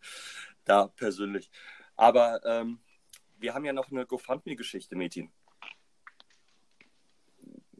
Da 0.65 0.87
persönlich. 0.87 1.49
Aber 1.99 2.39
ähm, 2.45 2.79
wir 3.39 3.53
haben 3.53 3.65
ja 3.65 3.73
noch 3.73 3.91
eine 3.91 4.05
GoFundMe-Geschichte, 4.05 4.95
Metin. 4.95 5.29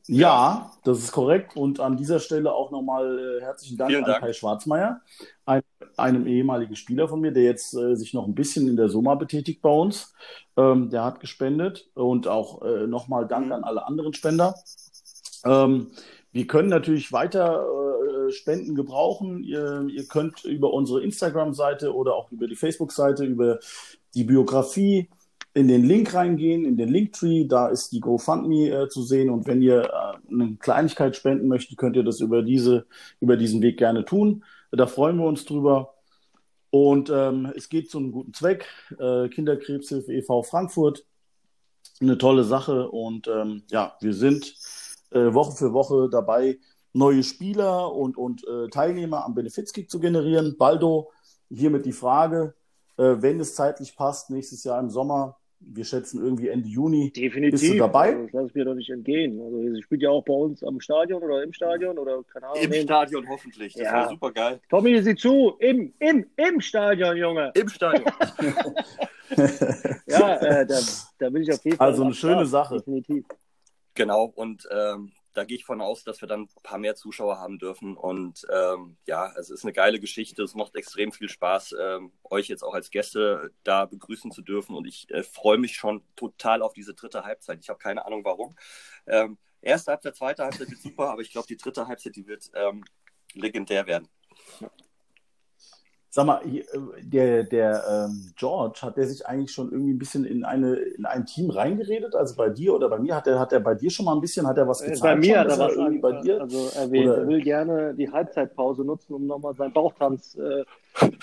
Ja, 0.08 0.72
das 0.84 1.00
ist 1.00 1.14
korrekt. 1.14 1.56
Und 1.56 1.80
an 1.80 1.96
dieser 1.96 2.20
Stelle 2.20 2.52
auch 2.54 2.70
nochmal 2.70 3.38
äh, 3.38 3.42
herzlichen 3.42 3.78
Dank 3.78 3.92
Vielen 3.92 4.04
an 4.04 4.12
Dank. 4.12 4.24
Kai 4.24 4.34
Schwarzmeier, 4.34 5.02
ein, 5.46 5.62
einem 5.96 6.28
ehemaligen 6.28 6.76
Spieler 6.76 7.08
von 7.08 7.22
mir, 7.22 7.32
der 7.32 7.44
jetzt 7.44 7.74
äh, 7.76 7.96
sich 7.96 8.14
noch 8.14 8.28
ein 8.28 8.36
bisschen 8.36 8.68
in 8.68 8.76
der 8.76 8.90
Soma 8.90 9.16
betätigt 9.16 9.62
bei 9.62 9.70
uns. 9.70 10.14
Ähm, 10.58 10.90
der 10.90 11.06
hat 11.06 11.22
gespendet 11.22 11.90
und 11.94 12.28
auch 12.28 12.62
äh, 12.64 12.88
nochmal 12.88 13.26
Dank 13.26 13.46
mhm. 13.46 13.54
an 13.54 13.64
alle 13.64 13.86
anderen 13.86 14.14
Spender. 14.14 14.54
Ähm, 15.46 15.92
wir 16.34 16.46
können 16.46 16.70
natürlich 16.70 17.14
weiter 17.14 17.64
äh, 17.64 17.89
Spenden 18.32 18.76
gebrauchen. 18.76 19.44
Ihr, 19.44 19.88
ihr 19.90 20.06
könnt 20.08 20.44
über 20.46 20.74
unsere 20.74 21.02
Instagram-Seite 21.04 21.94
oder 21.94 22.16
auch 22.16 22.32
über 22.32 22.48
die 22.48 22.56
Facebook-Seite, 22.56 23.26
über 23.26 23.60
die 24.14 24.24
Biografie 24.24 25.10
in 25.54 25.68
den 25.68 25.84
Link 25.84 26.14
reingehen, 26.14 26.64
in 26.64 26.78
den 26.78 26.90
Linktree, 26.90 27.46
da 27.46 27.68
ist 27.68 27.92
die 27.92 28.00
GoFundMe 28.00 28.70
äh, 28.70 28.88
zu 28.88 29.02
sehen 29.02 29.30
und 29.30 29.48
wenn 29.48 29.62
ihr 29.62 29.84
äh, 29.84 30.34
eine 30.34 30.56
Kleinigkeit 30.60 31.16
spenden 31.16 31.48
möchtet, 31.48 31.78
könnt 31.78 31.96
ihr 31.96 32.04
das 32.04 32.20
über 32.20 32.44
diese, 32.44 32.86
über 33.20 33.36
diesen 33.36 33.62
Weg 33.62 33.78
gerne 33.78 34.06
tun. 34.06 34.44
Da 34.72 34.86
freuen 34.86 35.18
wir 35.18 35.26
uns 35.26 35.46
drüber. 35.46 35.96
Und 36.72 37.10
ähm, 37.10 37.52
es 37.56 37.68
geht 37.70 37.90
zu 37.90 37.98
einem 37.98 38.12
guten 38.12 38.34
Zweck. 38.34 38.68
Äh, 39.00 39.28
Kinderkrebshilfe 39.30 40.14
e.V. 40.14 40.44
Frankfurt. 40.44 41.04
Eine 42.00 42.20
tolle 42.20 42.44
Sache. 42.44 42.90
Und 42.90 43.28
ähm, 43.28 43.64
ja, 43.72 43.98
wir 44.02 44.14
sind 44.14 44.54
äh, 45.12 45.34
Woche 45.34 45.58
für 45.58 45.74
Woche 45.74 46.10
dabei, 46.12 46.60
neue 46.94 47.24
Spieler 47.24 47.94
und, 47.94 48.18
und 48.18 48.46
äh, 48.48 48.68
Teilnehmer 48.70 49.26
am 49.26 49.36
Benefizkick 49.36 49.90
zu 49.90 50.00
generieren. 50.00 50.56
Baldo, 50.58 51.12
hiermit 51.50 51.86
die 51.86 51.92
Frage, 51.92 52.56
äh, 52.98 53.16
wenn 53.20 53.40
es 53.40 53.56
zeitlich 53.56 53.96
passt, 53.96 54.30
nächstes 54.30 54.64
Jahr 54.64 54.80
im 54.80 54.90
Sommer, 54.90 55.38
wir 55.62 55.84
schätzen 55.84 56.24
irgendwie 56.24 56.48
Ende 56.48 56.70
Juni. 56.70 57.12
Definitiv. 57.12 57.60
Bist 57.60 57.74
du 57.74 57.78
dabei? 57.78 58.16
Also, 58.16 58.24
das 58.24 58.34
lasse 58.34 58.48
ich 58.48 58.56
mir 58.56 58.66
doch 58.66 58.76
nicht 58.76 58.90
entgehen. 58.90 59.42
Also, 59.42 59.74
sie 59.74 59.82
spielt 59.82 60.02
ja 60.02 60.10
auch 60.10 60.24
bei 60.24 60.34
uns 60.34 60.64
am 60.64 60.80
Stadion 60.80 61.22
oder 61.22 61.44
im 61.44 61.52
Stadion 61.52 61.98
oder 61.98 62.24
keine 62.24 62.48
Ahnung. 62.48 62.64
Im 62.64 62.74
Stadion 62.74 63.28
hoffentlich. 63.28 63.74
Das 63.74 63.84
ja. 63.84 63.94
wäre 63.94 64.10
super 64.10 64.32
geil. 64.32 64.62
Tommy, 64.70 65.02
sieh 65.04 65.16
zu. 65.16 65.56
Im, 65.60 65.94
im, 66.00 66.26
im 66.38 66.62
Stadion, 66.62 67.18
Junge. 67.18 67.52
Im 67.56 67.68
Stadion. 67.68 68.06
ja, 70.08 70.36
äh, 70.38 70.66
da, 70.66 70.80
da 71.20 71.30
bin 71.30 71.44
ich 71.44 71.52
auf 71.52 71.64
jeden 71.64 71.78
Fall. 71.78 71.88
Also 71.88 72.04
eine 72.04 72.14
schöne 72.14 72.46
Sache. 72.46 72.78
Definitiv. 72.78 73.26
Genau. 73.96 74.32
Und 74.36 74.68
ähm, 74.72 75.12
da 75.40 75.46
gehe 75.46 75.56
ich 75.56 75.64
von 75.64 75.80
aus, 75.80 76.04
dass 76.04 76.20
wir 76.20 76.28
dann 76.28 76.42
ein 76.42 76.64
paar 76.64 76.80
mehr 76.80 76.96
Zuschauer 76.96 77.40
haben 77.40 77.60
dürfen. 77.60 77.96
Und 77.96 78.46
ähm, 78.52 78.98
ja, 79.08 79.32
es 79.38 79.50
ist 79.50 79.64
eine 79.64 79.72
geile 79.72 80.02
Geschichte. 80.02 80.44
Es 80.44 80.54
macht 80.54 80.76
extrem 80.76 81.14
viel 81.14 81.30
Spaß, 81.30 81.76
ähm, 81.80 82.12
euch 82.26 82.50
jetzt 82.50 82.62
auch 82.62 82.74
als 82.74 82.92
Gäste 82.92 83.52
da 83.64 83.86
begrüßen 83.86 84.32
zu 84.32 84.42
dürfen. 84.42 84.76
Und 84.76 84.86
ich 84.86 85.10
äh, 85.12 85.24
freue 85.24 85.58
mich 85.58 85.76
schon 85.76 86.04
total 86.18 86.62
auf 86.62 86.74
diese 86.74 86.94
dritte 86.94 87.24
Halbzeit. 87.24 87.60
Ich 87.62 87.70
habe 87.70 87.80
keine 87.80 88.06
Ahnung 88.06 88.26
warum. 88.26 88.54
Ähm, 89.08 89.38
erste 89.62 89.92
Halbzeit, 89.92 90.18
zweite 90.18 90.44
Halbzeit 90.44 90.70
wird 90.70 90.82
super, 90.82 91.10
aber 91.10 91.22
ich 91.22 91.32
glaube, 91.32 91.48
die 91.48 91.58
dritte 91.58 91.88
Halbzeit, 91.88 92.18
die 92.18 92.28
wird 92.28 92.52
ähm, 92.54 92.84
legendär 93.34 93.88
werden. 93.88 94.10
Sag 96.20 96.26
mal, 96.26 96.42
äh, 96.46 96.64
der, 97.02 97.44
der 97.46 97.82
ähm, 97.90 98.34
George, 98.36 98.80
hat 98.82 98.98
der 98.98 99.08
sich 99.08 99.26
eigentlich 99.26 99.54
schon 99.54 99.72
irgendwie 99.72 99.94
ein 99.94 99.98
bisschen 99.98 100.26
in, 100.26 100.44
eine, 100.44 100.76
in 100.76 101.06
ein 101.06 101.26
Team 101.26 101.50
reingeredet? 101.50 102.14
Also 102.14 102.36
bei 102.36 102.50
dir 102.50 102.74
oder 102.74 102.90
bei 102.90 103.00
mir? 103.00 103.16
Hat 103.16 103.26
er 103.26 103.40
hat 103.40 103.54
der 103.54 103.62
bei 103.62 103.74
dir 103.74 103.90
schon 103.90 104.06
mal 104.06 104.16
ein 104.16 104.20
bisschen, 104.20 104.46
hat 104.46 104.58
er 104.58 104.68
was 104.68 104.82
äh, 104.82 104.90
gezeigt? 104.90 105.02
Bei 105.02 105.16
mir 105.16 105.28
schon, 105.28 105.38
hat 105.38 105.48
er 105.48 105.60
was 105.60 105.76
irgendwie 105.76 106.00
bei 106.00 106.22
dir? 106.22 106.42
Also 106.42 106.78
erwähnt. 106.78 107.08
Oder? 107.08 107.18
Er 107.20 107.28
will 107.30 107.42
gerne 107.42 107.94
die 107.94 108.12
Halbzeitpause 108.12 108.84
nutzen, 108.84 109.14
um 109.14 109.28
nochmal 109.28 109.56
seinen 109.56 109.72
Bauchtanz 109.72 110.36
äh, 110.36 110.66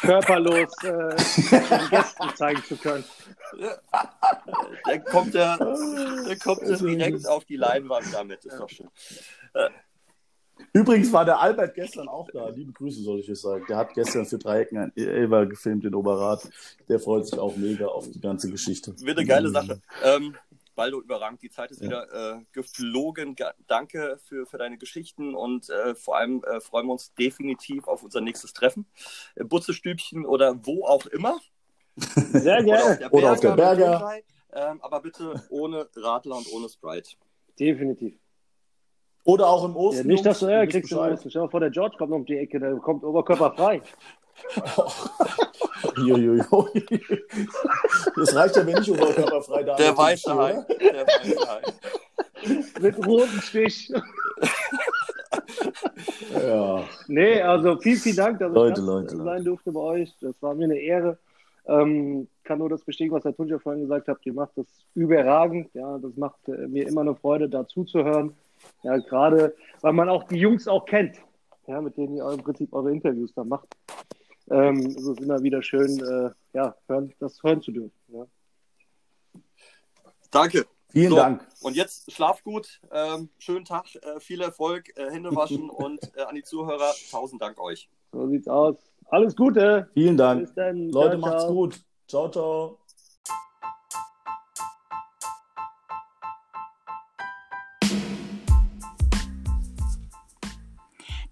körperlos 0.00 0.72
äh, 0.82 0.88
den 0.88 1.90
Gästen 1.90 2.28
zeigen 2.34 2.62
zu 2.66 2.76
können. 2.76 3.04
Der 4.88 5.00
kommt 5.00 5.34
ja, 5.34 5.58
der 5.58 6.38
kommt 6.38 6.62
ja 6.62 6.74
direkt 6.74 7.28
auf 7.28 7.44
die 7.44 7.56
Leinwand 7.56 8.06
damit, 8.14 8.46
ist 8.46 8.58
doch 8.58 8.70
schön. 8.70 8.88
Übrigens 10.76 11.10
war 11.10 11.24
der 11.24 11.40
Albert 11.40 11.74
gestern 11.74 12.06
auch 12.06 12.28
da. 12.30 12.50
Liebe 12.50 12.70
Grüße, 12.70 13.00
soll 13.00 13.20
ich 13.20 13.26
jetzt 13.28 13.40
sagen. 13.40 13.64
Der 13.66 13.78
hat 13.78 13.94
gestern 13.94 14.26
für 14.26 14.36
Dreiecken 14.36 14.76
ein 14.76 14.92
Elber 14.94 15.46
gefilmt 15.46 15.86
in 15.86 15.94
Oberrat. 15.94 16.46
Der 16.86 17.00
freut 17.00 17.26
sich 17.26 17.38
auch 17.38 17.56
mega 17.56 17.86
auf 17.86 18.10
die 18.10 18.20
ganze 18.20 18.50
Geschichte. 18.50 18.94
Wird 19.00 19.16
eine 19.16 19.26
geile 19.26 19.48
Sache. 19.48 19.80
Ähm, 20.04 20.36
Baldo 20.74 21.00
überrangt. 21.00 21.40
Die 21.40 21.48
Zeit 21.48 21.70
ist 21.70 21.80
ja. 21.80 21.86
wieder 21.86 22.36
äh, 22.36 22.44
geflogen. 22.52 23.34
Danke 23.66 24.18
für, 24.22 24.44
für 24.44 24.58
deine 24.58 24.76
Geschichten 24.76 25.34
und 25.34 25.70
äh, 25.70 25.94
vor 25.94 26.18
allem 26.18 26.44
äh, 26.44 26.60
freuen 26.60 26.86
wir 26.88 26.92
uns 26.92 27.14
definitiv 27.14 27.88
auf 27.88 28.02
unser 28.02 28.20
nächstes 28.20 28.52
Treffen. 28.52 28.84
Äh, 29.34 29.44
Butzestübchen 29.44 30.26
oder 30.26 30.66
wo 30.66 30.84
auch 30.84 31.06
immer. 31.06 31.40
Sehr 31.96 32.62
gerne. 32.62 33.08
Oder 33.10 33.32
auf 33.32 33.40
der 33.40 33.56
Berger. 33.56 33.98
Berger. 33.98 34.20
Ähm, 34.52 34.82
aber 34.82 35.00
bitte 35.00 35.42
ohne 35.48 35.88
Radler 35.96 36.36
und 36.36 36.52
ohne 36.52 36.68
Sprite. 36.68 37.16
Definitiv. 37.58 38.18
Oder 39.26 39.48
auch 39.48 39.64
im 39.64 39.76
Osten. 39.76 40.06
Ja, 40.06 40.06
nicht, 40.06 40.24
dass 40.24 40.38
du 40.38 40.46
Ärger 40.46 40.70
kriegst 40.70 40.92
im 40.92 40.98
Osten. 40.98 41.30
Schau 41.32 41.48
vor, 41.48 41.58
der 41.58 41.70
George 41.70 41.96
kommt 41.98 42.10
noch 42.10 42.18
um 42.18 42.24
die 42.24 42.38
Ecke, 42.38 42.60
der 42.60 42.76
kommt 42.76 43.02
Oberkörper 43.02 43.52
frei. 43.56 43.82
das 48.16 48.36
reicht 48.36 48.56
ja, 48.56 48.66
wenn 48.66 48.80
ich 48.80 48.90
oberkörperfrei 48.90 49.62
da 49.64 49.74
Der 49.76 49.96
weiße 49.96 50.34
Hai. 50.34 50.64
Der 50.78 51.06
weiße 51.06 51.48
Hai. 51.48 51.62
Mit 52.80 53.04
rotem 53.04 53.40
Stich. 53.40 53.90
ja. 56.46 56.84
Nee, 57.08 57.42
also 57.42 57.78
vielen, 57.78 57.96
vielen 57.96 58.16
Dank, 58.16 58.38
dass 58.38 58.52
Leute, 58.52 58.80
ich 58.80 58.86
Leute, 58.86 59.16
sein 59.16 59.24
Leute. 59.24 59.44
durfte 59.44 59.72
bei 59.72 59.80
euch. 59.80 60.14
Das 60.20 60.40
war 60.40 60.54
mir 60.54 60.66
eine 60.66 60.78
Ehre. 60.78 61.18
Ähm, 61.66 62.28
kann 62.44 62.58
nur 62.58 62.68
das 62.68 62.84
bestätigen, 62.84 63.16
was 63.16 63.24
Herr 63.24 63.34
Tunja 63.34 63.58
vorhin 63.58 63.82
gesagt 63.82 64.06
hat. 64.06 64.18
Ihr 64.22 64.34
macht 64.34 64.52
das 64.54 64.66
überragend. 64.94 65.74
Ja, 65.74 65.98
das 65.98 66.16
macht 66.16 66.46
äh, 66.46 66.68
mir 66.68 66.86
immer 66.86 67.00
eine 67.00 67.16
Freude, 67.16 67.48
da 67.48 67.66
zuzuhören. 67.66 68.36
Ja, 68.82 68.96
gerade 68.98 69.54
weil 69.80 69.92
man 69.92 70.08
auch 70.08 70.24
die 70.24 70.36
Jungs 70.36 70.68
auch 70.68 70.84
kennt, 70.84 71.16
ja, 71.66 71.80
mit 71.80 71.96
denen 71.96 72.16
ihr 72.16 72.28
im 72.28 72.42
Prinzip 72.42 72.72
eure 72.72 72.92
Interviews 72.92 73.32
da 73.34 73.44
macht. 73.44 73.68
Ähm, 74.50 74.78
es 74.86 75.06
ist 75.06 75.20
immer 75.20 75.42
wieder 75.42 75.62
schön, 75.62 76.00
äh, 76.00 76.30
ja, 76.52 76.74
hören, 76.88 77.12
das 77.18 77.42
hören 77.42 77.60
zu 77.60 77.72
dürfen. 77.72 77.92
Ja. 78.08 78.26
Danke. 80.30 80.66
Vielen 80.90 81.10
so, 81.10 81.16
Dank. 81.16 81.46
Und 81.62 81.76
jetzt 81.76 82.12
schlaf 82.12 82.42
gut, 82.42 82.80
ähm, 82.90 83.28
schönen 83.38 83.64
Tag, 83.64 83.86
äh, 83.96 84.20
viel 84.20 84.40
Erfolg, 84.40 84.96
äh, 84.96 85.10
Hände 85.10 85.34
waschen 85.34 85.68
und 85.70 86.00
äh, 86.16 86.22
an 86.22 86.34
die 86.34 86.42
Zuhörer, 86.42 86.92
tausend 87.10 87.42
Dank 87.42 87.60
euch. 87.60 87.88
So 88.12 88.28
sieht's 88.28 88.48
aus. 88.48 88.76
Alles 89.08 89.36
Gute. 89.36 89.90
Vielen 89.94 90.16
Dank. 90.16 90.40
Bis 90.40 90.54
dann. 90.54 90.90
Leute, 90.90 91.10
ciao, 91.10 91.18
macht's 91.18 91.42
ciao. 91.42 91.52
gut. 91.54 91.80
Ciao, 92.08 92.30
ciao. 92.30 92.78